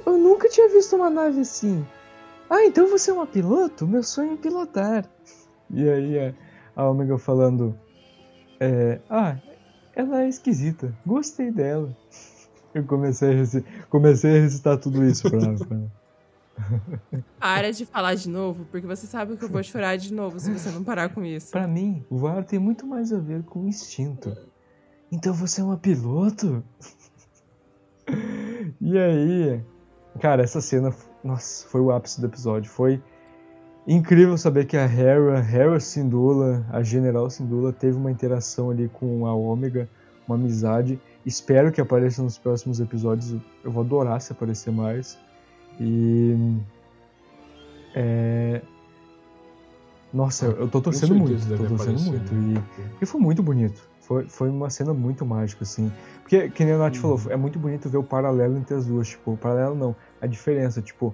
Eu 0.05 0.17
nunca 0.17 0.49
tinha 0.49 0.67
visto 0.69 0.95
uma 0.95 1.09
nave 1.09 1.41
assim. 1.41 1.85
Ah, 2.49 2.63
então 2.65 2.87
você 2.87 3.11
é 3.11 3.13
uma 3.13 3.25
piloto? 3.25 3.87
Meu 3.87 4.03
sonho 4.03 4.33
é 4.33 4.37
pilotar. 4.37 5.05
E 5.69 5.89
aí 5.89 6.33
a 6.75 6.89
Omega 6.89 7.17
falando. 7.17 7.77
É, 8.59 8.99
ah, 9.09 9.37
ela 9.95 10.23
é 10.23 10.29
esquisita. 10.29 10.93
Gostei 11.05 11.51
dela. 11.51 11.95
Eu 12.73 12.83
comecei 12.83 13.29
a, 13.29 13.33
recitar, 13.33 13.87
comecei 13.87 14.37
a 14.37 14.41
recitar 14.41 14.77
tudo 14.77 15.05
isso 15.05 15.29
pra 15.29 15.39
ela. 15.39 15.91
Para 17.39 17.71
de 17.71 17.85
falar 17.85 18.15
de 18.15 18.29
novo, 18.29 18.65
porque 18.71 18.87
você 18.87 19.05
sabe 19.07 19.37
que 19.37 19.43
eu 19.43 19.49
vou 19.49 19.63
chorar 19.63 19.97
de 19.97 20.13
novo 20.13 20.39
se 20.39 20.51
você 20.51 20.69
não 20.71 20.83
parar 20.83 21.09
com 21.09 21.23
isso. 21.23 21.51
Para 21.51 21.67
mim, 21.67 22.03
o 22.09 22.17
voar 22.17 22.43
tem 22.43 22.59
muito 22.59 22.85
mais 22.85 23.11
a 23.13 23.19
ver 23.19 23.43
com 23.43 23.67
instinto. 23.67 24.35
Então 25.11 25.33
você 25.33 25.61
é 25.61 25.63
uma 25.63 25.77
piloto? 25.77 26.63
e 28.81 28.97
aí, 28.97 29.63
cara, 30.19 30.43
essa 30.43 30.61
cena, 30.61 30.93
nossa, 31.23 31.67
foi 31.67 31.81
o 31.81 31.91
ápice 31.91 32.19
do 32.19 32.27
episódio. 32.27 32.69
Foi 32.69 33.01
Incrível 33.87 34.35
saber 34.37 34.65
que 34.65 34.75
a 34.75 34.85
Hera, 34.85 35.39
Hera 35.39 35.79
Syndulla, 35.79 36.65
a 36.71 36.81
General 36.81 37.29
Syndulla, 37.29 37.71
teve 37.71 37.95
uma 37.95 38.09
interação 38.09 38.71
ali 38.71 38.89
com 38.89 39.27
a 39.27 39.33
Ômega, 39.33 39.87
uma 40.27 40.35
amizade. 40.35 40.99
Espero 41.23 41.71
que 41.71 41.79
apareça 41.79 42.23
nos 42.23 42.37
próximos 42.37 42.79
episódios. 42.79 43.39
Eu 43.63 43.71
vou 43.71 43.83
adorar 43.83 44.19
se 44.21 44.31
aparecer 44.31 44.71
mais. 44.71 45.19
E. 45.79 46.57
É... 47.93 48.61
Nossa, 50.11 50.47
eu 50.47 50.67
tô 50.67 50.81
torcendo 50.81 51.13
muito, 51.13 51.45
tô 51.57 51.65
torcendo 51.65 51.99
muito. 51.99 52.33
E, 52.33 53.03
e 53.03 53.05
foi 53.05 53.21
muito 53.21 53.43
bonito. 53.43 53.87
Foi, 53.99 54.27
foi 54.27 54.49
uma 54.49 54.69
cena 54.69 54.93
muito 54.93 55.25
mágica, 55.25 55.63
assim. 55.63 55.91
Porque, 56.21 56.49
que 56.49 56.63
nem 56.63 56.73
a 56.73 56.77
Nath 56.77 56.95
hum. 56.97 57.01
falou, 57.01 57.21
é 57.29 57.35
muito 57.35 57.59
bonito 57.59 57.89
ver 57.89 57.97
o 57.97 58.03
paralelo 58.03 58.57
entre 58.57 58.75
as 58.75 58.85
duas. 58.85 59.09
Tipo, 59.09 59.33
o 59.33 59.37
paralelo 59.37 59.75
não, 59.75 59.95
a 60.21 60.25
diferença. 60.25 60.81
Tipo, 60.81 61.13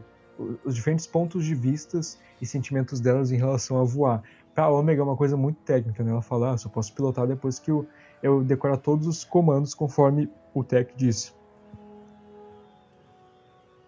os 0.65 0.75
diferentes 0.75 1.07
pontos 1.07 1.45
de 1.45 1.55
vistas 1.55 2.19
e 2.41 2.45
sentimentos 2.45 2.99
delas 2.99 3.31
em 3.31 3.37
relação 3.37 3.79
a 3.79 3.83
voar. 3.83 4.23
Para 4.53 4.65
a 4.65 4.71
Omega 4.71 5.01
é 5.01 5.03
uma 5.03 5.15
coisa 5.15 5.37
muito 5.37 5.57
técnica, 5.61 6.03
né? 6.03 6.11
Ela 6.11 6.21
fala, 6.21 6.53
ah, 6.53 6.57
só 6.57 6.69
posso 6.69 6.93
pilotar 6.93 7.25
depois 7.27 7.59
que 7.59 7.71
eu, 7.71 7.85
eu 8.21 8.43
decorar 8.43 8.77
todos 8.77 9.07
os 9.07 9.23
comandos 9.23 9.73
conforme 9.73 10.29
o 10.53 10.63
Tech 10.63 10.91
disse. 10.95 11.31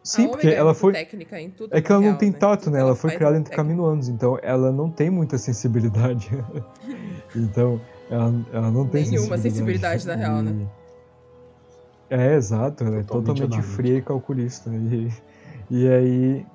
Sim, 0.04 0.28
porque 0.28 0.50
é 0.50 0.56
ela 0.56 0.74
foi. 0.74 0.94
é 0.96 1.06
que 1.06 1.92
ela 1.92 2.02
não 2.02 2.18
tem 2.18 2.30
né? 2.30 2.38
tato, 2.38 2.70
né? 2.70 2.80
Ela, 2.80 2.90
ela 2.90 2.96
foi 2.96 3.12
criada 3.16 3.38
entre 3.38 3.56
caminoanos, 3.56 4.10
então 4.10 4.38
ela 4.42 4.70
não 4.70 4.90
tem 4.90 5.10
muita 5.10 5.38
sensibilidade. 5.38 6.30
então, 7.34 7.80
ela, 8.10 8.34
ela 8.52 8.70
não 8.70 8.86
tem 8.86 9.10
Nenhuma 9.10 9.38
sensibilidade, 9.38 10.02
sensibilidade 10.02 10.08
na 10.08 10.16
real, 10.16 10.42
né? 10.42 10.68
É, 12.10 12.36
exato, 12.36 12.84
ela 12.84 13.00
é 13.00 13.04
totalmente 13.04 13.62
fria 13.62 13.98
e 13.98 14.02
calculista. 14.02 14.70
E, 14.70 15.10
e 15.70 15.88
aí. 15.88 16.46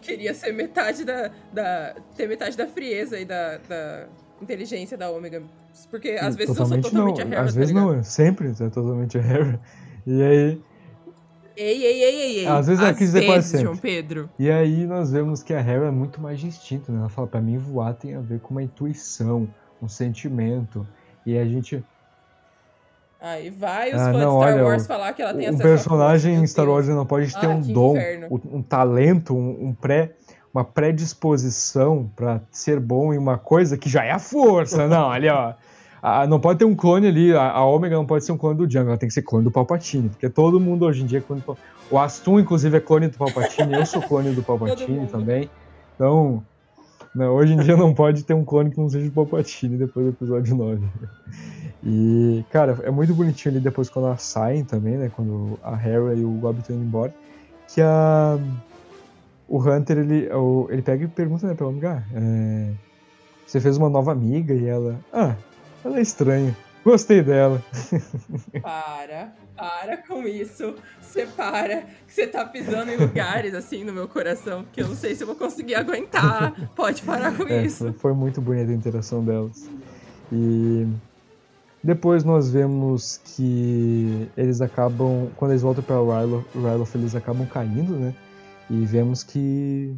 Queria 0.00 0.34
ser 0.34 0.52
metade 0.52 1.04
da, 1.04 1.30
da. 1.52 1.94
ter 2.16 2.28
metade 2.28 2.56
da 2.56 2.66
frieza 2.66 3.18
e 3.18 3.24
da, 3.24 3.58
da 3.58 4.08
inteligência 4.40 4.96
da 4.96 5.10
Ômega. 5.10 5.42
Porque 5.90 6.10
às 6.20 6.36
vezes 6.36 6.54
totalmente 6.54 6.84
eu 6.84 6.90
sou 6.90 7.00
totalmente 7.00 7.24
não. 7.24 7.32
a 7.32 7.36
Hera. 7.36 7.42
Às 7.42 7.54
tá 7.54 7.60
vezes 7.60 7.74
não, 7.74 8.04
sempre 8.04 8.48
é 8.48 8.68
totalmente 8.68 9.18
a 9.18 9.20
Hera. 9.20 9.60
E 10.06 10.22
aí. 10.22 10.62
Ei, 11.56 11.84
ei, 11.84 12.02
ei, 12.02 12.02
ei, 12.02 12.38
ei. 12.38 12.46
Às 12.46 12.66
vezes 12.66 12.82
ela 12.82 12.94
quis 12.94 13.12
dizer 13.12 13.26
quase 13.26 13.48
sempre. 13.48 13.64
João 13.64 13.76
Pedro. 13.76 14.30
E 14.38 14.50
aí 14.50 14.86
nós 14.86 15.12
vemos 15.12 15.42
que 15.42 15.52
a 15.52 15.60
Hera 15.60 15.86
é 15.86 15.90
muito 15.90 16.20
mais 16.20 16.40
distinta, 16.40 16.90
né? 16.90 17.00
Ela 17.00 17.08
fala, 17.08 17.26
pra 17.26 17.40
mim 17.40 17.58
voar 17.58 17.92
tem 17.94 18.14
a 18.14 18.20
ver 18.20 18.40
com 18.40 18.54
uma 18.54 18.62
intuição, 18.62 19.48
um 19.82 19.88
sentimento. 19.88 20.86
E 21.26 21.36
a 21.36 21.44
gente 21.44 21.84
Aí 23.20 23.50
vai 23.50 23.90
os 23.90 24.00
ah, 24.00 24.12
fãs 24.12 24.16
não, 24.16 24.38
de 24.38 24.44
Star 24.44 24.54
olha, 24.54 24.64
Wars 24.64 24.86
falar 24.86 25.12
que 25.12 25.20
ela 25.20 25.34
tem 25.34 25.46
um 25.46 25.48
acesso 25.50 25.62
personagem 25.62 26.34
em 26.36 26.46
Star 26.46 26.66
Wars 26.66 26.88
não 26.88 27.04
pode 27.04 27.30
ter 27.38 27.46
ah, 27.46 27.50
um 27.50 27.60
dom, 27.60 27.96
um, 28.30 28.56
um, 28.56 28.62
talento, 28.62 29.34
um, 29.34 29.68
um, 29.68 29.74
pré, 29.74 30.12
uma 30.54 30.64
predisposição 30.64 32.10
para 32.16 32.40
ser 32.50 32.80
bom 32.80 33.12
em 33.12 33.18
uma 33.18 33.36
coisa 33.36 33.76
que 33.76 33.90
já 33.90 34.04
é 34.04 34.10
a 34.10 34.18
força. 34.18 34.88
Não, 34.88 35.10
ali 35.10 35.28
ó. 35.28 35.52
A, 36.02 36.26
não 36.26 36.40
pode 36.40 36.58
ter 36.58 36.64
um 36.64 36.74
clone 36.74 37.06
ali, 37.06 37.34
a, 37.34 37.50
a 37.50 37.66
Omega 37.66 37.94
não 37.94 38.06
pode 38.06 38.24
ser 38.24 38.32
um 38.32 38.38
clone 38.38 38.56
do 38.56 38.66
Django, 38.66 38.88
ela 38.88 38.96
tem 38.96 39.06
que 39.06 39.12
ser 39.12 39.20
clone 39.20 39.44
do 39.44 39.50
Palpatine, 39.50 40.08
porque 40.08 40.30
todo 40.30 40.58
mundo 40.58 40.86
hoje 40.86 41.02
em 41.02 41.06
dia 41.06 41.18
é 41.18 41.20
clone 41.20 41.42
do 41.42 41.58
O 41.90 41.98
Aston, 41.98 42.40
inclusive, 42.40 42.74
é 42.74 42.80
clone 42.80 43.08
do 43.08 43.18
Palpatine, 43.18 43.74
eu 43.74 43.84
sou 43.84 44.00
clone 44.00 44.32
do 44.32 44.40
Palpatine 44.42 45.06
também. 45.08 45.50
Então, 45.94 46.42
não, 47.14 47.34
hoje 47.34 47.54
em 47.54 47.58
dia 47.58 47.76
não 47.76 47.92
pode 47.92 48.24
ter 48.24 48.34
um 48.34 48.44
clone 48.44 48.70
que 48.70 48.78
não 48.78 48.88
seja 48.88 49.06
do 49.06 49.12
Palpatine 49.12 49.76
depois 49.76 50.06
do 50.06 50.12
episódio 50.12 50.54
9. 50.54 50.86
E, 51.82 52.44
cara, 52.50 52.78
é 52.82 52.90
muito 52.90 53.14
bonitinho 53.14 53.54
ali 53.54 53.62
depois 53.62 53.88
quando 53.88 54.06
elas 54.06 54.22
saem 54.22 54.64
também, 54.64 54.96
né? 54.96 55.10
Quando 55.14 55.58
a 55.62 55.72
Hera 55.74 56.14
e 56.14 56.24
o 56.24 56.30
Gob 56.32 56.58
estão 56.58 56.76
indo 56.76 56.84
embora. 56.84 57.14
Que 57.68 57.80
a. 57.80 58.38
O 59.48 59.58
Hunter, 59.58 59.98
ele, 59.98 60.28
ele 60.68 60.82
pega 60.82 61.04
e 61.04 61.08
pergunta, 61.08 61.44
né, 61.44 61.54
pra 61.54 61.66
ela, 61.66 62.04
é, 62.14 62.70
você 63.44 63.60
fez 63.60 63.76
uma 63.76 63.88
nova 63.88 64.12
amiga 64.12 64.54
e 64.54 64.66
ela. 64.66 65.00
Ah, 65.12 65.34
ela 65.84 65.98
é 65.98 66.02
estranha. 66.02 66.54
Gostei 66.84 67.22
dela. 67.22 67.62
Para, 68.62 69.32
para 69.56 69.96
com 69.98 70.22
isso. 70.26 70.74
Você 71.00 71.26
para, 71.26 71.82
que 72.06 72.12
você 72.12 72.26
tá 72.26 72.44
pisando 72.44 72.90
em 72.90 72.96
lugares 72.96 73.54
assim 73.54 73.84
no 73.84 73.92
meu 73.92 74.08
coração 74.08 74.64
que 74.72 74.80
eu 74.80 74.88
não 74.88 74.94
sei 74.94 75.14
se 75.14 75.22
eu 75.22 75.26
vou 75.26 75.36
conseguir 75.36 75.74
aguentar. 75.74 76.54
Pode 76.74 77.02
parar 77.02 77.36
com 77.36 77.44
é, 77.44 77.64
isso. 77.64 77.92
Foi 77.94 78.14
muito 78.14 78.40
bonita 78.40 78.70
a 78.70 78.74
interação 78.74 79.24
delas. 79.24 79.68
E 80.32 80.86
depois 81.82 82.24
nós 82.24 82.50
vemos 82.50 83.20
que 83.24 84.28
eles 84.36 84.60
acabam, 84.60 85.30
quando 85.36 85.52
eles 85.52 85.62
voltam 85.62 85.82
para 85.82 85.96
Ryloth, 85.96 86.94
eles 86.94 87.14
acabam 87.14 87.46
caindo, 87.46 87.94
né? 87.94 88.14
E 88.70 88.84
vemos 88.86 89.22
que 89.22 89.94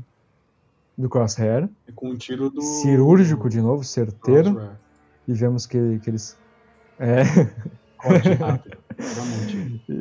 do 0.96 1.08
Crosshair. 1.08 1.68
É 1.86 1.92
com 1.92 2.10
um 2.10 2.16
tiro 2.16 2.50
do 2.50 2.62
cirúrgico 2.62 3.48
de 3.48 3.60
novo, 3.60 3.84
certeiro. 3.84 4.54
Crosshair. 4.54 4.76
E 5.28 5.32
vemos 5.32 5.66
que, 5.66 6.00
que 6.00 6.10
eles 6.10 6.36
é. 7.02 7.22
Corte 7.96 8.32
rápido. 8.34 8.78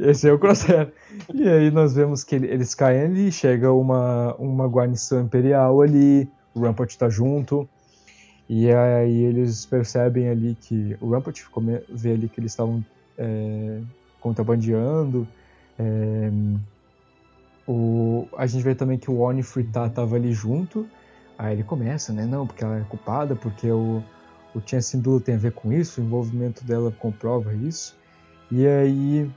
Esse 0.07 0.27
é 0.27 0.33
o 0.33 0.39
Crosshair. 0.39 0.91
E 1.33 1.47
aí 1.47 1.71
nós 1.71 1.93
vemos 1.93 2.23
que 2.23 2.35
eles 2.35 2.73
caem 2.73 3.03
ali, 3.03 3.31
chega 3.31 3.71
uma, 3.71 4.35
uma 4.35 4.67
guarnição 4.67 5.21
imperial 5.21 5.81
ali, 5.81 6.29
o 6.53 6.61
Rampart 6.61 6.95
tá 6.95 7.09
junto. 7.09 7.67
E 8.49 8.69
aí 8.71 9.23
eles 9.23 9.65
percebem 9.65 10.29
ali 10.29 10.55
que 10.59 10.97
o 10.99 11.09
Rampart 11.11 11.41
vê 11.89 12.13
ali 12.13 12.27
que 12.27 12.39
eles 12.39 12.51
estavam 12.51 12.83
é, 13.17 13.79
contrabandeando. 14.19 15.27
É, 15.79 16.29
o, 17.67 18.27
a 18.37 18.45
gente 18.45 18.63
vê 18.63 18.75
também 18.75 18.97
que 18.97 19.09
o 19.09 19.19
Onifree 19.19 19.63
tá, 19.65 19.89
tava 19.89 20.15
ali 20.15 20.33
junto. 20.33 20.87
Aí 21.37 21.53
ele 21.53 21.63
começa, 21.63 22.11
né? 22.11 22.25
Não, 22.25 22.45
porque 22.45 22.63
ela 22.63 22.77
é 22.77 22.83
culpada, 22.89 23.35
porque 23.35 23.71
o, 23.71 24.03
o 24.53 24.61
Chen 24.65 24.81
Sindula 24.81 25.21
tem 25.21 25.35
a 25.35 25.37
ver 25.37 25.53
com 25.53 25.71
isso, 25.71 26.01
o 26.01 26.03
envolvimento 26.03 26.63
dela 26.63 26.91
comprova 26.91 27.53
isso. 27.53 27.97
E 28.51 28.67
aí. 28.67 29.31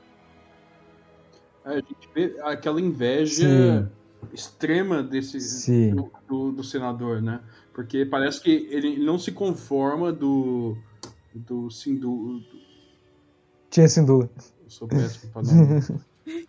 É, 1.64 1.70
a 1.70 1.76
gente 1.76 2.08
vê 2.14 2.36
aquela 2.42 2.80
inveja 2.80 3.48
Sim. 3.48 3.88
extrema 4.32 5.02
desse 5.02 5.92
do, 5.92 6.10
do, 6.28 6.52
do, 6.52 6.64
senador, 6.64 7.22
né? 7.22 7.40
Porque 7.72 8.04
parece 8.04 8.40
que 8.40 8.68
ele 8.70 8.98
não 8.98 9.18
se 9.18 9.32
conforma 9.32 10.12
do 10.12 10.76
do 11.34 11.70
Sindu. 11.70 12.42
Tinha 13.70 13.88
Sindula. 13.88 14.30
Eu 14.62 14.70
sou 14.70 14.88
péssimo 14.88 15.32
para 15.32 15.42
nome. 15.42 15.82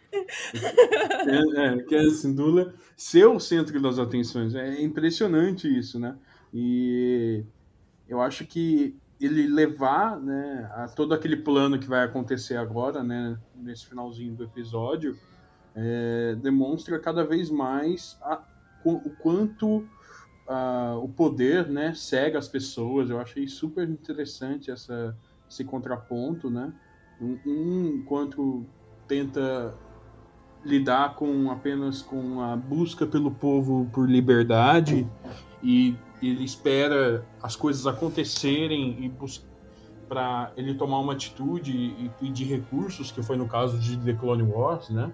é, 1.27 1.65
é, 1.65 1.83
que 1.83 1.95
é 1.95 2.09
Sindula 2.09 2.73
ser 2.95 3.25
o 3.25 3.39
centro 3.39 3.79
das 3.81 3.99
atenções. 3.99 4.53
É 4.55 4.81
impressionante 4.81 5.67
isso, 5.67 5.99
né? 5.99 6.15
E 6.53 7.43
eu 8.07 8.21
acho 8.21 8.45
que 8.45 8.97
ele 9.19 9.47
levar 9.47 10.19
né, 10.19 10.69
a 10.75 10.87
todo 10.87 11.13
aquele 11.13 11.37
plano 11.37 11.79
que 11.79 11.87
vai 11.87 12.03
acontecer 12.03 12.57
agora, 12.57 13.03
né, 13.03 13.37
nesse 13.55 13.85
finalzinho 13.85 14.35
do 14.35 14.43
episódio, 14.43 15.17
é, 15.73 16.35
demonstra 16.41 16.99
cada 16.99 17.23
vez 17.23 17.49
mais 17.49 18.17
a, 18.21 18.41
o 18.83 19.09
quanto 19.21 19.87
a, 20.47 20.97
o 21.01 21.09
poder 21.09 21.67
né, 21.67 21.93
cega 21.93 22.37
as 22.37 22.47
pessoas. 22.47 23.09
Eu 23.09 23.19
achei 23.19 23.47
super 23.47 23.87
interessante 23.89 24.69
essa, 24.69 25.17
esse 25.49 25.63
contraponto, 25.63 26.49
né? 26.49 26.73
Um, 27.19 27.39
um 27.45 27.85
enquanto 27.95 28.65
tenta 29.07 29.73
lidar 30.63 31.15
com 31.15 31.51
apenas 31.51 32.01
com 32.01 32.41
a 32.41 32.55
busca 32.55 33.05
pelo 33.05 33.31
povo 33.31 33.89
por 33.93 34.09
liberdade 34.09 35.07
e 35.63 35.95
ele 36.21 36.43
espera 36.43 37.25
as 37.41 37.55
coisas 37.55 37.85
acontecerem 37.87 38.97
e 39.03 39.11
para 40.07 40.51
ele 40.55 40.75
tomar 40.75 40.99
uma 40.99 41.13
atitude 41.13 41.71
e 41.71 42.09
pedir 42.19 42.45
recursos, 42.45 43.11
que 43.11 43.23
foi 43.23 43.37
no 43.37 43.47
caso 43.47 43.79
de 43.79 43.97
The 43.97 44.13
Clone 44.13 44.43
Wars, 44.43 44.89
né? 44.89 45.13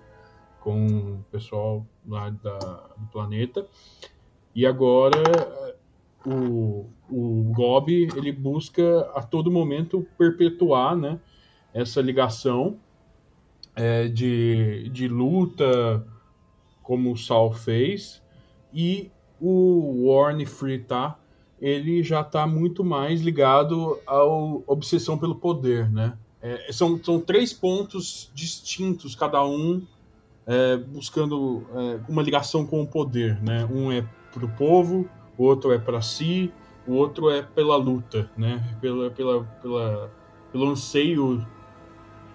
Com 0.60 0.86
o 0.86 1.26
pessoal 1.32 1.86
lá 2.08 2.30
da, 2.30 2.58
do 2.98 3.08
planeta. 3.12 3.66
E 4.54 4.66
agora 4.66 5.22
o, 6.26 6.90
o 7.10 7.54
ele 8.16 8.32
busca 8.32 9.10
a 9.16 9.24
todo 9.24 9.52
momento 9.52 10.06
perpetuar 10.18 10.96
né, 10.96 11.20
essa 11.74 12.02
ligação 12.02 12.78
é, 13.76 14.08
de, 14.08 14.90
de 14.90 15.08
luta, 15.08 16.06
como 16.84 17.12
o 17.12 17.18
Sal 17.18 17.54
fez, 17.54 18.22
e 18.74 19.10
o 19.42 20.08
Warren 20.08 20.46
Free 20.46 20.80
tá, 20.80 21.18
ele 21.60 22.04
já 22.04 22.22
está 22.22 22.46
muito 22.46 22.84
mais 22.84 23.22
ligado 23.22 24.00
à 24.06 24.24
obsessão 24.24 25.18
pelo 25.18 25.36
poder, 25.36 25.90
né? 25.92 26.18
É, 26.42 26.72
são, 26.72 27.02
são 27.04 27.20
três 27.20 27.54
pontos 27.54 28.32
distintos, 28.34 29.16
cada 29.16 29.44
um 29.46 29.82
é, 30.46 30.78
buscando 30.78 31.64
é, 31.74 32.00
uma 32.10 32.22
ligação 32.22 32.66
com 32.66 32.82
o 32.82 32.88
poder, 32.88 33.42
né? 33.44 33.66
Um 33.66 33.92
é 33.92 34.08
para 34.34 34.46
o 34.46 34.50
povo, 34.50 35.08
o 35.38 35.44
outro 35.44 35.72
é 35.72 35.78
para 35.78 36.02
si, 36.02 36.52
o 36.88 36.94
outro 36.94 37.30
é 37.30 37.42
pela 37.42 37.76
luta, 37.76 38.30
né? 38.38 38.78
Pela, 38.82 39.12
pela, 39.12 39.44
pela, 39.62 40.12
pelo 40.52 40.70
anseio 40.70 41.46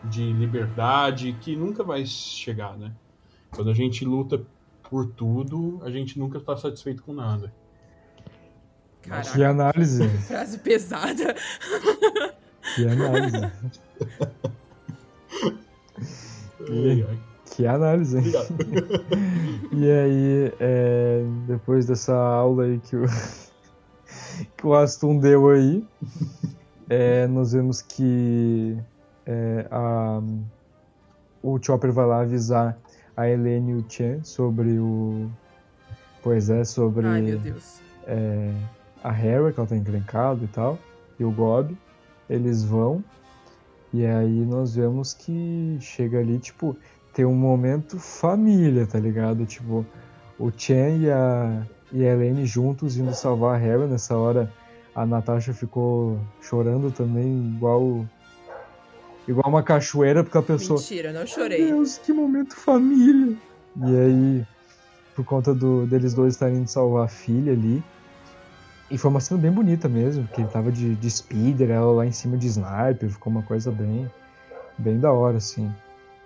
de 0.05 0.33
liberdade 0.33 1.37
que 1.41 1.57
nunca 1.57 1.83
vai 1.83 2.07
chegar, 2.07 2.77
né? 2.77 2.93
Quando 3.51 3.71
a 3.71 3.75
gente 3.75 4.05
luta 4.05 4.45
por 4.89 5.07
tudo, 5.13 5.81
a 5.83 5.91
gente 5.91 6.19
nunca 6.19 6.39
está 6.39 6.57
satisfeito 6.57 7.03
com 7.03 7.13
nada. 7.13 7.53
Caraca, 9.03 9.33
que 9.33 9.45
análise. 9.45 10.09
Frase 10.27 10.59
pesada. 10.59 11.35
Que 12.75 12.89
análise. 12.89 13.53
e, 16.69 17.07
que 17.55 17.67
análise. 17.67 18.19
e 19.73 19.91
aí, 19.91 20.53
é, 20.59 21.25
depois 21.47 21.87
dessa 21.87 22.15
aula 22.15 22.65
aí 22.65 22.79
que 22.81 22.97
o, 22.97 23.07
que 24.57 24.67
o 24.67 24.75
Aston 24.75 25.19
deu 25.19 25.49
aí, 25.51 25.87
é, 26.89 27.27
nós 27.29 27.53
vemos 27.53 27.81
que 27.81 28.77
é, 29.25 29.67
a, 29.71 30.21
o 31.43 31.63
Chopper 31.63 31.93
vai 31.93 32.07
lá 32.07 32.21
avisar 32.21 32.77
a 33.17 33.29
Helene 33.29 33.73
e 33.73 33.75
o 33.75 33.85
Chen 33.89 34.23
sobre 34.23 34.79
o. 34.79 35.31
Pois 36.23 36.51
é, 36.51 36.65
sobre. 36.65 37.07
Ai, 37.07 37.23
meu 37.23 37.39
Deus. 37.39 37.81
É, 38.07 38.53
a 39.03 39.11
Harry, 39.11 39.53
que 39.53 39.61
ela 39.61 39.69
tá 39.69 39.77
encrencada 39.77 40.45
e 40.45 40.49
tal, 40.49 40.79
e 41.19 41.25
o 41.25 41.31
Gob. 41.31 41.77
Eles 42.29 42.65
vão. 42.65 43.05
E 43.93 44.05
aí 44.05 44.45
nós 44.45 44.75
vemos 44.75 45.15
que 45.15 45.79
chega 45.81 46.19
ali, 46.19 46.39
tipo, 46.39 46.77
tem 47.13 47.25
um 47.25 47.37
momento 47.37 47.99
família, 47.99 48.87
tá 48.87 48.99
ligado? 48.99 49.47
Tipo, 49.47 49.87
o 50.39 50.51
Chen 50.51 51.03
e 51.03 51.11
a, 51.11 51.63
e 51.93 52.05
a 52.05 52.13
Helene 52.13 52.45
juntos 52.45 52.97
indo 52.97 53.15
salvar 53.15 53.55
a 53.55 53.59
Harry. 53.59 53.87
Nessa 53.87 54.17
hora 54.17 54.53
a 54.95 55.07
Natasha 55.07 55.55
ficou 55.55 56.19
chorando 56.43 56.91
também, 56.91 57.55
igual 57.55 58.05
igual 59.27 59.49
uma 59.49 59.63
cachoeira, 59.63 60.23
porque 60.23 60.39
a 60.39 60.43
pessoa. 60.43 60.79
Mentira, 60.79 61.13
não 61.13 61.27
chorei. 61.27 61.65
Meu 61.65 61.77
Deus, 61.77 61.99
que 61.99 62.13
momento 62.13 62.55
família! 62.55 63.37
E 63.77 63.97
aí, 63.97 64.47
por 65.15 65.25
conta 65.25 65.55
do, 65.55 65.87
deles 65.87 66.15
dois 66.15 66.35
estarem 66.35 66.59
indo 66.59 66.69
salvar 66.69 67.05
a 67.05 67.09
filha 67.09 67.53
ali. 67.53 67.83
E 68.91 68.97
foi 68.97 69.11
uma 69.11 69.21
cena 69.21 69.41
bem 69.41 69.51
bonita 69.51 69.89
mesmo, 69.89 70.29
que 70.29 70.41
ele 70.41 70.49
tava 70.49 70.71
de, 70.71 70.95
de 70.95 71.11
speeder, 71.11 71.71
ela 71.71 71.91
lá 71.91 72.07
em 72.07 72.13
cima 72.13 72.37
de 72.37 72.47
sniper, 72.47 73.11
ficou 73.11 73.33
uma 73.33 73.43
coisa 73.43 73.73
bem, 73.73 74.09
bem 74.79 75.01
da 75.01 75.13
hora, 75.13 75.39
assim. 75.39 75.73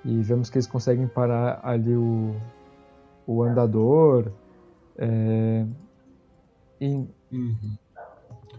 E 0.04 0.20
vemos 0.20 0.50
que 0.50 0.58
eles 0.58 0.66
conseguem 0.66 1.06
parar 1.06 1.60
ali 1.62 1.94
o, 1.94 2.34
o 3.26 3.42
andador. 3.42 4.30
É, 4.98 5.64
e... 6.80 6.86
Uhum. 7.32 7.76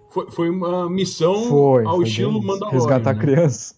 Foi, 0.10 0.30
foi 0.30 0.50
uma 0.50 0.89
missão 0.89 1.46
foi, 1.46 1.86
ao 1.86 1.98
foi 1.98 2.06
estilo 2.06 2.42
Mandalorian. 2.42 2.72
Resgatar 2.72 3.14
né? 3.14 3.20
a 3.20 3.22
criança. 3.22 3.76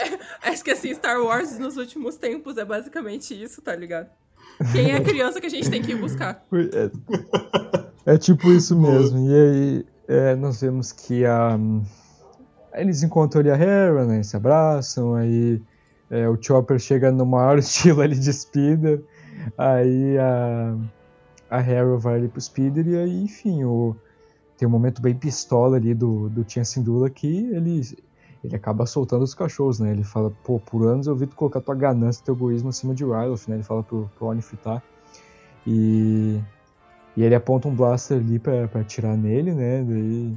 É, 0.00 0.50
acho 0.50 0.62
que 0.62 0.70
assim, 0.70 0.94
Star 0.94 1.20
Wars 1.20 1.58
nos 1.58 1.76
últimos 1.76 2.16
tempos 2.16 2.56
é 2.56 2.64
basicamente 2.64 3.40
isso, 3.40 3.60
tá 3.60 3.74
ligado? 3.74 4.08
Quem 4.72 4.90
é 4.90 4.96
a 4.96 5.02
criança 5.02 5.40
que 5.40 5.46
a 5.46 5.50
gente 5.50 5.70
tem 5.70 5.82
que 5.82 5.92
ir 5.92 5.96
buscar? 5.96 6.44
É, 8.06 8.14
é 8.14 8.18
tipo 8.18 8.50
isso 8.50 8.78
mesmo. 8.78 9.28
E 9.28 9.34
aí 9.34 9.86
é, 10.08 10.34
nós 10.34 10.60
vemos 10.60 10.92
que 10.92 11.24
a. 11.24 11.58
Eles 12.74 13.02
encontram 13.02 13.40
ali 13.40 13.50
a 13.50 13.56
Hera, 13.56 14.04
né? 14.04 14.22
Se 14.22 14.36
abraçam, 14.36 15.14
aí 15.14 15.60
é, 16.10 16.28
o 16.28 16.40
Chopper 16.40 16.78
chega 16.78 17.10
no 17.10 17.26
maior 17.26 17.58
estilo 17.60 18.00
ali 18.00 18.16
de 18.16 18.32
Speeder. 18.32 19.02
Aí 19.56 20.18
a, 20.18 20.76
a 21.50 21.60
Hera 21.60 21.96
vai 21.96 22.16
ali 22.16 22.28
pro 22.28 22.40
Speeder 22.40 22.86
e 22.86 22.96
aí, 22.96 23.22
enfim, 23.22 23.64
o, 23.64 23.96
tem 24.58 24.66
um 24.66 24.70
momento 24.70 25.00
bem 25.00 25.14
pistola 25.14 25.76
ali 25.76 25.94
do, 25.94 26.28
do 26.28 26.42
Tia 26.42 26.64
Sindula 26.64 27.08
que 27.08 27.48
ele, 27.52 27.80
ele 28.42 28.56
acaba 28.56 28.84
soltando 28.86 29.22
os 29.22 29.32
cachorros, 29.32 29.78
né? 29.78 29.92
Ele 29.92 30.02
fala, 30.02 30.32
pô, 30.42 30.58
por 30.58 30.84
anos 30.84 31.06
eu 31.06 31.14
vi 31.14 31.28
tu 31.28 31.36
colocar 31.36 31.60
tua 31.60 31.76
ganância 31.76 32.24
teu 32.24 32.34
egoísmo 32.34 32.68
acima 32.68 32.92
de 32.92 33.04
Ryloth, 33.04 33.46
né? 33.46 33.54
Ele 33.54 33.62
fala 33.62 33.84
pro, 33.84 34.10
pro 34.18 34.26
Onifritar. 34.26 34.82
E, 35.64 36.40
e 37.16 37.22
ele 37.22 37.36
aponta 37.36 37.68
um 37.68 37.74
blaster 37.74 38.18
ali 38.18 38.40
pra, 38.40 38.66
pra 38.66 38.80
atirar 38.80 39.16
nele, 39.16 39.54
né? 39.54 39.84
Daí 39.88 40.36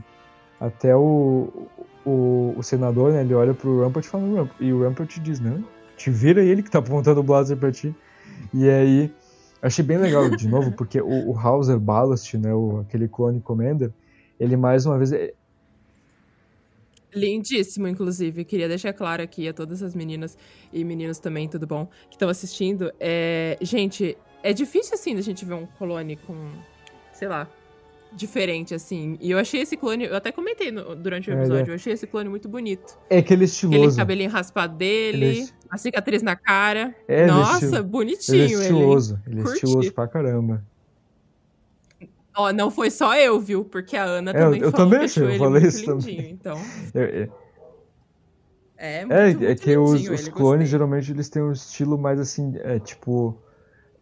até 0.60 0.96
o, 0.96 1.68
o, 2.06 2.54
o 2.56 2.62
senador, 2.62 3.12
né? 3.12 3.22
Ele 3.22 3.34
olha 3.34 3.56
pro 3.56 3.82
Rampart 3.82 4.06
e 4.06 4.10
fala, 4.10 4.50
e 4.60 4.72
o 4.72 4.84
Rampart 4.84 5.18
diz, 5.18 5.40
não, 5.40 5.66
te 5.98 6.12
vira 6.12 6.44
ele 6.44 6.62
que 6.62 6.70
tá 6.70 6.78
apontando 6.78 7.22
o 7.22 7.24
blaster 7.24 7.58
pra 7.58 7.72
ti. 7.72 7.96
E 8.54 8.70
aí, 8.70 9.12
achei 9.64 9.84
bem 9.84 9.98
legal, 9.98 10.30
de 10.30 10.48
novo, 10.48 10.72
porque 10.74 11.02
o, 11.02 11.32
o 11.32 11.40
Hauser 11.40 11.80
Ballast, 11.80 12.36
né? 12.38 12.54
O, 12.54 12.82
aquele 12.82 13.08
clone 13.08 13.42
Commander, 13.42 13.92
ele 14.42 14.58
mais 14.58 14.86
uma 14.86 14.98
vez. 14.98 15.12
É 15.12 15.34
Lindíssimo, 17.14 17.88
inclusive. 17.88 18.44
Queria 18.44 18.68
deixar 18.68 18.94
claro 18.94 19.22
aqui 19.22 19.48
a 19.48 19.54
todas 19.54 19.84
as 19.84 19.94
meninas 19.94 20.38
e 20.72 20.84
meninos 20.84 21.20
também, 21.20 21.48
tudo 21.48 21.68
bom, 21.68 21.88
que 22.10 22.16
estão 22.16 22.30
assistindo. 22.30 22.92
É... 23.00 23.58
Gente, 23.62 24.18
é 24.42 24.54
difícil 24.54 24.96
assim 24.96 25.14
da 25.14 25.22
gente 25.22 25.44
ver 25.46 25.54
um 25.54 25.68
clone 25.78 26.16
com, 26.16 26.36
sei 27.12 27.28
lá, 27.28 27.50
diferente, 28.14 28.74
assim. 28.74 29.18
E 29.22 29.30
eu 29.30 29.38
achei 29.38 29.62
esse 29.62 29.76
clone, 29.76 30.06
eu 30.06 30.16
até 30.16 30.32
comentei 30.32 30.72
no, 30.72 30.96
durante 30.96 31.30
o 31.30 31.34
episódio, 31.34 31.70
é, 31.70 31.72
eu 31.72 31.76
achei 31.76 31.94
esse 31.94 32.08
clone 32.08 32.30
muito 32.30 32.48
bonito. 32.48 32.98
É 33.10 33.18
aquele 33.18 33.44
estiloso. 33.44 33.78
Aquele 33.78 33.96
cabelinho 33.96 34.30
raspado 34.30 34.76
dele, 34.76 35.42
é... 35.42 35.48
a 35.70 35.78
cicatriz 35.78 36.24
na 36.24 36.36
cara. 36.36 36.96
É, 37.08 37.26
Nossa, 37.28 37.66
ele 37.66 37.84
bonitinho 37.84 38.38
ele. 38.38 38.54
É 38.54 38.58
estiloso, 38.58 39.20
ele, 39.28 39.42
ele 39.42 39.50
é 39.50 39.54
estiloso 39.54 39.94
pra 39.94 40.08
caramba. 40.08 40.64
Ó, 42.36 42.52
não 42.54 42.72
foi 42.72 42.90
só 42.90 43.16
eu, 43.16 43.40
viu? 43.40 43.66
Porque 43.66 43.98
a 43.98 44.04
Ana 44.04 44.34
também 44.34 44.60
eu, 44.60 44.66
eu 44.66 44.72
falou 44.72 44.90
também 44.90 45.06
achei, 45.06 45.36
eu 45.36 45.38
falei 45.38 45.64
isso 45.64 45.92
lindinho, 45.92 46.18
também. 46.18 46.32
então... 46.32 46.58
Eu, 46.94 47.04
eu... 47.06 47.32
É, 48.78 49.06
muito, 49.06 49.14
é, 49.14 49.26
muito 49.26 49.44
é 49.44 49.56
que 49.56 49.78
os, 49.78 50.10
os 50.10 50.28
clones 50.28 50.32
gostei. 50.32 50.66
geralmente 50.66 51.12
eles 51.12 51.30
têm 51.30 51.44
um 51.44 51.52
estilo 51.52 51.98
mais 52.00 52.20
assim, 52.20 52.54
é 52.64 52.80
tipo 52.80 53.38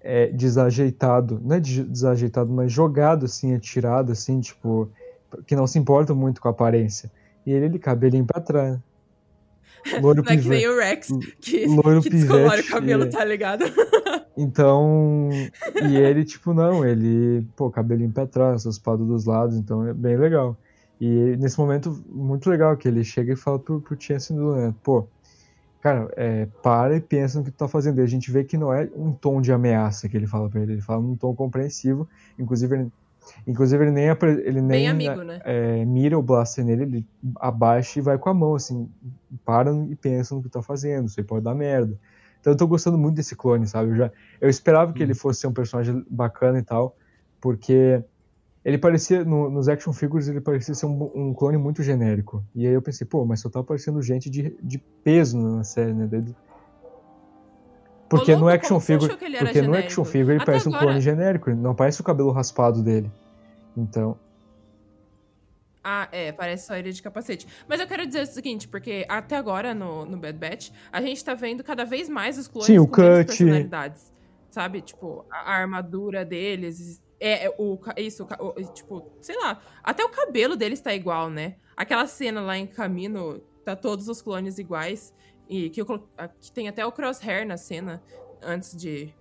é, 0.01 0.27
desajeitado, 0.27 1.39
não 1.43 1.57
é 1.57 1.59
de- 1.59 1.83
desajeitado, 1.83 2.49
mas 2.49 2.71
jogado 2.71 3.25
assim, 3.25 3.53
atirado 3.53 4.11
assim, 4.13 4.39
tipo 4.39 4.89
que 5.45 5.55
não 5.55 5.67
se 5.67 5.77
importa 5.77 6.13
muito 6.15 6.41
com 6.41 6.47
a 6.47 6.51
aparência. 6.51 7.11
E 7.45 7.51
ele, 7.51 7.65
ele 7.65 7.79
cabelinho 7.79 8.25
pra 8.25 8.41
trás. 8.41 8.79
Loiro 10.01 10.23
Não 10.23 10.33
é 10.33 10.37
que 10.37 10.49
nem 10.49 10.67
o 10.67 10.77
Rex, 10.77 11.09
que, 11.41 11.65
Loiro 11.65 12.01
que 12.01 12.09
descolore 12.09 12.57
pivete, 12.57 12.69
o 12.69 12.71
cabelo, 12.71 13.03
é. 13.03 13.07
tá 13.07 13.23
ligado? 13.23 13.65
Então, 14.41 15.29
e 15.83 15.97
ele, 15.97 16.23
tipo, 16.23 16.53
não, 16.53 16.85
ele, 16.85 17.45
pô, 17.57 17.69
cabelinho 17.69 18.09
pra 18.09 18.25
trás, 18.25 18.63
raspado 18.63 19.05
dos 19.05 19.25
lados, 19.25 19.57
então 19.57 19.85
é 19.85 19.93
bem 19.93 20.15
legal. 20.15 20.55
E 20.99 21.35
nesse 21.37 21.59
momento, 21.59 22.01
muito 22.09 22.49
legal, 22.49 22.77
que 22.77 22.87
ele 22.87 23.03
chega 23.03 23.33
e 23.33 23.35
fala 23.35 23.59
pro, 23.59 23.81
pro 23.81 23.99
Chance 23.99 24.33
do 24.33 24.55
né, 24.55 24.73
pô, 24.81 25.05
cara, 25.81 26.09
é, 26.15 26.45
para 26.63 26.95
e 26.95 27.01
pensa 27.01 27.39
no 27.39 27.45
que 27.45 27.51
tu 27.51 27.57
tá 27.57 27.67
fazendo. 27.67 27.99
E 27.99 28.01
a 28.01 28.05
gente 28.05 28.31
vê 28.31 28.43
que 28.45 28.57
não 28.57 28.73
é 28.73 28.89
um 28.95 29.11
tom 29.11 29.41
de 29.41 29.51
ameaça 29.51 30.07
que 30.07 30.15
ele 30.15 30.27
fala 30.27 30.49
pra 30.49 30.61
ele, 30.61 30.73
ele 30.73 30.81
fala 30.81 31.01
num 31.01 31.15
tom 31.15 31.35
compreensivo, 31.35 32.07
inclusive 32.37 32.75
ele, 32.75 32.91
inclusive 33.47 33.83
ele 33.83 33.91
nem, 33.91 34.05
ele 34.45 34.61
nem 34.61 34.87
amigo, 34.87 35.23
né? 35.23 35.41
é, 35.45 35.85
mira 35.85 36.17
o 36.17 36.23
blaster 36.23 36.63
nele, 36.65 36.83
ele 36.83 37.07
abaixa 37.39 37.99
e 37.99 38.01
vai 38.01 38.17
com 38.17 38.29
a 38.29 38.33
mão, 38.33 38.55
assim, 38.55 38.89
para 39.45 39.71
e 39.89 39.95
pensa 39.95 40.35
no 40.35 40.41
que 40.43 40.49
tá 40.49 40.61
fazendo, 40.61 41.07
isso 41.07 41.19
aí 41.19 41.25
pode 41.25 41.43
dar 41.43 41.55
merda. 41.55 41.97
Então 42.39 42.53
eu 42.53 42.57
tô 42.57 42.67
gostando 42.67 42.97
muito 42.97 43.15
desse 43.15 43.35
clone, 43.35 43.67
sabe? 43.67 43.91
Eu, 43.91 43.95
já, 43.95 44.11
eu 44.39 44.49
esperava 44.49 44.93
que 44.93 45.03
ele 45.03 45.13
fosse 45.13 45.41
ser 45.41 45.47
um 45.47 45.53
personagem 45.53 46.03
bacana 46.09 46.59
e 46.59 46.63
tal, 46.63 46.95
porque 47.41 48.03
ele 48.63 48.77
parecia, 48.77 49.23
no- 49.25 49.49
nos 49.49 49.69
action 49.69 49.93
figures, 49.93 50.27
ele 50.27 50.41
parecia 50.41 50.73
ser 50.75 50.85
um, 50.85 51.11
um 51.15 51.33
clone 51.33 51.57
muito 51.57 51.81
genérico. 51.83 52.45
E 52.53 52.67
aí 52.67 52.73
eu 52.73 52.81
pensei, 52.81 53.07
pô, 53.07 53.25
mas 53.25 53.41
só 53.41 53.49
tá 53.49 53.59
aparecendo 53.61 54.01
gente 54.01 54.29
de, 54.29 54.57
de 54.61 54.83
peso 55.03 55.37
na 55.39 55.63
série, 55.63 55.93
né? 55.93 56.07
Daí- 56.07 56.35
Porque 58.09 58.31
louco, 58.31 58.45
no 58.47 58.51
action 58.51 58.79
figure, 58.79 59.09
porque 59.09 59.29
no 59.29 59.37
genérico? 59.53 59.75
action 59.77 60.03
figure 60.03 60.31
ele 60.33 60.37
Até 60.41 60.45
parece 60.51 60.67
um 60.67 60.71
agora- 60.71 60.85
clone 60.87 61.01
genérico, 61.01 61.49
ele 61.51 61.59
não 61.59 61.75
parece 61.75 62.01
o 62.01 62.03
cabelo 62.03 62.31
raspado 62.31 62.81
dele. 62.83 63.11
Então, 63.77 64.17
Ah, 65.83 66.09
é, 66.11 66.31
parece 66.33 66.67
só 66.67 66.75
ele 66.75 66.91
de 66.91 67.01
capacete. 67.01 67.47
Mas 67.67 67.79
eu 67.79 67.87
quero 67.87 68.05
dizer 68.05 68.23
o 68.23 68.25
seguinte, 68.25 68.67
porque 68.67 69.05
até 69.07 69.37
agora 69.37 69.73
no, 69.73 70.05
no 70.05 70.17
Bad 70.17 70.37
Batch, 70.37 70.71
a 70.91 71.01
gente 71.01 71.23
tá 71.23 71.33
vendo 71.33 71.63
cada 71.63 71.85
vez 71.85 72.09
mais 72.09 72.37
os 72.37 72.47
clones 72.47 72.67
Sim, 72.67 72.79
o 72.79 72.85
com 72.87 72.95
cut. 72.95 73.25
personalidades. 73.27 74.11
Sabe? 74.51 74.81
Tipo, 74.81 75.25
a, 75.31 75.37
a 75.37 75.55
armadura 75.55 76.25
deles. 76.25 77.01
É, 77.19 77.45
é, 77.45 77.55
o, 77.57 77.79
isso, 77.97 78.27
o- 78.39 78.53
tipo, 78.73 79.09
sei 79.21 79.37
lá. 79.39 79.61
Até 79.83 80.03
o 80.03 80.09
cabelo 80.09 80.55
deles 80.57 80.81
tá 80.81 80.93
igual, 80.93 81.29
né? 81.29 81.55
Aquela 81.77 82.07
cena 82.07 82.41
lá 82.41 82.57
em 82.57 82.67
Camino, 82.67 83.39
tá 83.63 83.75
todos 83.75 84.09
os 84.09 84.21
clones 84.21 84.57
iguais. 84.59 85.13
E 85.49 85.69
que, 85.71 85.81
eu 85.81 85.85
que 86.39 86.51
tem 86.51 86.67
até 86.67 86.85
o 86.85 86.91
crosshair 86.91 87.45
na 87.45 87.57
cena, 87.57 88.03
antes 88.41 88.77
de 88.77 89.13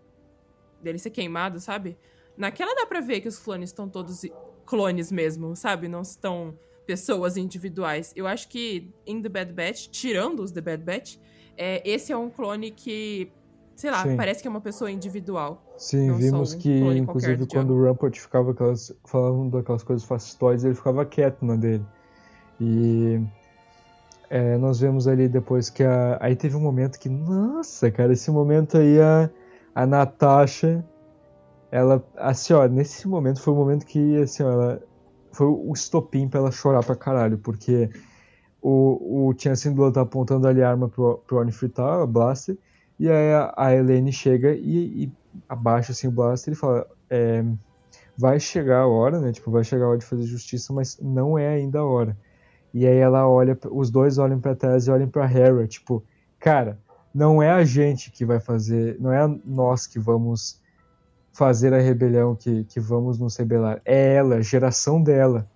dele 0.83 0.99
ser 0.99 1.11
queimado, 1.11 1.59
sabe? 1.59 1.97
Naquela 2.37 2.75
dá 2.75 2.87
pra 2.87 3.01
ver 3.01 3.21
que 3.21 3.29
os 3.29 3.39
clones 3.39 3.71
estão 3.71 3.89
todos 3.89 4.25
clones 4.65 5.11
mesmo, 5.11 5.57
sabe? 5.57 5.89
Não 5.89 6.03
estão 6.03 6.57
pessoas 6.87 7.37
individuais. 7.37 8.13
Eu 8.15 8.27
acho 8.27 8.49
que 8.49 8.93
em 9.07 9.21
The 9.21 9.29
Bad 9.29 9.53
Batch, 9.53 9.89
tirando 9.89 10.41
os 10.41 10.53
The 10.53 10.61
Bad 10.61 10.85
Batch, 10.85 11.17
é, 11.57 11.83
esse 11.89 12.13
é 12.13 12.17
um 12.17 12.31
clone 12.31 12.71
que, 12.71 13.33
sei 13.75 13.91
lá, 13.91 14.05
Sim. 14.05 14.17
parece 14.17 14.41
que 14.41 14.47
é 14.47 14.51
uma 14.51 14.61
pessoa 14.61 14.91
individual. 14.91 15.65
Sim, 15.77 16.13
vimos 16.15 16.55
um 16.55 16.59
que, 16.59 16.71
inclusive, 16.71 17.47
quando 17.47 17.75
o 17.75 17.83
Rampart 17.83 18.17
ficava 18.19 18.53
aquelas, 18.53 18.95
falando 19.05 19.57
daquelas 19.57 19.83
coisas 19.83 20.07
fascistóides, 20.07 20.65
ele 20.65 20.75
ficava 20.75 21.05
quieto 21.05 21.45
na 21.45 21.57
dele. 21.57 21.85
E 22.61 23.21
é, 24.31 24.59
nós 24.59 24.81
vemos 24.81 25.09
ali 25.09 25.29
depois 25.29 25.71
que 25.71 25.83
a. 25.83 26.19
Aí 26.21 26.37
teve 26.37 26.57
um 26.57 26.61
momento 26.61 26.99
que, 26.99 27.09
nossa, 27.09 27.91
cara, 27.91 28.13
esse 28.13 28.31
momento 28.31 28.77
aí 28.77 29.01
a, 29.01 29.31
a 29.75 29.87
Natasha, 29.87 30.85
ela, 31.71 32.05
assim, 32.17 32.53
ó, 32.53 32.67
nesse 32.69 33.09
momento 33.09 33.41
foi 33.41 33.55
o 33.55 33.57
momento 33.57 33.87
que, 33.87 34.17
assim, 34.21 34.43
ó, 34.43 34.51
ela. 34.51 34.83
Foi 35.33 35.47
o 35.47 35.73
estopim 35.73 36.27
pra 36.29 36.41
ela 36.41 36.51
chorar 36.51 36.85
pra 36.85 36.97
caralho, 36.97 37.39
porque 37.39 37.91
o, 38.61 39.29
o 39.29 39.35
Chancellor 39.39 39.77
Blood 39.77 39.95
tá 39.95 40.01
apontando 40.01 40.49
ali 40.49 40.63
a 40.63 40.71
arma 40.71 40.89
pro, 40.89 41.19
pro 41.27 41.39
Ornifritar, 41.39 42.01
a 42.01 42.07
Blaster, 42.07 42.57
e 42.99 43.09
aí 43.09 43.33
a, 43.33 43.55
a 43.57 43.75
Helene 43.75 44.13
chega 44.13 44.53
e, 44.53 45.05
e 45.05 45.13
abaixa 45.49 45.93
assim 45.93 46.09
o 46.09 46.11
Blaster 46.11 46.53
e 46.53 46.57
fala: 46.57 46.87
é, 47.11 47.45
vai 48.17 48.41
chegar 48.41 48.81
a 48.81 48.87
hora, 48.87 49.21
né? 49.21 49.33
Tipo, 49.33 49.51
vai 49.51 49.63
chegar 49.63 49.85
a 49.85 49.89
hora 49.91 49.99
de 49.99 50.05
fazer 50.05 50.25
justiça, 50.25 50.73
mas 50.73 50.99
não 51.01 51.39
é 51.39 51.49
ainda 51.49 51.79
a 51.81 51.85
hora. 51.85 52.17
E 52.73 52.87
aí 52.87 52.97
ela 52.99 53.29
olha, 53.29 53.59
os 53.71 53.91
dois 53.91 54.19
olham 54.19 54.41
pra 54.41 54.55
trás 54.55 54.87
e 54.87 54.91
olham 54.91 55.09
pra 55.09 55.31
Hera, 55.31 55.67
tipo, 55.67 56.05
cara, 56.39 56.81
não 57.13 57.43
é 57.43 57.51
a 57.51 57.65
gente 57.65 58.11
que 58.13 58.25
vai 58.25 58.41
fazer, 58.41 58.99
não 59.01 59.13
é 59.13 59.27
nós 59.45 59.87
que 59.87 59.99
vamos 59.99 60.61
fazer 61.33 61.73
a 61.75 61.79
rebelião, 61.81 62.35
que, 62.37 62.65
que 62.65 62.81
vamos 62.81 63.19
nos 63.19 63.37
rebelar. 63.37 63.81
É 63.85 64.15
ela, 64.17 64.37
a 64.37 64.41
geração 64.43 65.03
dela. 65.03 65.49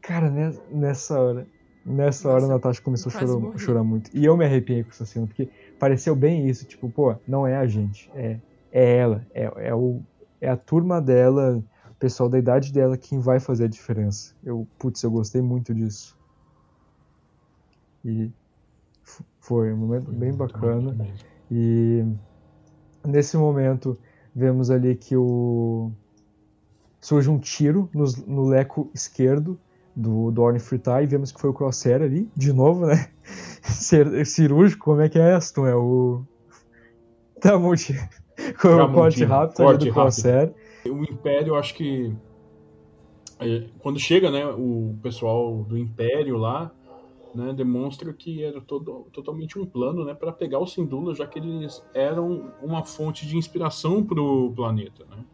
Cara, 0.00 0.30
ne- 0.30 0.58
nessa 0.68 1.18
hora, 1.20 1.48
nessa 1.84 2.28
hora 2.28 2.38
a 2.38 2.40
Nossa, 2.42 2.54
Natasha 2.54 2.82
começou 2.82 3.10
a 3.10 3.12
chorar, 3.12 3.58
chorar 3.58 3.84
muito. 3.84 4.10
E 4.14 4.24
eu 4.24 4.36
me 4.36 4.44
arrepiei 4.44 4.84
com 4.84 4.90
essa 4.90 5.04
cena, 5.06 5.26
porque 5.26 5.50
pareceu 5.78 6.14
bem 6.16 6.48
isso, 6.48 6.66
tipo, 6.66 6.90
pô, 6.90 7.16
não 7.26 7.46
é 7.46 7.56
a 7.56 7.66
gente, 7.66 8.10
é, 8.14 8.40
é 8.70 8.96
ela, 8.98 9.26
é, 9.34 9.44
é, 9.68 9.74
o, 9.74 10.02
é 10.40 10.48
a 10.48 10.56
turma 10.56 11.00
dela, 11.00 11.58
o 11.90 11.94
pessoal 11.98 12.28
da 12.28 12.38
idade 12.38 12.72
dela 12.72 12.96
quem 12.96 13.18
vai 13.20 13.40
fazer 13.40 13.64
a 13.64 13.68
diferença. 13.68 14.34
Eu, 14.42 14.68
putz, 14.78 15.02
eu 15.02 15.10
gostei 15.10 15.42
muito 15.42 15.74
disso. 15.74 16.15
E 18.06 18.30
foi 19.40 19.72
um 19.72 19.76
momento 19.76 20.10
bem 20.12 20.32
bacana. 20.32 20.96
E 21.50 22.04
nesse 23.04 23.36
momento 23.36 23.98
vemos 24.34 24.70
ali 24.70 24.94
que 24.94 25.16
o 25.16 25.90
surge 27.00 27.28
um 27.30 27.38
tiro 27.38 27.88
nos- 27.94 28.16
no, 28.26 28.44
leco 28.46 28.90
esquerdo 28.94 29.58
do, 29.94 30.30
do 30.30 30.42
Ornifritar 30.42 31.02
e 31.02 31.06
vemos 31.06 31.30
que 31.32 31.40
foi 31.40 31.50
o 31.50 31.54
Crosshair 31.54 32.02
ali, 32.02 32.28
de 32.36 32.52
novo, 32.52 32.86
né? 32.86 33.08
Cir- 33.62 34.24
Cirúrgico, 34.26 34.84
como 34.84 35.00
é 35.00 35.08
que 35.08 35.18
é, 35.18 35.32
Aston? 35.34 35.66
É 35.66 35.74
o. 35.74 36.22
Tá. 37.40 37.52
Com 38.60 38.68
o 38.68 38.92
corte 38.92 39.24
rápido 39.24 39.62
ali 39.62 39.66
corte 39.66 39.84
do 39.88 39.92
rápido. 39.92 39.92
Crosshair. 39.92 40.52
O 40.86 41.02
Império, 41.04 41.48
eu 41.48 41.56
acho 41.56 41.74
que. 41.74 42.14
é, 43.40 43.64
Quando 43.80 43.98
chega, 43.98 44.30
né, 44.30 44.46
o 44.46 44.94
pessoal 45.02 45.62
do 45.64 45.76
Império 45.76 46.36
lá, 46.38 46.70
né, 47.36 47.52
demonstra 47.52 48.12
que 48.12 48.42
era 48.42 48.60
todo, 48.60 49.06
totalmente 49.12 49.58
um 49.58 49.66
plano, 49.66 50.04
né, 50.04 50.14
para 50.14 50.32
pegar 50.32 50.58
os 50.58 50.72
Sindulas, 50.72 51.18
já 51.18 51.26
que 51.26 51.38
eles 51.38 51.84
eram 51.92 52.52
uma 52.62 52.82
fonte 52.84 53.26
de 53.26 53.36
inspiração 53.36 54.02
para 54.02 54.20
o 54.20 54.50
planeta, 54.52 55.04
né. 55.04 55.24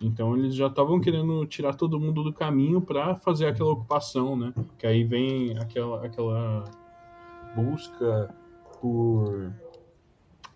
Então 0.00 0.36
eles 0.36 0.54
já 0.54 0.66
estavam 0.66 1.00
querendo 1.00 1.46
tirar 1.46 1.74
todo 1.74 2.00
mundo 2.00 2.22
do 2.22 2.32
caminho 2.32 2.80
para 2.80 3.14
fazer 3.16 3.46
aquela 3.46 3.70
ocupação, 3.70 4.36
né? 4.36 4.52
Que 4.76 4.86
aí 4.86 5.04
vem 5.04 5.56
aquela, 5.56 6.04
aquela 6.04 6.64
busca 7.54 8.34
por 8.80 9.52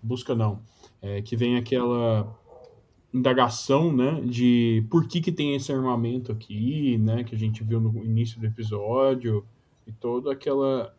busca 0.02 0.34
não, 0.34 0.60
é, 1.00 1.22
que 1.22 1.36
vem 1.36 1.56
aquela 1.56 2.36
indagação, 3.12 3.92
né, 3.92 4.20
de 4.20 4.86
por 4.90 5.08
que 5.08 5.20
que 5.20 5.32
tem 5.32 5.54
esse 5.54 5.72
armamento 5.72 6.30
aqui, 6.30 6.98
né, 6.98 7.24
que 7.24 7.34
a 7.34 7.38
gente 7.38 7.64
viu 7.64 7.80
no 7.80 8.04
início 8.04 8.38
do 8.38 8.46
episódio 8.46 9.44
e 9.88 9.92
toda 9.92 10.30
aquela 10.30 10.94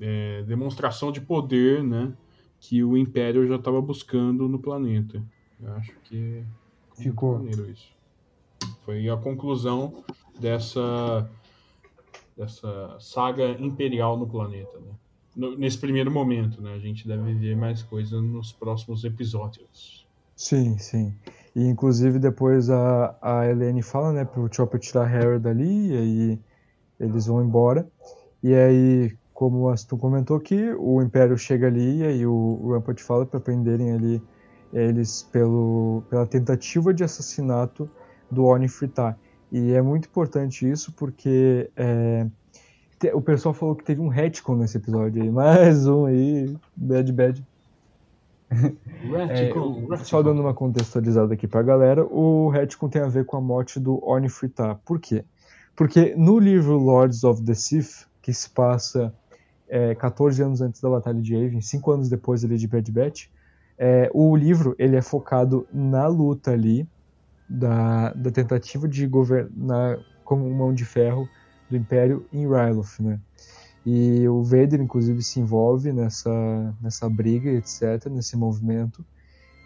é, 0.00 0.42
demonstração 0.44 1.12
de 1.12 1.20
poder, 1.20 1.84
né, 1.84 2.12
que 2.58 2.82
o 2.82 2.96
Império 2.96 3.46
já 3.46 3.56
estava 3.56 3.80
buscando 3.82 4.48
no 4.48 4.58
planeta. 4.58 5.22
Eu 5.60 5.72
acho 5.74 5.94
que 6.04 6.42
Ficou. 6.96 7.34
maneiro 7.34 7.70
isso. 7.70 7.92
Foi 8.84 9.08
a 9.08 9.16
conclusão 9.16 10.02
dessa 10.38 11.30
dessa 12.36 12.96
saga 12.98 13.50
imperial 13.60 14.16
no 14.16 14.26
planeta, 14.26 14.78
né? 14.78 14.92
No- 15.36 15.56
nesse 15.58 15.76
primeiro 15.76 16.10
momento, 16.10 16.62
né? 16.62 16.72
A 16.72 16.78
gente 16.78 17.06
deve 17.06 17.34
ver 17.34 17.54
mais 17.54 17.82
coisas 17.82 18.22
nos 18.22 18.50
próximos 18.52 19.04
episódios. 19.04 20.06
Sim, 20.34 20.78
sim. 20.78 21.14
E 21.54 21.66
inclusive 21.66 22.18
depois 22.18 22.70
a, 22.70 23.14
a 23.20 23.46
Helene 23.46 23.82
fala, 23.82 24.12
né, 24.12 24.24
pro 24.24 24.48
Chopper 24.50 24.80
tirar 24.80 25.04
Harry 25.04 25.38
dali, 25.38 25.88
e 25.88 25.96
aí 25.96 26.40
eles 27.00 27.26
vão 27.26 27.42
embora. 27.42 27.90
E 28.42 28.54
aí, 28.54 29.18
como 29.34 29.60
o 29.60 29.68
Aston 29.70 29.98
comentou 29.98 30.36
aqui, 30.36 30.72
o 30.78 31.02
Império 31.02 31.36
chega 31.38 31.66
ali 31.68 31.98
e 32.00 32.04
aí 32.06 32.26
o, 32.26 32.32
o 32.62 32.72
Rampart 32.74 33.00
fala 33.02 33.26
para 33.26 33.40
prenderem 33.40 33.92
ali 33.92 34.22
eles 34.72 35.22
pelo, 35.32 36.04
pela 36.10 36.26
tentativa 36.26 36.94
de 36.94 37.04
assassinato 37.04 37.90
do 38.30 38.44
Ornifritar. 38.44 39.18
E 39.52 39.72
é 39.72 39.82
muito 39.82 40.06
importante 40.08 40.70
isso 40.70 40.94
porque 40.94 41.70
é, 41.76 42.26
te- 43.00 43.12
o 43.14 43.22
pessoal 43.22 43.54
falou 43.54 43.76
que 43.76 43.84
teve 43.84 44.00
um 44.00 44.08
retcon 44.08 44.56
nesse 44.56 44.78
episódio 44.78 45.22
aí. 45.22 45.30
Mais 45.32 45.86
um 45.86 46.06
aí, 46.06 46.56
bad 46.76 47.12
bad. 47.12 47.46
É, 49.28 49.52
Retcon, 49.52 49.86
retcon. 49.88 50.04
só 50.04 50.22
dando 50.22 50.40
uma 50.40 50.54
contextualizada 50.54 51.34
aqui 51.34 51.46
pra 51.48 51.62
galera, 51.62 52.04
o 52.04 52.48
retcon 52.48 52.88
tem 52.88 53.00
a 53.02 53.08
ver 53.08 53.24
com 53.24 53.36
a 53.36 53.40
morte 53.40 53.78
do 53.80 54.02
Ornifritar. 54.04 54.80
Por 54.84 55.00
quê? 55.00 55.24
Porque 55.76 56.14
no 56.14 56.38
livro 56.38 56.76
Lords 56.76 57.24
of 57.24 57.42
the 57.42 57.54
Sith, 57.54 58.06
que 58.20 58.32
se 58.32 58.50
passa 58.50 59.14
é, 59.68 59.94
14 59.94 60.42
anos 60.42 60.60
antes 60.60 60.80
da 60.80 60.90
Batalha 60.90 61.20
de 61.20 61.34
Yavin, 61.34 61.60
5 61.60 61.90
anos 61.90 62.08
depois 62.08 62.44
ali 62.44 62.58
de 62.58 62.66
Bad 62.66 62.90
Batch, 62.92 63.26
é, 63.78 64.10
o 64.12 64.36
livro 64.36 64.74
ele 64.78 64.96
é 64.96 65.02
focado 65.02 65.66
na 65.72 66.06
luta 66.06 66.50
ali 66.50 66.86
da, 67.48 68.12
da 68.12 68.30
tentativa 68.30 68.86
de 68.86 69.06
governar 69.06 69.98
como 70.22 70.48
mão 70.50 70.74
de 70.74 70.84
ferro 70.84 71.28
do 71.70 71.76
Império 71.76 72.26
em 72.32 72.46
Ryloth, 72.46 73.00
né? 73.00 73.18
E 73.84 74.28
o 74.28 74.42
Vader, 74.42 74.80
inclusive, 74.80 75.22
se 75.22 75.40
envolve 75.40 75.92
nessa, 75.92 76.74
nessa 76.82 77.08
briga, 77.08 77.50
etc., 77.50 78.06
nesse 78.10 78.36
movimento. 78.36 79.04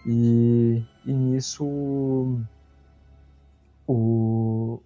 E, 0.06 0.82
e 1.04 1.12
nisso 1.12 1.64
o, 3.86 4.80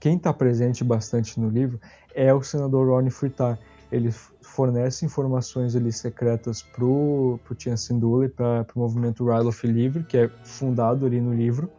quem 0.00 0.16
está 0.16 0.32
presente 0.32 0.82
bastante 0.82 1.38
no 1.38 1.50
livro 1.50 1.78
é 2.14 2.32
o 2.32 2.42
senador 2.42 2.88
Ronnie 2.88 3.10
Fritar. 3.10 3.58
Ele 3.92 4.10
fornece 4.40 5.04
informações 5.04 5.76
ali 5.76 5.92
secretas 5.92 6.62
pro 6.62 7.38
pro 7.44 7.54
Tian 7.54 7.76
Sindula 7.76 8.24
e 8.24 8.28
para 8.28 8.66
o 8.74 8.78
movimento 8.78 9.26
Ryle 9.26 9.48
of 9.48 9.66
Livre, 9.66 10.02
que 10.04 10.16
é 10.16 10.28
fundado 10.42 11.04
ali 11.04 11.20
no 11.20 11.34
livro. 11.34 11.70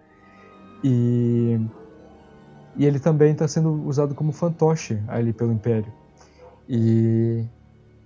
E, 0.83 1.59
e 2.75 2.85
ele 2.85 2.99
também 2.99 3.31
está 3.31 3.47
sendo 3.47 3.71
usado 3.85 4.13
como 4.13 4.31
fantoche 4.31 5.01
ali 5.07 5.33
pelo 5.33 5.51
Império. 5.51 5.91
E, 6.67 7.43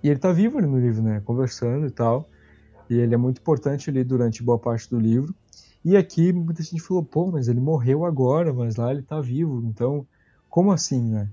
e 0.02 0.08
ele 0.08 0.16
está 0.16 0.32
vivo 0.32 0.58
ali 0.58 0.66
no 0.66 0.78
livro, 0.78 1.02
né? 1.02 1.20
Conversando 1.24 1.86
e 1.86 1.90
tal. 1.90 2.26
E 2.88 2.94
ele 2.94 3.14
é 3.14 3.18
muito 3.18 3.38
importante 3.40 3.90
ali 3.90 4.02
durante 4.04 4.42
boa 4.42 4.58
parte 4.58 4.88
do 4.88 4.98
livro. 4.98 5.34
E 5.86 5.96
aqui 5.96 6.32
muita 6.32 6.64
gente 6.64 6.82
falou, 6.82 7.04
pô, 7.04 7.30
mas 7.30 7.46
ele 7.46 7.60
morreu 7.60 8.04
agora, 8.04 8.52
mas 8.52 8.74
lá 8.74 8.90
ele 8.90 9.02
tá 9.02 9.20
vivo, 9.20 9.62
então 9.64 10.04
como 10.50 10.72
assim, 10.72 11.00
né? 11.00 11.28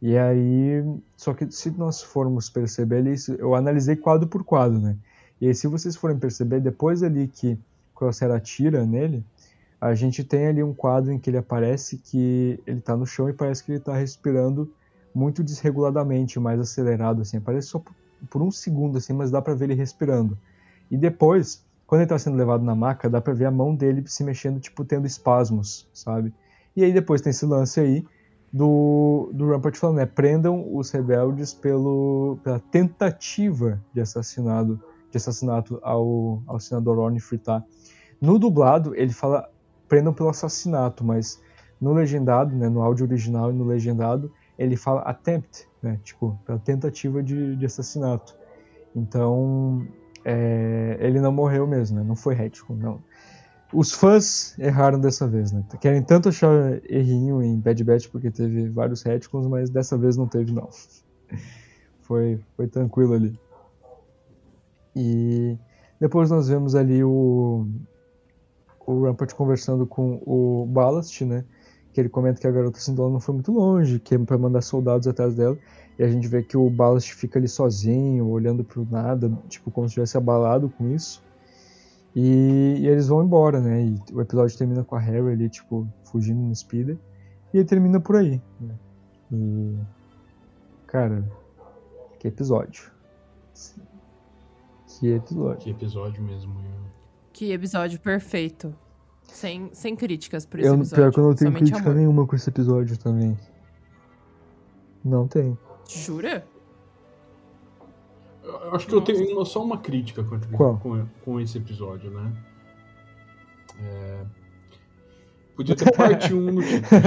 E 0.00 0.16
aí, 0.16 0.82
só 1.14 1.34
que 1.34 1.52
se 1.52 1.70
nós 1.72 2.00
formos 2.00 2.48
perceber 2.48 2.96
ali, 3.00 3.14
eu 3.38 3.54
analisei 3.54 3.96
quadro 3.96 4.26
por 4.26 4.42
quadro, 4.42 4.78
né? 4.78 4.96
E 5.38 5.46
aí, 5.46 5.54
se 5.54 5.66
vocês 5.66 5.94
forem 5.94 6.18
perceber, 6.18 6.58
depois 6.58 7.02
ali 7.02 7.28
que 7.28 7.58
Crosshair 7.94 8.32
atira 8.32 8.86
nele, 8.86 9.22
a 9.78 9.94
gente 9.94 10.24
tem 10.24 10.46
ali 10.46 10.62
um 10.62 10.72
quadro 10.72 11.12
em 11.12 11.18
que 11.18 11.28
ele 11.28 11.36
aparece 11.36 11.98
que 11.98 12.58
ele 12.66 12.80
tá 12.80 12.96
no 12.96 13.04
chão 13.04 13.28
e 13.28 13.34
parece 13.34 13.62
que 13.62 13.72
ele 13.72 13.80
tá 13.80 13.94
respirando 13.94 14.72
muito 15.14 15.44
desreguladamente, 15.44 16.40
mais 16.40 16.58
acelerado, 16.58 17.20
assim. 17.20 17.36
Aparece 17.36 17.68
só 17.68 17.82
por, 18.30 18.40
um 18.40 18.50
segundo, 18.50 18.96
assim, 18.96 19.12
mas 19.12 19.30
dá 19.30 19.42
para 19.42 19.52
ver 19.52 19.66
ele 19.66 19.74
respirando. 19.74 20.38
E 20.90 20.96
depois, 20.96 21.62
quando 21.88 22.02
ele 22.02 22.08
tá 22.10 22.18
sendo 22.18 22.36
levado 22.36 22.62
na 22.62 22.74
maca, 22.74 23.08
dá 23.08 23.18
pra 23.18 23.32
ver 23.32 23.46
a 23.46 23.50
mão 23.50 23.74
dele 23.74 24.04
se 24.06 24.22
mexendo, 24.22 24.60
tipo, 24.60 24.84
tendo 24.84 25.06
espasmos, 25.06 25.88
sabe? 25.94 26.34
E 26.76 26.84
aí 26.84 26.92
depois 26.92 27.22
tem 27.22 27.30
esse 27.30 27.46
lance 27.46 27.80
aí 27.80 28.04
do, 28.52 29.30
do 29.32 29.48
Rampart 29.48 29.74
falando, 29.74 29.96
né? 29.96 30.04
Prendam 30.04 30.62
os 30.76 30.90
rebeldes 30.90 31.54
pelo, 31.54 32.38
pela 32.44 32.60
tentativa 32.60 33.82
de 33.94 34.02
assassinato, 34.02 34.78
de 35.10 35.16
assassinato 35.16 35.80
ao, 35.82 36.42
ao 36.46 36.60
senador 36.60 36.98
Orne. 36.98 37.20
No 38.20 38.38
dublado, 38.38 38.94
ele 38.94 39.14
fala 39.14 39.48
prendam 39.88 40.12
pelo 40.12 40.28
assassinato, 40.28 41.02
mas 41.02 41.40
no 41.80 41.94
legendado, 41.94 42.54
né, 42.54 42.68
no 42.68 42.82
áudio 42.82 43.06
original 43.06 43.50
e 43.50 43.54
no 43.54 43.64
legendado, 43.64 44.30
ele 44.58 44.76
fala 44.76 45.00
attempt, 45.00 45.66
né, 45.82 45.98
tipo, 46.04 46.38
pela 46.44 46.58
tentativa 46.58 47.22
de, 47.22 47.56
de 47.56 47.64
assassinato. 47.64 48.36
Então, 48.94 49.86
é, 50.24 50.96
ele 51.00 51.20
não 51.20 51.32
morreu 51.32 51.66
mesmo, 51.66 51.98
né? 51.98 52.04
não 52.04 52.16
foi 52.16 52.34
retcon, 52.34 52.74
não. 52.74 53.02
Os 53.72 53.92
fãs 53.92 54.58
erraram 54.58 54.98
dessa 54.98 55.26
vez, 55.26 55.52
né? 55.52 55.62
Querem 55.80 56.02
tanto 56.02 56.30
achar 56.30 56.80
errinho 56.90 57.42
em 57.42 57.60
Bad 57.60 57.84
Batch 57.84 58.08
porque 58.08 58.30
teve 58.30 58.68
vários 58.70 59.02
retcons, 59.02 59.46
mas 59.46 59.68
dessa 59.68 59.96
vez 59.98 60.16
não 60.16 60.26
teve, 60.26 60.52
não. 60.52 60.68
foi, 62.00 62.40
foi 62.56 62.66
tranquilo 62.66 63.12
ali. 63.12 63.38
E 64.96 65.58
depois 66.00 66.30
nós 66.30 66.48
vemos 66.48 66.74
ali 66.74 67.04
o, 67.04 67.66
o 68.86 69.04
Rampart 69.04 69.34
conversando 69.34 69.86
com 69.86 70.22
o 70.24 70.66
Ballast, 70.66 71.20
né? 71.24 71.44
Que 71.92 72.00
ele 72.00 72.08
comenta 72.08 72.40
que 72.40 72.46
a 72.46 72.50
garota 72.50 72.80
Sindola 72.80 73.12
não 73.12 73.20
foi 73.20 73.34
muito 73.34 73.52
longe, 73.52 74.00
que 74.00 74.14
é 74.14 74.18
pra 74.18 74.38
mandar 74.38 74.62
soldados 74.62 75.06
atrás 75.06 75.34
dela. 75.34 75.58
E 75.98 76.04
a 76.04 76.08
gente 76.08 76.28
vê 76.28 76.42
que 76.42 76.56
o 76.56 76.70
Ballast 76.70 77.12
fica 77.12 77.38
ali 77.38 77.48
sozinho, 77.48 78.28
olhando 78.28 78.62
pro 78.62 78.86
nada, 78.88 79.30
tipo, 79.48 79.70
como 79.70 79.88
se 79.88 79.92
estivesse 79.92 80.16
abalado 80.16 80.68
com 80.68 80.94
isso. 80.94 81.22
E, 82.14 82.76
e, 82.78 82.86
eles 82.86 83.08
vão 83.08 83.22
embora, 83.22 83.60
né? 83.60 83.82
E 83.82 84.14
o 84.14 84.20
episódio 84.20 84.56
termina 84.56 84.84
com 84.84 84.94
a 84.94 84.98
Harry 85.00 85.32
ali, 85.32 85.48
tipo, 85.48 85.88
fugindo 86.04 86.40
no 86.40 86.54
speeder. 86.54 86.96
E 87.52 87.58
ele 87.58 87.64
termina 87.64 88.00
por 88.00 88.16
aí. 88.16 88.40
Né? 88.60 88.74
E. 89.32 89.76
Cara, 90.86 91.28
que 92.18 92.28
episódio. 92.28 92.90
Que 94.86 95.12
episódio. 95.12 95.58
Que 95.58 95.70
episódio 95.70 96.22
mesmo. 96.22 96.54
Que 97.32 97.52
episódio 97.52 98.00
perfeito. 98.00 98.74
Sem, 99.24 99.68
sem 99.72 99.94
críticas 99.94 100.46
por 100.46 100.60
esse 100.60 100.68
eu, 100.68 100.74
episódio. 100.74 100.96
Pior 100.96 101.12
que 101.12 101.20
eu 101.20 101.24
não 101.24 101.34
tenho 101.34 101.50
Somente 101.50 101.70
crítica 101.70 101.90
amor. 101.90 101.98
nenhuma 101.98 102.26
com 102.26 102.34
esse 102.34 102.48
episódio 102.48 102.96
também. 102.96 103.36
Não 105.04 105.28
tem. 105.28 105.56
Jura? 105.88 106.46
Eu 108.42 108.74
acho 108.74 108.86
que 108.86 108.94
eu 108.94 109.00
tenho 109.00 109.44
só 109.44 109.62
uma 109.62 109.78
crítica 109.78 110.22
com, 110.24 110.78
com, 110.78 111.06
com 111.24 111.40
esse 111.40 111.58
episódio, 111.58 112.10
né? 112.10 112.32
É, 113.80 114.24
Podia 115.58 115.74
ter 115.74 115.90
parte 115.96 116.32
1 116.32 116.40
no 116.40 116.62
título. 116.62 117.02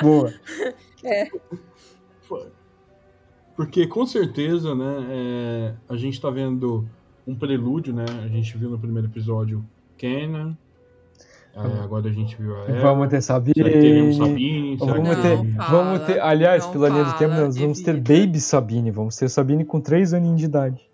Boa. 0.00 0.32
Porque 3.54 3.86
com 3.86 4.06
certeza, 4.06 4.74
né, 4.74 5.06
é, 5.10 5.74
a 5.86 5.96
gente 5.96 6.18
tá 6.18 6.30
vendo 6.30 6.88
um 7.26 7.34
prelúdio, 7.34 7.92
né? 7.92 8.06
A 8.24 8.28
gente 8.28 8.56
viu 8.56 8.70
no 8.70 8.78
primeiro 8.78 9.06
episódio 9.06 9.62
Kenan. 9.98 10.56
É, 11.68 11.84
agora 11.84 12.08
a 12.08 12.12
gente 12.12 12.36
viu 12.36 12.56
a 12.56 12.64
Eva. 12.64 12.80
Vamos 12.80 13.08
ter 13.08 13.22
Sabine. 13.22 13.54
Será 13.56 13.70
que 13.70 13.80
teremos 13.80 14.16
Sabine? 14.16 14.76
Vamos 14.76 15.08
que 15.08 15.22
ter, 15.22 15.54
fala, 15.56 15.70
vamos 15.70 16.06
ter, 16.06 16.20
aliás, 16.20 16.66
pela 16.66 16.88
linha 16.88 17.04
do 17.04 17.12
tempo, 17.18 17.34
nós 17.34 17.56
vamos 17.56 17.80
ter. 17.80 17.96
Baby 17.96 18.40
Sabine. 18.40 18.90
Vamos 18.90 19.16
ter 19.16 19.28
Sabine 19.28 19.64
com 19.64 19.80
3 19.80 20.14
aninhos 20.14 20.38
de 20.38 20.46
idade. 20.46 20.90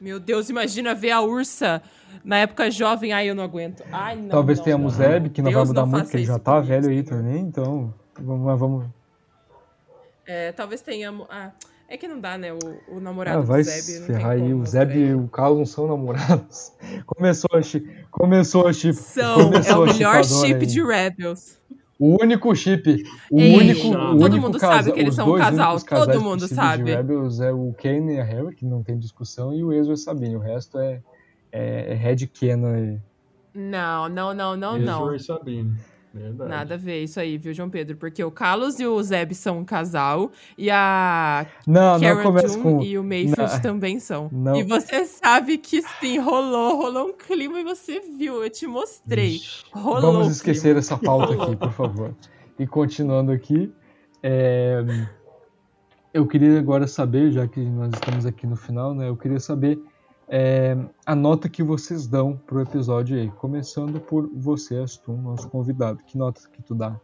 Meu 0.00 0.20
Deus, 0.20 0.50
imagina 0.50 0.94
ver 0.94 1.10
a 1.12 1.22
Ursa 1.22 1.82
na 2.24 2.38
época 2.38 2.70
jovem. 2.70 3.12
Ai, 3.12 3.30
eu 3.30 3.34
não 3.34 3.42
aguento. 3.42 3.82
Ai, 3.90 4.16
não. 4.16 4.28
Talvez 4.28 4.58
não, 4.58 4.64
tenhamos 4.64 4.98
não. 4.98 5.04
Zeb, 5.04 5.30
que 5.30 5.40
não 5.40 5.50
Deus 5.50 5.60
vai 5.60 5.68
mudar 5.68 5.80
não 5.82 5.88
muito, 5.88 6.04
porque 6.04 6.16
ele 6.18 6.26
já 6.26 6.38
tá 6.38 6.60
velho 6.60 6.90
aí 6.90 7.02
também, 7.02 7.40
então. 7.40 7.94
Vamos, 8.20 8.44
mas 8.44 8.60
vamos. 8.60 8.86
É, 10.26 10.52
talvez 10.52 10.82
tenhamos. 10.82 11.26
Ah, 11.30 11.50
é 11.88 11.96
que 11.96 12.08
não 12.08 12.20
dá, 12.20 12.36
né? 12.36 12.52
O, 12.52 12.96
o 12.96 13.00
namorado 13.00 13.38
Ah, 13.38 13.40
vai 13.42 13.62
do 13.62 13.66
Zeb. 13.68 13.80
se 13.82 13.98
Não 14.00 14.06
ferrar 14.06 14.34
tem 14.34 14.42
aí. 14.44 14.50
como 14.50 14.62
O 14.62 14.66
Zeb 14.66 14.90
e 14.96 15.14
o 15.14 15.28
Carlos 15.28 15.58
não 15.58 15.66
são 15.66 15.86
namorados. 15.86 16.72
Começou 17.06 17.50
a 17.56 17.62
chip. 17.62 17.88
Começou 18.10 18.66
a 18.66 18.72
chip. 18.72 18.94
São, 18.94 19.40
é 19.40 19.44
começou 19.44 19.78
o 19.78 19.82
a 19.82 19.86
melhor 19.92 20.24
chip 20.24 20.54
aí. 20.54 20.66
de 20.66 20.82
Rebels. 20.84 21.58
O 21.98 22.22
único 22.22 22.54
chip. 22.54 23.02
O 23.30 23.40
Ei, 23.40 23.56
único. 23.56 23.82
todo 23.90 23.96
o 24.20 24.24
único 24.24 24.42
mundo 24.42 24.58
casa- 24.58 24.74
sabe 24.82 24.92
que 24.92 25.00
eles 25.00 25.14
são 25.14 25.32
um 25.32 25.38
casal, 25.38 25.80
todo 25.80 26.20
mundo 26.20 26.46
sabe. 26.46 26.84
De 26.84 26.94
Rebels 26.94 27.40
é 27.40 27.52
o 27.52 27.72
Kane 27.72 28.16
e 28.16 28.20
a 28.20 28.24
Harry, 28.24 28.54
que 28.54 28.66
não 28.66 28.82
tem 28.82 28.98
discussão, 28.98 29.54
e 29.54 29.64
o 29.64 29.72
Ezra 29.72 29.94
e 29.94 29.96
Sabine. 29.96 30.36
O 30.36 30.40
resto 30.40 30.78
é, 30.78 31.00
é, 31.50 31.92
é 31.92 31.94
Red 31.94 32.28
aí. 32.42 32.98
Não, 33.54 34.08
não, 34.10 34.34
não, 34.34 34.54
não, 34.56 34.78
não. 34.78 35.04
Ezra 35.04 35.16
e 35.16 35.20
Sabine. 35.20 35.72
Verdade. 36.16 36.50
Nada 36.50 36.74
a 36.74 36.76
ver 36.78 37.02
isso 37.02 37.20
aí, 37.20 37.36
viu, 37.38 37.52
João 37.54 37.68
Pedro? 37.70 37.96
Porque 37.96 38.22
o 38.24 38.30
Carlos 38.30 38.78
e 38.80 38.86
o 38.86 39.02
Zeb 39.02 39.34
são 39.34 39.58
um 39.58 39.64
casal 39.64 40.30
e 40.56 40.70
a 40.70 41.46
Não, 41.66 42.00
Cara 42.00 42.14
não 42.24 42.48
June 42.48 42.62
com. 42.62 42.82
e 42.82 42.98
o 42.98 43.04
Mayfield 43.04 43.52
Não. 43.52 43.60
também 43.60 44.00
são. 44.00 44.28
Não. 44.32 44.56
E 44.56 44.62
você 44.62 45.04
sabe 45.06 45.58
que 45.58 45.82
sim, 46.00 46.18
rolou, 46.18 46.76
rolou 46.76 47.08
um 47.08 47.12
clima 47.12 47.60
e 47.60 47.64
você 47.64 48.00
viu, 48.00 48.42
eu 48.42 48.50
te 48.50 48.66
mostrei. 48.66 49.40
Rolou 49.72 50.12
Vamos 50.12 50.28
esquecer 50.28 50.68
clima. 50.68 50.78
essa 50.80 50.96
pauta 50.96 51.34
aqui, 51.34 51.56
por 51.56 51.72
favor. 51.72 52.14
E 52.58 52.66
continuando 52.66 53.32
aqui, 53.32 53.72
é, 54.22 54.82
eu 56.12 56.26
queria 56.26 56.58
agora 56.58 56.86
saber, 56.86 57.30
já 57.30 57.46
que 57.46 57.60
nós 57.60 57.92
estamos 57.92 58.24
aqui 58.24 58.46
no 58.46 58.56
final, 58.56 58.94
né? 58.94 59.08
Eu 59.08 59.16
queria 59.16 59.38
saber 59.38 59.78
é, 60.28 60.76
a 61.04 61.14
nota 61.14 61.48
que 61.48 61.62
vocês 61.62 62.06
dão 62.06 62.36
pro 62.36 62.60
episódio 62.60 63.16
aí. 63.18 63.30
Começando 63.32 64.00
por 64.00 64.28
você, 64.34 64.76
Aston, 64.78 65.16
nosso 65.16 65.48
convidado. 65.48 66.02
Que 66.04 66.16
nota 66.18 66.40
que 66.52 66.62
tu 66.62 66.74
dá? 66.74 66.98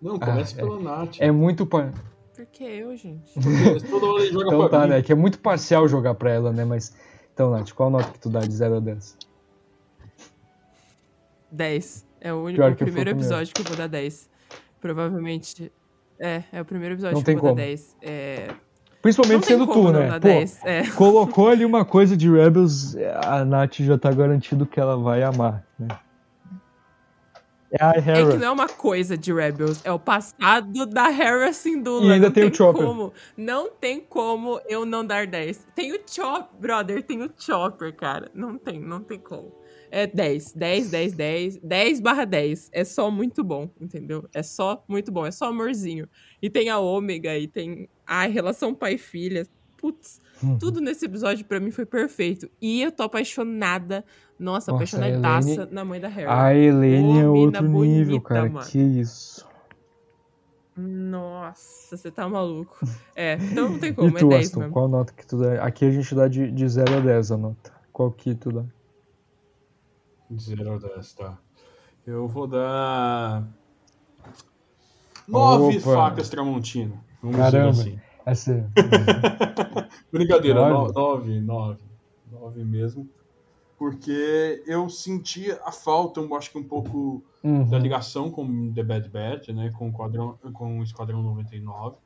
Não, 0.00 0.18
comece 0.18 0.54
Ah, 0.54 0.56
pela 0.56 0.78
Nath. 0.80 1.16
É 1.18 1.30
muito. 1.30 1.64
Par... 1.66 1.92
Por 2.36 2.46
que 2.46 2.64
eu, 2.64 2.94
gente? 2.96 3.32
Porque 3.34 3.86
toda 3.88 4.06
hora 4.06 4.22
ele 4.22 4.32
joga 4.32 4.46
Então 4.46 4.58
pra 4.60 4.68
tá, 4.68 4.82
mim. 4.84 4.88
né? 4.90 5.02
Que 5.02 5.12
é 5.12 5.14
muito 5.14 5.38
parcial 5.38 5.88
jogar 5.88 6.14
pra 6.14 6.30
ela, 6.30 6.52
né? 6.52 6.64
Mas. 6.64 6.94
Então, 7.32 7.50
Nath, 7.50 7.72
qual 7.72 7.88
nota 7.90 8.10
que 8.12 8.18
tu 8.20 8.28
dá 8.28 8.40
de 8.40 8.52
0 8.52 8.76
a 8.76 8.80
10? 8.80 9.16
10. 11.50 12.06
É 12.20 12.32
o, 12.32 12.42
único, 12.44 12.62
o 12.62 12.66
que 12.66 12.70
eu 12.72 12.76
primeiro 12.76 12.76
fui 12.76 12.84
o 12.84 12.86
primeiro. 12.86 13.10
episódio 13.10 13.54
que 13.54 13.60
eu 13.60 13.64
vou 13.66 13.76
dar 13.76 13.86
10. 13.86 14.30
Provavelmente. 14.80 15.72
É, 16.18 16.44
é 16.52 16.60
o 16.60 16.64
primeiro 16.64 16.94
episódio 16.94 17.14
Não 17.14 17.20
que 17.22 17.26
tem 17.26 17.34
eu 17.34 17.40
vou 17.40 17.50
como. 17.50 17.60
dar 17.60 17.66
10. 17.66 17.96
É... 18.02 18.54
Principalmente 19.04 19.46
tem 19.46 19.58
sendo 19.58 19.70
tu, 19.70 19.92
né? 19.92 20.12
Pô, 20.12 20.18
10. 20.18 20.64
É. 20.64 20.86
colocou 20.96 21.48
ali 21.50 21.62
uma 21.62 21.84
coisa 21.84 22.16
de 22.16 22.30
Rebels, 22.30 22.96
a 23.22 23.44
Nath 23.44 23.80
já 23.80 23.98
tá 23.98 24.10
garantido 24.10 24.64
que 24.64 24.80
ela 24.80 24.96
vai 24.96 25.22
amar, 25.22 25.62
né? 25.78 25.88
É 27.70 27.84
a 27.84 27.90
É 27.90 28.00
que 28.00 28.08
Hera. 28.08 28.38
não 28.38 28.46
é 28.46 28.50
uma 28.50 28.66
coisa 28.66 29.18
de 29.18 29.30
Rebels, 29.30 29.82
é 29.84 29.92
o 29.92 29.98
passado 29.98 30.86
da 30.86 31.10
Hera 31.10 31.52
Syndulla. 31.52 32.06
E 32.06 32.12
ainda 32.12 32.28
não 32.28 32.32
tem 32.32 32.44
o 32.44 32.54
Chopper. 32.54 32.82
Como, 32.82 33.12
não 33.36 33.70
tem 33.70 34.00
como 34.00 34.58
eu 34.66 34.86
não 34.86 35.04
dar 35.04 35.26
10. 35.26 35.66
Tem 35.74 35.92
o 35.92 36.00
Chopper, 36.06 36.58
brother, 36.58 37.02
tem 37.02 37.22
o 37.22 37.30
Chopper, 37.36 37.94
cara. 37.94 38.30
Não 38.32 38.56
tem, 38.56 38.80
não 38.80 39.02
tem 39.02 39.18
como. 39.18 39.52
É 39.90 40.06
10, 40.06 40.54
10, 40.54 40.90
10, 40.90 41.12
10, 41.12 41.58
10 41.58 42.00
barra 42.00 42.24
10. 42.24 42.70
É 42.72 42.84
só 42.84 43.10
muito 43.10 43.44
bom, 43.44 43.68
entendeu? 43.78 44.26
É 44.32 44.42
só 44.42 44.82
muito 44.88 45.12
bom, 45.12 45.26
é 45.26 45.30
só 45.30 45.48
amorzinho. 45.48 46.08
E 46.40 46.48
tem 46.48 46.70
a 46.70 46.78
Ômega, 46.78 47.36
e 47.36 47.46
tem 47.46 47.86
a 48.06 48.26
relação 48.26 48.74
pai 48.74 48.94
e 48.94 48.98
filha. 48.98 49.46
Putz, 49.76 50.20
Uhum. 50.42 50.58
tudo 50.58 50.80
nesse 50.80 51.04
episódio 51.04 51.44
pra 51.44 51.60
mim 51.60 51.70
foi 51.70 51.84
perfeito. 51.86 52.50
E 52.60 52.82
eu 52.82 52.90
tô 52.90 53.02
apaixonada, 53.02 54.04
nossa, 54.38 54.72
Nossa, 54.72 54.84
apaixonadaça 54.96 55.50
Elaine- 55.52 55.72
na 55.72 55.84
mãe 55.84 56.00
da 56.00 56.08
Hera. 56.08 56.42
A 56.42 56.54
Helene 56.54 57.20
é 57.20 57.28
outro 57.28 57.62
nível, 57.62 57.72
bonita, 58.18 58.20
cara. 58.28 58.48
mano. 58.50 58.66
Que 58.66 58.78
isso. 58.78 59.46
Nossa, 60.76 61.96
você 61.96 62.10
tá 62.10 62.28
maluco. 62.28 62.76
É, 63.14 63.34
então 63.34 63.68
não 63.70 63.78
tem 63.78 63.94
como, 63.94 64.08
e 64.08 64.12
tu, 64.20 64.26
é 64.26 64.28
10 64.30 64.46
Aston, 64.48 64.60
mesmo. 64.60 64.72
qual 64.72 64.88
nota 64.88 65.12
que 65.12 65.24
tu 65.26 65.38
dá? 65.38 65.62
Aqui 65.64 65.84
a 65.84 65.90
gente 65.90 66.12
dá 66.14 66.26
de, 66.26 66.50
de 66.50 66.68
0 66.68 66.96
a 66.96 67.00
10 67.00 67.30
a 67.30 67.36
nota. 67.36 67.72
Qual 67.92 68.10
que 68.10 68.34
tu 68.34 68.50
dá? 68.50 68.64
De 70.28 70.42
0 70.42 70.74
a 70.74 70.78
10, 70.78 71.12
tá. 71.14 71.38
Eu 72.06 72.26
vou 72.26 72.46
dar. 72.48 73.46
9 75.28 75.78
Opa. 75.78 75.94
facas 75.94 76.28
Tramontina. 76.28 76.92
Vamos 77.24 77.36
Caramba. 77.38 77.70
assim. 77.70 77.98
Essa 78.26 78.70
Brincadeira, 80.12 80.68
Nove? 80.68 80.92
9, 80.94 81.40
9. 81.40 81.78
9 82.32 82.64
mesmo. 82.64 83.08
Porque 83.78 84.62
eu 84.66 84.88
senti 84.88 85.50
a 85.64 85.72
falta, 85.72 86.20
eu 86.20 86.34
acho 86.34 86.50
que 86.50 86.58
um 86.58 86.62
pouco 86.64 87.22
Uhum. 87.42 87.68
da 87.68 87.78
ligação 87.78 88.30
com 88.30 88.72
The 88.72 88.82
Bad 88.82 89.08
Batch, 89.10 89.48
né? 89.50 89.70
Com 89.76 89.90
o, 89.90 89.92
quadrão, 89.92 90.38
com 90.54 90.78
o 90.78 90.82
Esquadrão 90.82 91.22
99. 91.22 91.96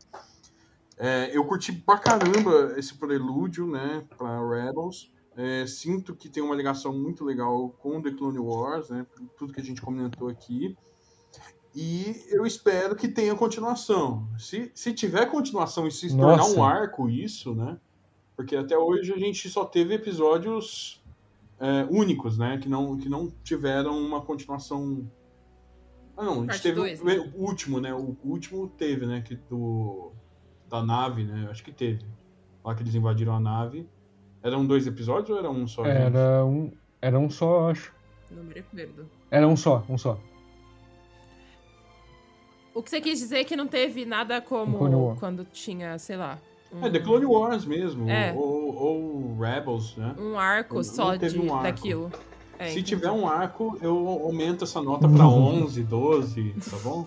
É, 0.96 1.30
eu 1.36 1.44
curti 1.44 1.70
pra 1.72 1.96
caramba 1.96 2.74
esse 2.76 2.94
prelúdio, 2.94 3.64
né? 3.68 4.04
Pra 4.16 4.40
Rebels. 4.40 5.12
É, 5.36 5.64
sinto 5.66 6.16
que 6.16 6.28
tem 6.28 6.42
uma 6.42 6.56
ligação 6.56 6.92
muito 6.92 7.24
legal 7.24 7.68
com 7.80 8.02
The 8.02 8.10
Clone 8.10 8.40
Wars, 8.40 8.88
né? 8.88 9.06
Tudo 9.38 9.52
que 9.52 9.60
a 9.60 9.64
gente 9.64 9.80
comentou 9.80 10.28
aqui. 10.28 10.76
E 11.74 12.24
eu 12.30 12.46
espero 12.46 12.96
que 12.96 13.08
tenha 13.08 13.34
continuação. 13.34 14.28
Se, 14.38 14.70
se 14.74 14.92
tiver 14.92 15.26
continuação 15.26 15.86
e 15.86 15.92
se 15.92 16.08
tornar 16.08 16.38
Nossa. 16.38 16.58
um 16.58 16.64
arco 16.64 17.08
isso, 17.08 17.54
né? 17.54 17.78
Porque 18.36 18.56
até 18.56 18.76
hoje 18.76 19.12
a 19.12 19.18
gente 19.18 19.48
só 19.48 19.64
teve 19.64 19.94
episódios 19.94 21.02
é, 21.60 21.86
únicos, 21.90 22.38
né? 22.38 22.58
Que 22.58 22.68
não, 22.68 22.96
que 22.96 23.08
não 23.08 23.32
tiveram 23.42 23.98
uma 23.98 24.20
continuação. 24.22 25.08
Ah, 26.16 26.24
não, 26.24 26.32
a 26.32 26.36
gente 26.36 26.46
Parte 26.46 26.62
teve 26.62 26.76
dois, 26.76 27.00
o, 27.00 27.04
né? 27.04 27.32
o 27.34 27.40
último, 27.40 27.80
né? 27.80 27.94
O 27.94 28.16
último 28.24 28.68
teve, 28.68 29.06
né? 29.06 29.20
Que 29.20 29.36
do, 29.36 30.12
da 30.68 30.82
nave, 30.82 31.24
né? 31.24 31.48
Acho 31.50 31.62
que 31.62 31.72
teve. 31.72 32.04
Lá 32.64 32.74
que 32.74 32.82
eles 32.82 32.94
invadiram 32.94 33.34
a 33.34 33.40
nave. 33.40 33.88
Eram 34.42 34.66
dois 34.66 34.86
episódios 34.86 35.30
ou 35.30 35.38
era 35.38 35.50
um 35.50 35.66
só? 35.66 35.84
gente? 35.84 35.96
Era 35.96 36.44
um, 36.44 36.72
era 37.00 37.18
um 37.18 37.28
só, 37.28 37.70
acho. 37.70 37.92
Não 38.30 38.44
me 38.44 38.54
recuerdo. 38.54 39.08
Era 39.30 39.46
um 39.46 39.56
só, 39.56 39.84
um 39.88 39.98
só. 39.98 40.18
O 42.74 42.82
que 42.82 42.90
você 42.90 43.00
quis 43.00 43.18
dizer 43.18 43.38
é 43.38 43.44
que 43.44 43.56
não 43.56 43.66
teve 43.66 44.04
nada 44.04 44.40
como 44.40 45.16
quando 45.18 45.44
tinha, 45.44 45.98
sei 45.98 46.16
lá. 46.16 46.38
Um, 46.72 46.84
É, 46.86 46.90
The 46.90 47.00
Clone 47.00 47.24
Wars 47.26 47.64
mesmo. 47.64 48.08
É. 48.08 48.32
Ou, 48.34 48.74
ou 48.76 49.38
Rebels, 49.38 49.96
né? 49.96 50.14
um 50.18 50.38
arco 50.38 50.76
Não 50.76 50.84
só 50.84 51.16
teve 51.18 51.38
de, 51.38 51.40
um 51.40 51.52
arco. 51.52 51.62
daquilo. 51.64 52.12
É, 52.58 52.66
Se 52.66 52.72
entendi. 52.72 52.86
tiver 52.88 53.10
um 53.10 53.26
arco, 53.26 53.78
eu 53.80 53.96
aumento 54.08 54.64
essa 54.64 54.82
nota 54.82 55.08
pra 55.08 55.26
11, 55.28 55.82
12, 55.84 56.54
tá 56.70 56.76
bom? 56.82 57.06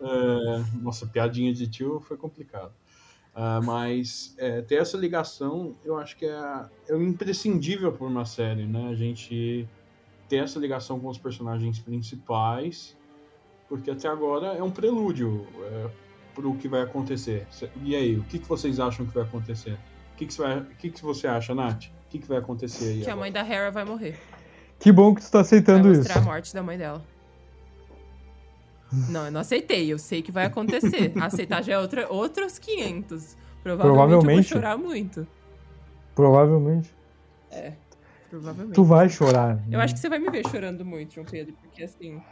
É, 0.00 0.64
nossa, 0.80 1.06
piadinha 1.06 1.52
de 1.52 1.66
tio 1.66 2.00
foi 2.06 2.16
complicado. 2.16 2.72
Ah, 3.34 3.60
mas 3.62 4.34
é, 4.38 4.62
ter 4.62 4.76
essa 4.76 4.96
ligação, 4.96 5.74
eu 5.84 5.98
acho 5.98 6.16
que 6.16 6.24
é, 6.24 6.64
é 6.88 6.96
imprescindível 6.96 7.92
por 7.92 8.08
uma 8.08 8.24
série, 8.24 8.64
né? 8.64 8.88
A 8.90 8.94
gente 8.94 9.68
ter 10.28 10.36
essa 10.36 10.58
ligação 10.58 10.98
com 10.98 11.08
os 11.08 11.18
personagens 11.18 11.78
principais, 11.78 12.95
porque 13.68 13.90
até 13.90 14.08
agora 14.08 14.48
é 14.48 14.62
um 14.62 14.70
prelúdio 14.70 15.46
é, 15.62 15.86
pro 16.34 16.54
que 16.56 16.68
vai 16.68 16.82
acontecer. 16.82 17.46
E 17.82 17.94
aí, 17.96 18.16
o 18.16 18.24
que, 18.24 18.38
que 18.38 18.48
vocês 18.48 18.78
acham 18.80 19.06
que 19.06 19.14
vai 19.14 19.24
acontecer? 19.24 19.72
O 20.12 20.16
que, 20.16 20.26
que, 20.26 20.32
você, 20.34 20.42
vai- 20.42 20.58
o 20.60 20.64
que, 20.66 20.90
que 20.90 21.02
você 21.02 21.26
acha, 21.26 21.54
Nath? 21.54 21.84
O 21.86 22.08
que, 22.08 22.18
que 22.20 22.28
vai 22.28 22.38
acontecer 22.38 22.84
aí? 22.90 23.00
Que 23.02 23.10
a 23.10 23.12
agora? 23.12 23.16
mãe 23.20 23.32
da 23.32 23.40
Hera 23.46 23.70
vai 23.70 23.84
morrer. 23.84 24.18
Que 24.78 24.92
bom 24.92 25.14
que 25.14 25.20
tu 25.22 25.24
tá 25.30 25.38
Vai 25.38 25.40
aceitando 25.42 25.88
isso. 25.90 26.00
mostrar 26.00 26.18
a 26.20 26.24
morte 26.24 26.54
da 26.54 26.62
mãe 26.62 26.78
dela. 26.78 27.04
Não, 29.10 29.26
eu 29.26 29.32
não 29.32 29.40
aceitei. 29.40 29.92
Eu 29.92 29.98
sei 29.98 30.22
que 30.22 30.30
vai 30.30 30.44
acontecer. 30.46 31.12
Aceitar 31.20 31.62
já 31.62 31.74
é 31.74 31.78
outra, 31.78 32.10
outros 32.12 32.58
500. 32.58 33.36
Provavelmente, 33.62 33.66
eu 33.66 33.76
vou 33.76 33.94
Provavelmente. 34.06 34.48
chorar 34.48 34.78
muito. 34.78 35.26
Provavelmente. 36.14 36.94
É, 37.50 37.72
provavelmente. 38.30 38.74
Tu 38.74 38.84
vai 38.84 39.08
chorar. 39.08 39.60
Eu 39.70 39.80
acho 39.80 39.94
que 39.94 40.00
você 40.00 40.08
vai 40.08 40.18
me 40.18 40.30
ver 40.30 40.46
chorando 40.48 40.84
muito, 40.84 41.14
João 41.14 41.26
Pedro, 41.26 41.54
porque 41.60 41.82
assim. 41.82 42.22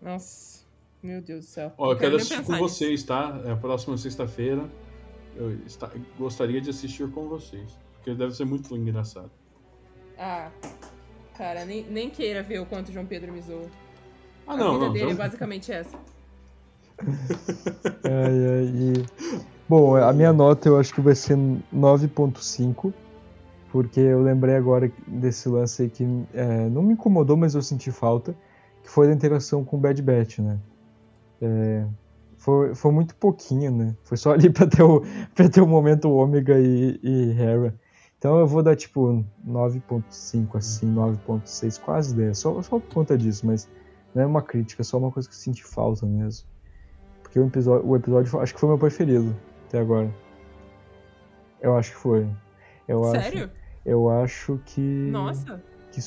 Nossa, 0.00 0.60
meu 1.02 1.20
Deus 1.20 1.44
do 1.46 1.48
céu. 1.50 1.72
Ó, 1.76 1.92
eu 1.92 1.96
quero 1.98 2.16
assistir 2.16 2.42
com 2.44 2.52
nisso. 2.52 2.64
vocês, 2.68 3.02
tá? 3.02 3.40
É 3.44 3.50
a 3.52 3.56
próxima 3.56 3.96
sexta-feira. 3.98 4.68
Eu 5.36 5.56
esta- 5.66 5.90
gostaria 6.18 6.60
de 6.60 6.70
assistir 6.70 7.08
com 7.10 7.28
vocês. 7.28 7.78
Porque 7.96 8.14
deve 8.14 8.34
ser 8.34 8.44
muito 8.46 8.74
engraçado. 8.76 9.30
Ah, 10.18 10.50
cara, 11.36 11.64
nem, 11.64 11.84
nem 11.84 12.10
queira 12.10 12.42
ver 12.42 12.60
o 12.60 12.66
quanto 12.66 12.92
João 12.92 13.06
Pedro 13.06 13.32
me 13.32 13.40
zoou. 13.42 13.68
Ah, 14.46 14.54
a 14.54 14.56
não, 14.56 14.72
vida 14.74 14.86
não. 14.86 14.92
dele 14.92 15.10
é 15.12 15.14
basicamente 15.14 15.70
essa. 15.70 15.96
Ai, 18.04 18.46
ai, 18.48 18.64
e- 18.74 19.40
Bom, 19.68 19.94
a 19.96 20.12
minha 20.12 20.32
nota 20.32 20.68
eu 20.68 20.78
acho 20.78 20.92
que 20.92 21.00
vai 21.00 21.14
ser 21.14 21.36
9.5, 21.72 22.92
porque 23.70 24.00
eu 24.00 24.20
lembrei 24.20 24.56
agora 24.56 24.90
desse 25.06 25.48
lance 25.48 25.82
aí 25.82 25.88
que 25.88 26.02
é, 26.34 26.68
não 26.68 26.82
me 26.82 26.94
incomodou, 26.94 27.36
mas 27.36 27.54
eu 27.54 27.62
senti 27.62 27.92
falta, 27.92 28.34
que 28.82 28.90
foi 28.90 29.06
da 29.06 29.12
interação 29.12 29.64
com 29.64 29.76
o 29.76 29.80
Bad 29.80 30.00
Batch, 30.02 30.38
né? 30.38 30.58
É, 31.40 31.86
foi, 32.36 32.74
foi 32.74 32.90
muito 32.90 33.14
pouquinho, 33.16 33.70
né? 33.70 33.96
Foi 34.02 34.16
só 34.16 34.32
ali 34.34 34.50
pra 34.50 34.66
ter 34.66 34.82
o, 34.82 35.02
pra 35.34 35.48
ter 35.48 35.60
o 35.60 35.66
momento 35.66 36.10
Ômega 36.10 36.58
e, 36.58 36.98
e 37.02 37.30
Hera. 37.38 37.74
Então 38.18 38.38
eu 38.38 38.46
vou 38.46 38.62
dar 38.62 38.76
tipo 38.76 39.24
9.5, 39.46 40.56
assim, 40.56 40.94
9.6, 40.94 41.80
quase 41.80 42.14
10, 42.14 42.36
só, 42.36 42.62
só 42.62 42.78
por 42.78 42.92
conta 42.92 43.16
disso, 43.16 43.46
mas 43.46 43.66
não 44.14 44.22
é 44.22 44.26
uma 44.26 44.42
crítica, 44.42 44.82
é 44.82 44.84
só 44.84 44.98
uma 44.98 45.10
coisa 45.10 45.26
que 45.26 45.34
eu 45.34 45.38
senti 45.38 45.64
falta 45.64 46.04
mesmo. 46.04 46.46
Porque 47.22 47.38
o 47.40 47.46
episódio, 47.46 47.88
o 47.88 47.96
episódio 47.96 48.40
acho 48.40 48.52
que 48.52 48.60
foi 48.60 48.68
meu 48.68 48.78
preferido 48.78 49.34
até 49.66 49.78
agora. 49.78 50.12
Eu 51.60 51.76
acho 51.76 51.92
que 51.92 51.96
foi. 51.96 52.28
Eu 52.88 53.04
Sério? 53.04 53.44
Acho, 53.44 53.52
eu 53.86 54.10
acho 54.10 54.60
que. 54.66 54.80
Nossa. 54.80 55.62
Que. 55.92 56.00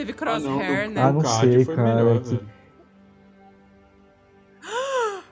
Teve 0.00 0.12
Ah, 0.12 0.14
crosshair, 0.16 0.86
não, 0.88 0.94
né? 0.94 1.02
Ah, 1.02 1.12
não 1.12 1.20
o 1.20 1.22
Cad 1.22 1.40
sei, 1.40 1.64
foi 1.64 1.76
cara, 1.76 1.94
melhor, 1.94 2.22
que-. 2.22 2.40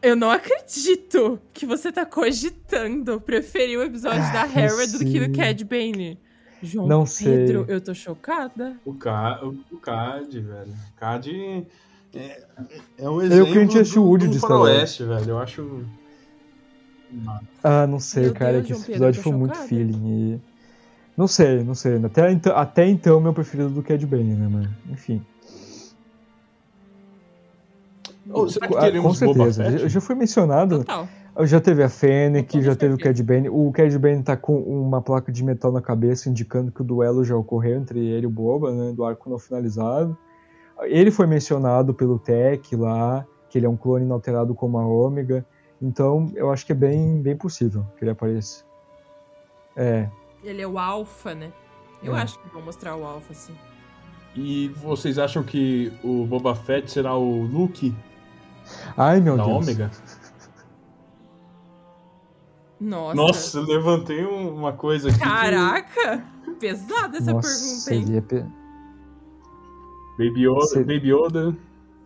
Eu 0.00 0.14
não 0.16 0.30
acredito 0.30 1.40
que 1.52 1.66
você 1.66 1.90
tá 1.92 2.06
cogitando 2.06 3.20
preferir 3.20 3.78
o 3.78 3.82
episódio 3.82 4.20
da 4.32 4.42
Ah, 4.42 4.46
não 4.46 4.58
Hera 4.58 4.86
do 4.86 4.98
que 5.00 5.18
do 5.18 5.24
sei. 5.24 5.32
Cad 5.34 5.64
Bane. 5.64 6.20
João 6.62 6.86
Não 6.86 7.04
sei. 7.04 7.46
Pedro, 7.46 7.64
eu 7.68 7.80
tô 7.80 7.92
chocada. 7.94 8.80
O, 8.84 8.94
Ca... 8.94 9.40
o 9.44 9.56
o 9.72 9.78
Cad, 9.78 10.40
velho. 10.40 10.72
O 10.72 10.92
Cad 10.96 11.26
é, 12.14 12.46
é 12.98 13.10
um 13.10 13.20
Eu 13.20 13.22
exemplo 13.22 13.52
que 13.52 13.58
a 13.58 13.62
gente 13.62 13.78
assistiu 13.78 14.02
do, 14.02 14.08
Woody 14.08 14.28
do 14.28 14.28
de 14.28 14.38
Star 14.38 14.60
Wars. 14.60 14.96
faroeste, 14.96 15.04
velho. 15.04 15.30
Eu 15.30 15.38
acho... 15.38 15.84
Ah, 17.62 17.86
não 17.86 17.98
sei, 18.00 18.30
Meu 18.30 18.34
cara, 18.34 18.62
Deus, 18.62 18.66
que 18.66 18.72
João 18.72 18.80
esse 18.80 18.86
Pedro, 18.86 19.10
episódio 19.10 19.18
eu 19.18 19.24
tô 19.24 19.30
foi 19.30 19.32
muito 19.32 19.58
chocada. 19.58 19.68
feeling. 19.68 20.34
E... 20.36 20.51
Não 21.16 21.26
sei, 21.26 21.62
não 21.62 21.74
sei. 21.74 22.02
Até 22.04 22.32
então, 22.32 22.56
até 22.56 22.86
então 22.86 23.20
meu 23.20 23.32
preferido 23.32 23.68
do 23.70 23.82
Cad 23.82 24.04
Bane, 24.06 24.34
né, 24.34 24.48
mano? 24.48 24.68
Enfim. 24.90 25.24
Ô, 28.30 28.48
será 28.48 28.68
que 28.68 28.76
Ah, 28.76 28.80
teremos 28.80 29.18
com 29.18 29.26
Boba 29.26 29.52
certeza. 29.52 29.78
Fett? 29.78 29.88
Já 29.88 30.00
foi 30.00 30.14
mencionado. 30.14 30.78
Total. 30.78 31.08
Já 31.40 31.60
teve 31.60 31.82
a 31.82 31.88
Fennec, 31.88 32.60
já 32.60 32.76
teve 32.76 32.94
o. 32.94 32.98
Cad 32.98 33.22
Bane. 33.22 33.48
O 33.48 33.70
Cad 33.72 33.98
Bane 33.98 34.22
tá 34.22 34.36
com 34.36 34.58
uma 34.58 35.00
placa 35.00 35.32
de 35.32 35.42
metal 35.42 35.72
na 35.72 35.80
cabeça 35.80 36.28
indicando 36.28 36.70
que 36.70 36.82
o 36.82 36.84
duelo 36.84 37.24
já 37.24 37.36
ocorreu 37.36 37.78
entre 37.78 37.98
ele 38.00 38.24
e 38.24 38.26
o 38.26 38.30
Boba, 38.30 38.70
né, 38.72 38.92
do 38.92 39.04
arco 39.04 39.30
não 39.30 39.38
finalizado. 39.38 40.16
Ele 40.82 41.10
foi 41.10 41.26
mencionado 41.26 41.94
pelo 41.94 42.18
Tech 42.18 42.74
lá, 42.76 43.26
que 43.48 43.58
ele 43.58 43.66
é 43.66 43.68
um 43.68 43.76
clone 43.76 44.04
inalterado 44.04 44.54
como 44.54 44.78
a 44.78 44.86
Ômega. 44.86 45.44
Então, 45.80 46.30
eu 46.34 46.50
acho 46.50 46.64
que 46.66 46.72
é 46.72 46.74
bem, 46.74 47.20
bem 47.20 47.36
possível 47.36 47.84
que 47.96 48.04
ele 48.04 48.10
apareça. 48.10 48.64
É, 49.74 50.08
Ele 50.42 50.60
é 50.62 50.66
o 50.66 50.78
alfa, 50.78 51.34
né? 51.34 51.52
Eu 52.02 52.16
É. 52.16 52.20
acho 52.22 52.38
que 52.40 52.48
vão 52.48 52.62
mostrar 52.62 52.96
o 52.96 53.04
alfa, 53.04 53.32
sim. 53.34 53.54
E 54.34 54.68
vocês 54.68 55.18
acham 55.18 55.42
que 55.42 55.92
o 56.02 56.24
Boba 56.26 56.54
Fett 56.54 56.90
será 56.90 57.14
o 57.14 57.42
Luke 57.44 57.94
Ai, 58.96 59.20
meu 59.20 59.36
da 59.36 59.44
Deus. 59.44 59.56
Ômega? 59.56 59.90
Nossa. 62.80 63.14
Nossa, 63.14 63.58
eu 63.58 63.62
levantei 63.64 64.24
um- 64.26 64.56
uma 64.56 64.72
coisa 64.72 65.08
aqui. 65.08 65.18
que- 65.18 65.24
Caraca! 65.24 66.24
Pesada 66.58 67.18
essa 67.18 67.32
Nossa, 67.32 67.90
pergunta, 67.90 68.12
hein? 68.14 68.22
pe- 68.22 68.46
Baby 70.18 70.46
Yoda. 70.46 70.66
Seria- 70.66 70.86
Baby 70.98 71.12
Yoda. 71.12 71.56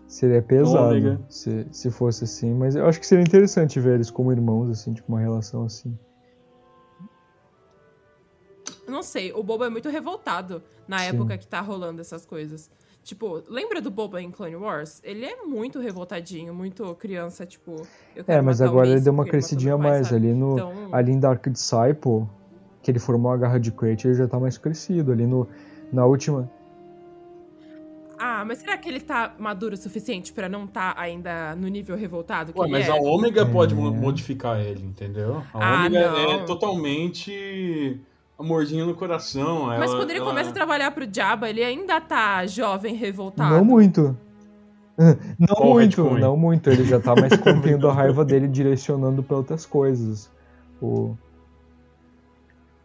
Seria 0.06 0.40
pesado 0.42 1.24
se, 1.28 1.66
se 1.72 1.90
fosse 1.90 2.24
assim, 2.24 2.54
mas 2.54 2.76
eu 2.76 2.86
acho 2.86 3.00
que 3.00 3.06
seria 3.06 3.24
interessante 3.24 3.80
ver 3.80 3.94
eles 3.94 4.10
como 4.10 4.30
irmãos, 4.30 4.70
assim, 4.70 4.92
tipo, 4.94 5.08
uma 5.12 5.20
relação 5.20 5.64
assim. 5.64 5.98
Eu 8.86 8.92
não 8.92 9.02
sei, 9.02 9.32
o 9.32 9.42
Boba 9.42 9.66
é 9.66 9.68
muito 9.70 9.88
revoltado 9.88 10.62
na 10.86 10.98
Sim. 11.00 11.06
época 11.06 11.36
que 11.36 11.46
tá 11.46 11.60
rolando 11.60 12.00
essas 12.00 12.24
coisas. 12.24 12.70
Tipo, 13.02 13.42
lembra 13.48 13.80
do 13.80 13.90
Boba 13.90 14.20
em 14.20 14.30
Clone 14.30 14.56
Wars? 14.56 15.00
Ele 15.04 15.24
é 15.24 15.36
muito 15.44 15.78
revoltadinho, 15.80 16.52
muito 16.54 16.94
criança, 16.96 17.46
tipo. 17.46 17.82
eu 18.16 18.24
É, 18.26 18.40
mas 18.40 18.60
agora 18.60 18.88
ele 18.88 19.00
deu 19.00 19.12
uma 19.12 19.24
crescidinha 19.24 19.76
mais. 19.78 20.08
sabe? 20.08 20.26
Ali, 20.26 20.34
no, 20.34 20.54
Então, 20.54 20.72
ali 20.92 21.12
em 21.12 21.20
Dark 21.20 21.46
Disciple, 21.48 22.26
que 22.82 22.90
ele 22.90 22.98
formou 22.98 23.30
a 23.30 23.36
garra 23.36 23.58
de 23.60 23.70
Crate, 23.70 24.08
ele 24.08 24.14
já 24.14 24.26
tá 24.26 24.40
mais 24.40 24.58
crescido. 24.58 25.12
Ali 25.12 25.24
no, 25.26 25.46
na 25.92 26.04
última. 26.04 26.50
Ah, 28.18 28.44
mas 28.46 28.58
será 28.58 28.76
que 28.78 28.88
ele 28.88 29.00
tá 29.00 29.34
maduro 29.38 29.74
o 29.74 29.76
suficiente 29.76 30.32
pra 30.32 30.48
não 30.48 30.66
tá 30.66 30.94
ainda 30.96 31.54
no 31.54 31.68
nível 31.68 31.94
revoltado 31.96 32.52
que 32.52 32.58
Ué, 32.58 32.66
ele 32.66 32.72
mas 32.72 32.88
é? 32.88 32.90
a 32.90 32.94
Ômega 32.96 33.44
pode 33.44 33.74
É. 33.74 33.76
mo- 33.76 33.92
modificar 33.92 34.58
ele, 34.58 34.82
entendeu? 34.84 35.42
A 35.52 35.58
Ah, 35.82 35.86
Ômega 35.86 35.98
é 35.98 36.38
não. 36.38 36.46
totalmente 36.46 38.00
amorzinho 38.38 38.86
no 38.86 38.94
coração. 38.94 39.66
Mas 39.66 39.90
ela- 39.90 40.00
quando 40.00 40.10
ele 40.10 40.18
ela- 40.20 40.28
começa 40.28 40.50
a 40.50 40.52
trabalhar 40.52 40.90
pro 40.90 41.06
Jabba, 41.10 41.48
ele 41.48 41.62
ainda 41.62 42.00
tá 42.00 42.46
jovem, 42.46 42.94
revoltado. 42.94 43.54
Não 43.54 43.64
muito. 43.64 44.16
Não 45.38 45.54
Qual 45.54 45.74
muito, 45.74 46.10
não 46.18 46.36
muito. 46.38 46.70
Ele 46.70 46.84
já 46.84 46.98
tá 46.98 47.14
mais 47.14 47.36
contendo 47.36 47.88
a 47.88 47.92
raiva 47.92 48.24
dele, 48.24 48.48
direcionando 48.48 49.22
pra 49.22 49.36
outras 49.36 49.66
coisas. 49.66 50.30
O... 50.80 51.14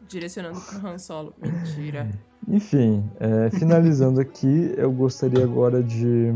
Direcionando 0.07 0.59
pro 0.59 0.87
Han 0.89 0.97
Solo. 0.97 1.33
Mentira. 1.41 2.09
Enfim, 2.47 3.09
é, 3.19 3.49
finalizando 3.51 4.19
aqui, 4.19 4.73
eu 4.75 4.91
gostaria 4.91 5.43
agora 5.43 5.81
de 5.81 6.33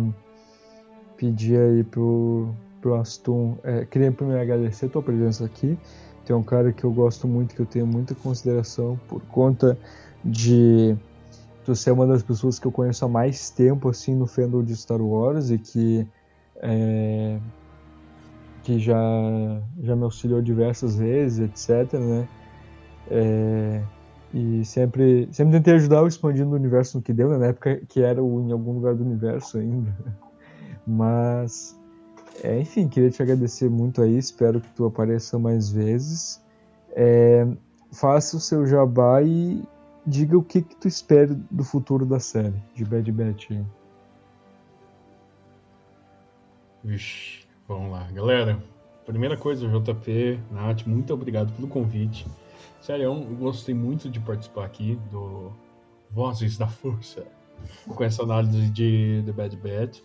pedir 1.17 1.57
aí 1.59 1.83
pro, 1.83 2.53
pro 2.79 2.95
Aston. 2.95 3.57
É, 3.63 3.83
queria 3.85 4.11
primeiro 4.11 4.41
agradecer 4.41 4.85
a 4.85 4.89
tua 4.89 5.01
presença 5.01 5.43
aqui. 5.43 5.77
Tem 6.25 6.35
um 6.35 6.43
cara 6.43 6.73
que 6.73 6.83
eu 6.83 6.91
gosto 6.91 7.27
muito, 7.27 7.55
que 7.55 7.61
eu 7.61 7.65
tenho 7.65 7.85
muita 7.85 8.15
consideração 8.15 8.99
por 9.07 9.21
conta 9.27 9.77
de 10.23 10.95
tu 11.63 11.75
ser 11.75 11.91
uma 11.91 12.07
das 12.07 12.23
pessoas 12.23 12.59
que 12.59 12.65
eu 12.65 12.71
conheço 12.71 13.05
há 13.05 13.07
mais 13.07 13.49
tempo 13.49 13.89
assim 13.89 14.15
no 14.15 14.27
fandom 14.27 14.63
de 14.63 14.75
Star 14.75 15.01
Wars 15.01 15.49
e 15.49 15.57
que 15.57 16.07
é, 16.57 17.39
que 18.63 18.79
já 18.79 18.99
já 19.83 19.95
me 19.95 20.03
auxiliou 20.03 20.41
diversas 20.41 20.95
vezes, 20.95 21.39
etc, 21.39 21.93
né? 21.99 22.27
É, 23.09 23.81
e 24.33 24.65
sempre, 24.65 25.29
sempre 25.31 25.53
tentei 25.53 25.75
ajudar 25.75 26.01
o 26.01 26.07
expandindo 26.07 26.49
o 26.49 26.55
universo 26.55 26.97
no 26.97 27.03
que 27.03 27.13
deu, 27.13 27.29
né? 27.29 27.37
na 27.37 27.45
época 27.47 27.79
que 27.87 28.01
era 28.01 28.21
o 28.21 28.41
em 28.41 28.51
algum 28.51 28.73
lugar 28.73 28.95
do 28.95 29.03
universo 29.03 29.57
ainda. 29.57 29.95
Mas, 30.85 31.79
é, 32.43 32.59
enfim, 32.59 32.87
queria 32.87 33.09
te 33.09 33.21
agradecer 33.21 33.69
muito 33.69 34.01
aí, 34.01 34.17
espero 34.17 34.59
que 34.59 34.69
tu 34.71 34.85
apareça 34.85 35.39
mais 35.39 35.69
vezes. 35.69 36.43
É, 36.91 37.47
faça 37.91 38.37
o 38.37 38.39
seu 38.39 38.65
jabá 38.65 39.21
e 39.21 39.63
diga 40.05 40.37
o 40.37 40.43
que, 40.43 40.61
que 40.61 40.75
tu 40.75 40.87
espera 40.87 41.33
do 41.49 41.63
futuro 41.63 42.05
da 42.05 42.19
série, 42.19 42.61
de 42.73 42.85
Bad 42.85 43.11
Batch. 43.11 43.51
Vixe, 46.83 47.47
vamos 47.67 47.91
lá. 47.91 48.07
Galera, 48.11 48.61
primeira 49.05 49.35
coisa, 49.35 49.67
JP, 49.67 50.39
Nath, 50.51 50.85
muito 50.85 51.13
obrigado 51.13 51.51
pelo 51.53 51.67
convite. 51.67 52.27
Sério, 52.81 53.05
eu 53.05 53.15
gostei 53.35 53.73
muito 53.73 54.09
de 54.09 54.19
participar 54.19 54.65
aqui 54.65 54.99
do 55.09 55.51
Vozes 56.11 56.57
da 56.57 56.67
Força, 56.67 57.25
com 57.87 58.03
essa 58.03 58.21
análise 58.21 58.69
de 58.69 59.23
The 59.25 59.31
Bad 59.31 59.57
Batch. 59.57 60.01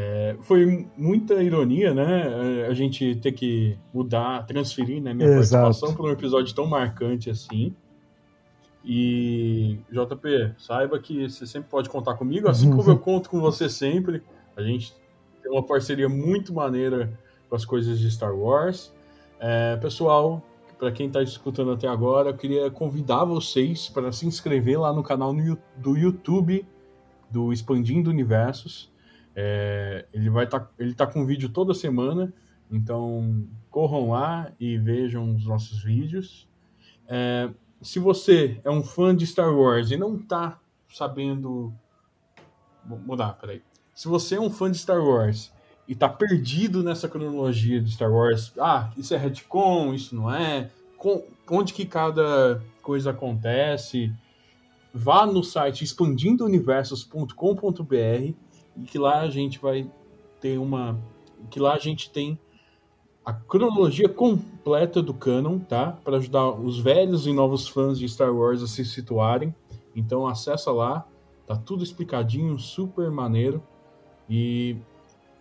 É, 0.00 0.36
foi 0.42 0.88
muita 0.96 1.42
ironia, 1.42 1.92
né? 1.92 2.66
A 2.68 2.72
gente 2.72 3.16
ter 3.16 3.32
que 3.32 3.76
mudar, 3.92 4.46
transferir 4.46 5.02
né, 5.02 5.12
minha 5.12 5.28
Exato. 5.28 5.64
participação 5.64 5.96
para 5.96 6.06
um 6.06 6.12
episódio 6.12 6.54
tão 6.54 6.66
marcante 6.66 7.28
assim. 7.28 7.74
E, 8.84 9.80
JP, 9.90 10.54
saiba 10.56 11.00
que 11.00 11.28
você 11.28 11.44
sempre 11.44 11.68
pode 11.68 11.90
contar 11.90 12.14
comigo, 12.14 12.48
assim 12.48 12.70
como 12.70 12.88
eu 12.88 12.96
conto 12.96 13.28
com 13.28 13.40
você 13.40 13.68
sempre. 13.68 14.22
A 14.56 14.62
gente 14.62 14.94
tem 15.42 15.50
uma 15.50 15.64
parceria 15.64 16.08
muito 16.08 16.54
maneira 16.54 17.12
com 17.50 17.56
as 17.56 17.64
coisas 17.64 17.98
de 17.98 18.08
Star 18.08 18.32
Wars. 18.32 18.94
É, 19.40 19.76
pessoal, 19.78 20.40
para 20.78 20.92
quem 20.92 21.08
está 21.08 21.24
escutando 21.24 21.72
até 21.72 21.88
agora, 21.88 22.30
eu 22.30 22.36
queria 22.36 22.70
convidar 22.70 23.24
vocês 23.24 23.88
para 23.88 24.12
se 24.12 24.24
inscrever 24.28 24.78
lá 24.78 24.92
no 24.92 25.02
canal 25.02 25.32
no 25.32 25.58
do 25.76 25.96
YouTube 25.96 26.64
do 27.28 27.52
Expandindo 27.52 28.10
Universos. 28.10 28.96
É, 29.40 30.04
ele 30.12 30.28
vai 30.28 30.46
estar, 30.46 30.68
ele 30.76 30.92
tá 30.92 31.06
com 31.06 31.24
vídeo 31.24 31.48
toda 31.48 31.72
semana, 31.72 32.34
então 32.68 33.46
corram 33.70 34.10
lá 34.10 34.50
e 34.58 34.76
vejam 34.76 35.32
os 35.32 35.46
nossos 35.46 35.80
vídeos. 35.80 36.48
É, 37.06 37.48
se 37.80 38.00
você 38.00 38.60
é 38.64 38.70
um 38.70 38.82
fã 38.82 39.14
de 39.14 39.24
Star 39.24 39.54
Wars 39.54 39.92
e 39.92 39.96
não 39.96 40.16
está 40.16 40.58
sabendo, 40.92 41.72
vou 42.84 42.98
mudar, 42.98 43.34
peraí. 43.34 43.62
Se 43.94 44.08
você 44.08 44.34
é 44.34 44.40
um 44.40 44.50
fã 44.50 44.68
de 44.68 44.78
Star 44.78 45.00
Wars 45.00 45.52
e 45.86 45.94
tá 45.94 46.08
perdido 46.08 46.82
nessa 46.82 47.08
cronologia 47.08 47.80
de 47.80 47.92
Star 47.92 48.12
Wars, 48.12 48.52
ah, 48.58 48.90
isso 48.96 49.14
é 49.14 49.16
retcon, 49.16 49.94
isso 49.94 50.16
não 50.16 50.34
é, 50.34 50.68
com- 50.96 51.24
onde 51.48 51.72
que 51.72 51.86
cada 51.86 52.60
coisa 52.82 53.12
acontece, 53.12 54.12
vá 54.92 55.24
no 55.24 55.44
site 55.44 55.84
expandindo-universos.com.br 55.84 58.47
e 58.80 58.84
que 58.84 58.98
lá 58.98 59.20
a 59.20 59.30
gente 59.30 59.58
vai 59.58 59.90
ter 60.40 60.58
uma 60.58 60.98
que 61.50 61.60
lá 61.60 61.74
a 61.74 61.78
gente 61.78 62.10
tem 62.10 62.38
a 63.24 63.32
cronologia 63.32 64.08
completa 64.08 65.02
do 65.02 65.12
canon, 65.12 65.58
tá? 65.58 65.98
Para 66.02 66.16
ajudar 66.16 66.50
os 66.50 66.78
velhos 66.78 67.26
e 67.26 67.32
novos 67.32 67.68
fãs 67.68 67.98
de 67.98 68.08
Star 68.08 68.34
Wars 68.34 68.62
a 68.62 68.66
se 68.66 68.84
situarem. 68.84 69.54
Então 69.94 70.26
acessa 70.26 70.70
lá, 70.70 71.06
tá 71.46 71.54
tudo 71.54 71.84
explicadinho, 71.84 72.58
super 72.58 73.10
maneiro. 73.10 73.62
E 74.30 74.76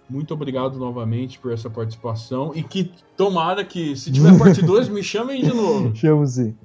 muito 0.10 0.34
obrigado 0.34 0.78
novamente 0.78 1.40
por 1.40 1.52
essa 1.52 1.70
participação 1.70 2.52
e 2.54 2.62
que 2.62 2.92
tomara 3.16 3.64
que 3.64 3.96
se 3.96 4.12
tiver 4.12 4.36
parte 4.40 4.62
2 4.62 4.90
me 4.90 5.02
chamem 5.02 5.42
de 5.42 5.54
novo. 5.54 5.96
Chamo 5.96 6.28
sim. 6.28 6.56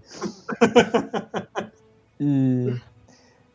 e, 2.19 2.75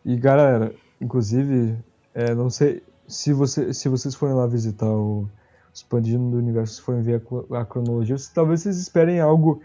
e 0.05 0.15
galera, 0.15 0.73
inclusive, 1.01 1.77
é, 2.13 2.33
não 2.33 2.49
sei 2.49 2.81
se, 3.07 3.33
você, 3.33 3.73
se 3.73 3.89
vocês 3.89 4.13
forem 4.15 4.35
lá 4.35 4.45
visitar 4.47 4.89
o 4.89 5.27
Expandindo 5.73 6.31
do 6.31 6.37
Universo, 6.37 6.75
se 6.75 6.81
forem 6.81 7.01
ver 7.01 7.21
a, 7.51 7.61
a 7.61 7.65
cronologia, 7.65 8.17
se- 8.17 8.33
talvez 8.33 8.61
vocês 8.61 8.77
esperem 8.77 9.19
algo 9.19 9.61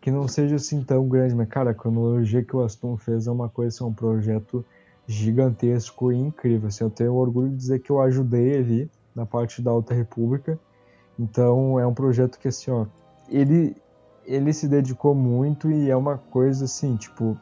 que 0.00 0.10
não 0.10 0.28
seja 0.28 0.56
assim 0.56 0.82
tão 0.82 1.08
grande, 1.08 1.34
mas 1.34 1.48
cara, 1.48 1.70
a 1.70 1.74
cronologia 1.74 2.42
que 2.44 2.54
o 2.54 2.62
Aston 2.62 2.96
fez 2.96 3.26
é 3.26 3.30
uma 3.30 3.48
coisa, 3.48 3.74
assim, 3.74 3.84
é 3.84 3.86
um 3.86 3.92
projeto 3.92 4.64
gigantesco 5.06 6.12
e 6.12 6.16
incrível. 6.16 6.68
Assim, 6.68 6.84
eu 6.84 6.90
tenho 6.90 7.14
orgulho 7.14 7.48
de 7.50 7.56
dizer 7.56 7.78
que 7.80 7.90
eu 7.90 8.00
ajudei 8.00 8.56
ali 8.56 8.90
na 9.14 9.26
parte 9.26 9.60
da 9.60 9.70
Alta 9.70 9.94
República. 9.94 10.58
Então 11.18 11.80
é 11.80 11.86
um 11.86 11.94
projeto 11.94 12.38
que 12.38 12.48
assim, 12.48 12.70
ó, 12.70 12.86
ele 13.28 13.76
ele 14.24 14.52
se 14.52 14.68
dedicou 14.68 15.14
muito 15.14 15.70
e 15.70 15.88
é 15.90 15.96
uma 15.96 16.18
coisa 16.18 16.66
assim, 16.66 16.96
tipo, 16.96 17.36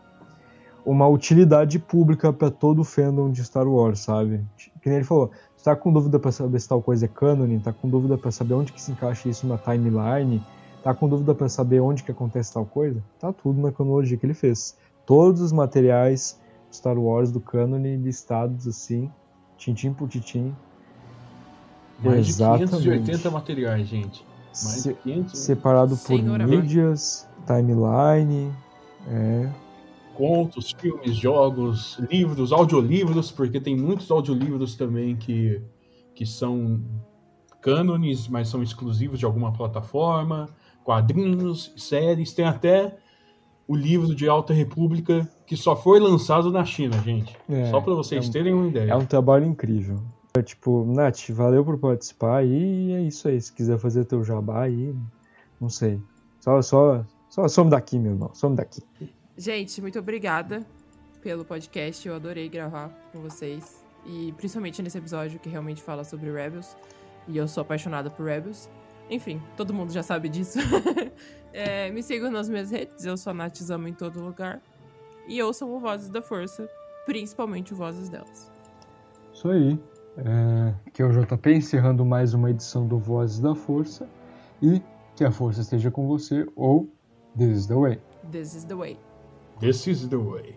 uma 0.87 1.07
utilidade 1.09 1.79
pública 1.81 2.33
para 2.33 2.49
todo 2.51 2.79
o 2.81 2.85
fandom 2.85 3.31
de 3.31 3.45
Star 3.45 3.67
Wars, 3.67 3.99
sabe? 4.01 4.41
Que 4.81 4.89
nem 4.89 4.99
ele 4.99 5.05
falou, 5.05 5.33
tu 5.59 5.65
tá 5.65 5.75
com 5.75 5.93
dúvida 5.93 6.17
para 6.19 6.31
saber 6.31 6.61
se 6.61 6.69
tal 6.69 6.81
coisa 6.81 7.07
é 7.07 7.09
canon, 7.09 7.59
tá 7.59 7.73
com 7.73 7.89
dúvida 7.89 8.17
para 8.17 8.31
saber 8.31 8.55
onde 8.55 8.73
que 8.73 8.81
se 8.81 8.93
encaixa 8.93 9.29
isso 9.29 9.47
na 9.49 9.59
timeline, 9.59 10.41
tá 10.85 10.95
com 10.95 11.09
dúvida 11.09 11.35
para 11.35 11.49
saber 11.49 11.81
onde 11.81 12.05
que 12.05 12.13
acontece 12.13 12.55
tal 12.55 12.65
coisa, 12.65 13.03
tá 13.19 13.33
tudo 13.33 13.61
na 13.61 13.73
cronologia 13.73 14.17
que 14.17 14.25
ele 14.25 14.33
fez. 14.35 14.77
Todos 15.05 15.41
os 15.41 15.51
materiais 15.53 16.39
Star 16.73 16.97
Wars 16.97 17.33
do 17.33 17.41
canon 17.41 17.79
listados 17.79 18.69
assim, 18.69 19.11
tintim 19.57 19.93
por 19.93 20.09
tintim, 20.09 20.55
Mais 22.05 22.29
Exatamente. 22.29 22.77
de 22.77 22.83
580 22.91 23.31
materiais, 23.31 23.89
gente. 23.89 24.25
Mais 24.49 24.83
se- 24.83 24.89
de 24.91 24.95
500 25.01 25.39
separado 25.41 25.97
por 25.97 26.23
mídias, 26.23 27.27
timeline, 27.47 28.53
é, 29.09 29.49
contos, 30.17 30.75
filmes, 30.79 31.15
jogos, 31.17 31.99
livros, 32.11 32.53
audiolivros, 32.53 33.31
porque 33.31 33.61
tem 33.61 33.77
muitos 33.77 34.11
audiolivros 34.11 34.75
também 34.75 35.15
que, 35.17 35.61
que 36.15 36.25
são 36.25 36.81
cânones, 37.61 38.29
mas 38.29 38.49
são 38.49 38.63
exclusivos 38.63 39.19
de 39.19 39.25
alguma 39.25 39.53
plataforma, 39.53 40.49
quadrinhos, 40.85 41.73
séries, 41.77 42.33
tem 42.33 42.45
até 42.45 42.97
o 43.69 43.75
livro 43.75 44.15
de 44.15 44.29
Alta 44.29 44.55
República 44.55 45.29
que 45.47 45.57
só 45.57 45.75
foi 45.77 45.99
lançado 45.99 46.51
na 46.51 46.65
China, 46.65 46.99
gente. 47.03 47.37
É, 47.49 47.71
só 47.71 47.81
para 47.81 47.95
vocês 47.95 48.25
é 48.25 48.29
um- 48.29 48.33
terem 48.33 48.55
uma 48.55 48.69
ideia. 48.69 48.93
É 48.93 48.97
um 48.97 49.05
trabalho 49.05 49.45
incrível. 49.45 50.01
É 50.37 50.43
tipo, 50.43 50.85
Nath, 50.85 51.31
valeu 51.31 51.65
por 51.65 51.79
participar 51.79 52.45
e 52.45 52.93
é 52.93 53.03
isso 53.03 53.27
aí. 53.27 53.41
Se 53.41 53.53
quiser 53.53 53.79
fazer 53.79 54.05
teu 54.05 54.23
jabá 54.23 54.63
aí, 54.63 54.95
não 55.61 55.69
sei. 55.69 56.01
Só, 56.41 56.61
só, 56.63 57.05
só 57.29 57.49
some 57.49 57.71
daqui, 57.71 57.99
meu 57.99 58.13
irmão, 58.13 58.31
some 58.35 58.55
daqui. 58.55 58.83
Gente, 59.39 59.83
muito 59.83 59.99
obrigada 59.99 60.65
pelo 61.23 61.45
podcast. 61.45 62.09
Eu 62.09 62.15
adorei 62.15 62.49
gravar 62.49 62.89
com 63.13 63.21
vocês. 63.21 63.85
E 64.07 64.33
principalmente 64.33 64.83
nesse 64.83 64.97
episódio 64.97 65.39
que 65.39 65.49
realmente 65.49 65.83
fala 65.83 66.05
sobre 66.05 66.33
Rebels. 66.33 66.75
E 67.29 67.37
eu 67.37 67.47
sou 67.47 67.61
apaixonada 67.61 68.09
por 68.09 68.25
Rebels. 68.25 68.69
Enfim, 69.11 69.43
todo 69.57 69.75
mundo 69.75 69.93
já 69.93 70.03
sabe 70.03 70.29
disso. 70.31 70.59
é, 71.53 71.91
me 71.91 72.03
sigam 72.03 72.31
nas 72.31 72.49
minhas 72.49 72.71
redes, 72.71 73.05
eu 73.05 73.17
sou 73.17 73.31
a 73.31 73.35
Natzama 73.35 73.89
em 73.89 73.93
todo 73.93 74.21
lugar. 74.21 74.63
E 75.29 75.43
ouçam 75.43 75.71
o 75.75 75.79
Vozes 75.79 76.09
da 76.09 76.23
Força, 76.23 76.69
principalmente 77.05 77.75
o 77.75 77.77
Vozes 77.77 78.09
delas. 78.09 78.51
Isso 79.35 79.51
aí. 79.51 79.79
É, 80.19 80.75
que 80.95 81.03
é 81.03 81.05
o 81.05 81.11
JP 81.11 81.53
encerrando 81.53 82.07
mais 82.07 82.33
uma 82.33 82.51
edição 82.51 82.87
do 82.87 82.99
Vozes 82.99 83.39
da 83.39 83.55
Força. 83.55 84.09
E 84.63 84.81
que 85.15 85.25
a 85.25 85.31
força 85.31 85.61
esteja 85.61 85.91
com 85.91 86.07
você, 86.07 86.47
ou 86.57 86.89
This 87.37 87.59
is 87.59 87.67
the 87.67 87.75
way. 87.75 88.01
This 88.31 88.55
is 88.55 88.65
the 88.65 88.75
way. 88.75 88.99
This 89.59 89.87
is 89.87 90.07
the 90.09 90.19
way. 90.19 90.55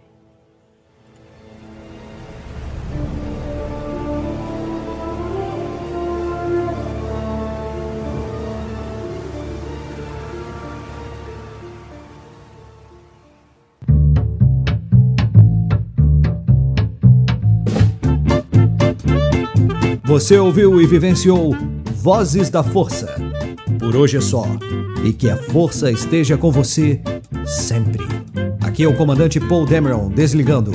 Você 20.04 20.38
ouviu 20.38 20.82
e 20.82 20.86
vivenciou 20.86 21.56
Vozes 21.95 22.50
da 22.50 22.62
Força. 22.62 23.16
Por 23.80 23.95
hoje 23.95 24.18
é 24.18 24.22
só. 24.22 24.43
E 25.06 25.14
que 25.14 25.30
a 25.30 25.38
força 25.38 25.89
esteja 25.89 26.38
com 26.38 26.52
você 26.52 27.02
sempre. 27.45 28.18
Aqui 28.80 28.86
é 28.86 28.88
o 28.88 28.95
comandante 28.95 29.41
Paul 29.41 29.65
Dameron 29.65 30.07
desligando. 30.07 30.71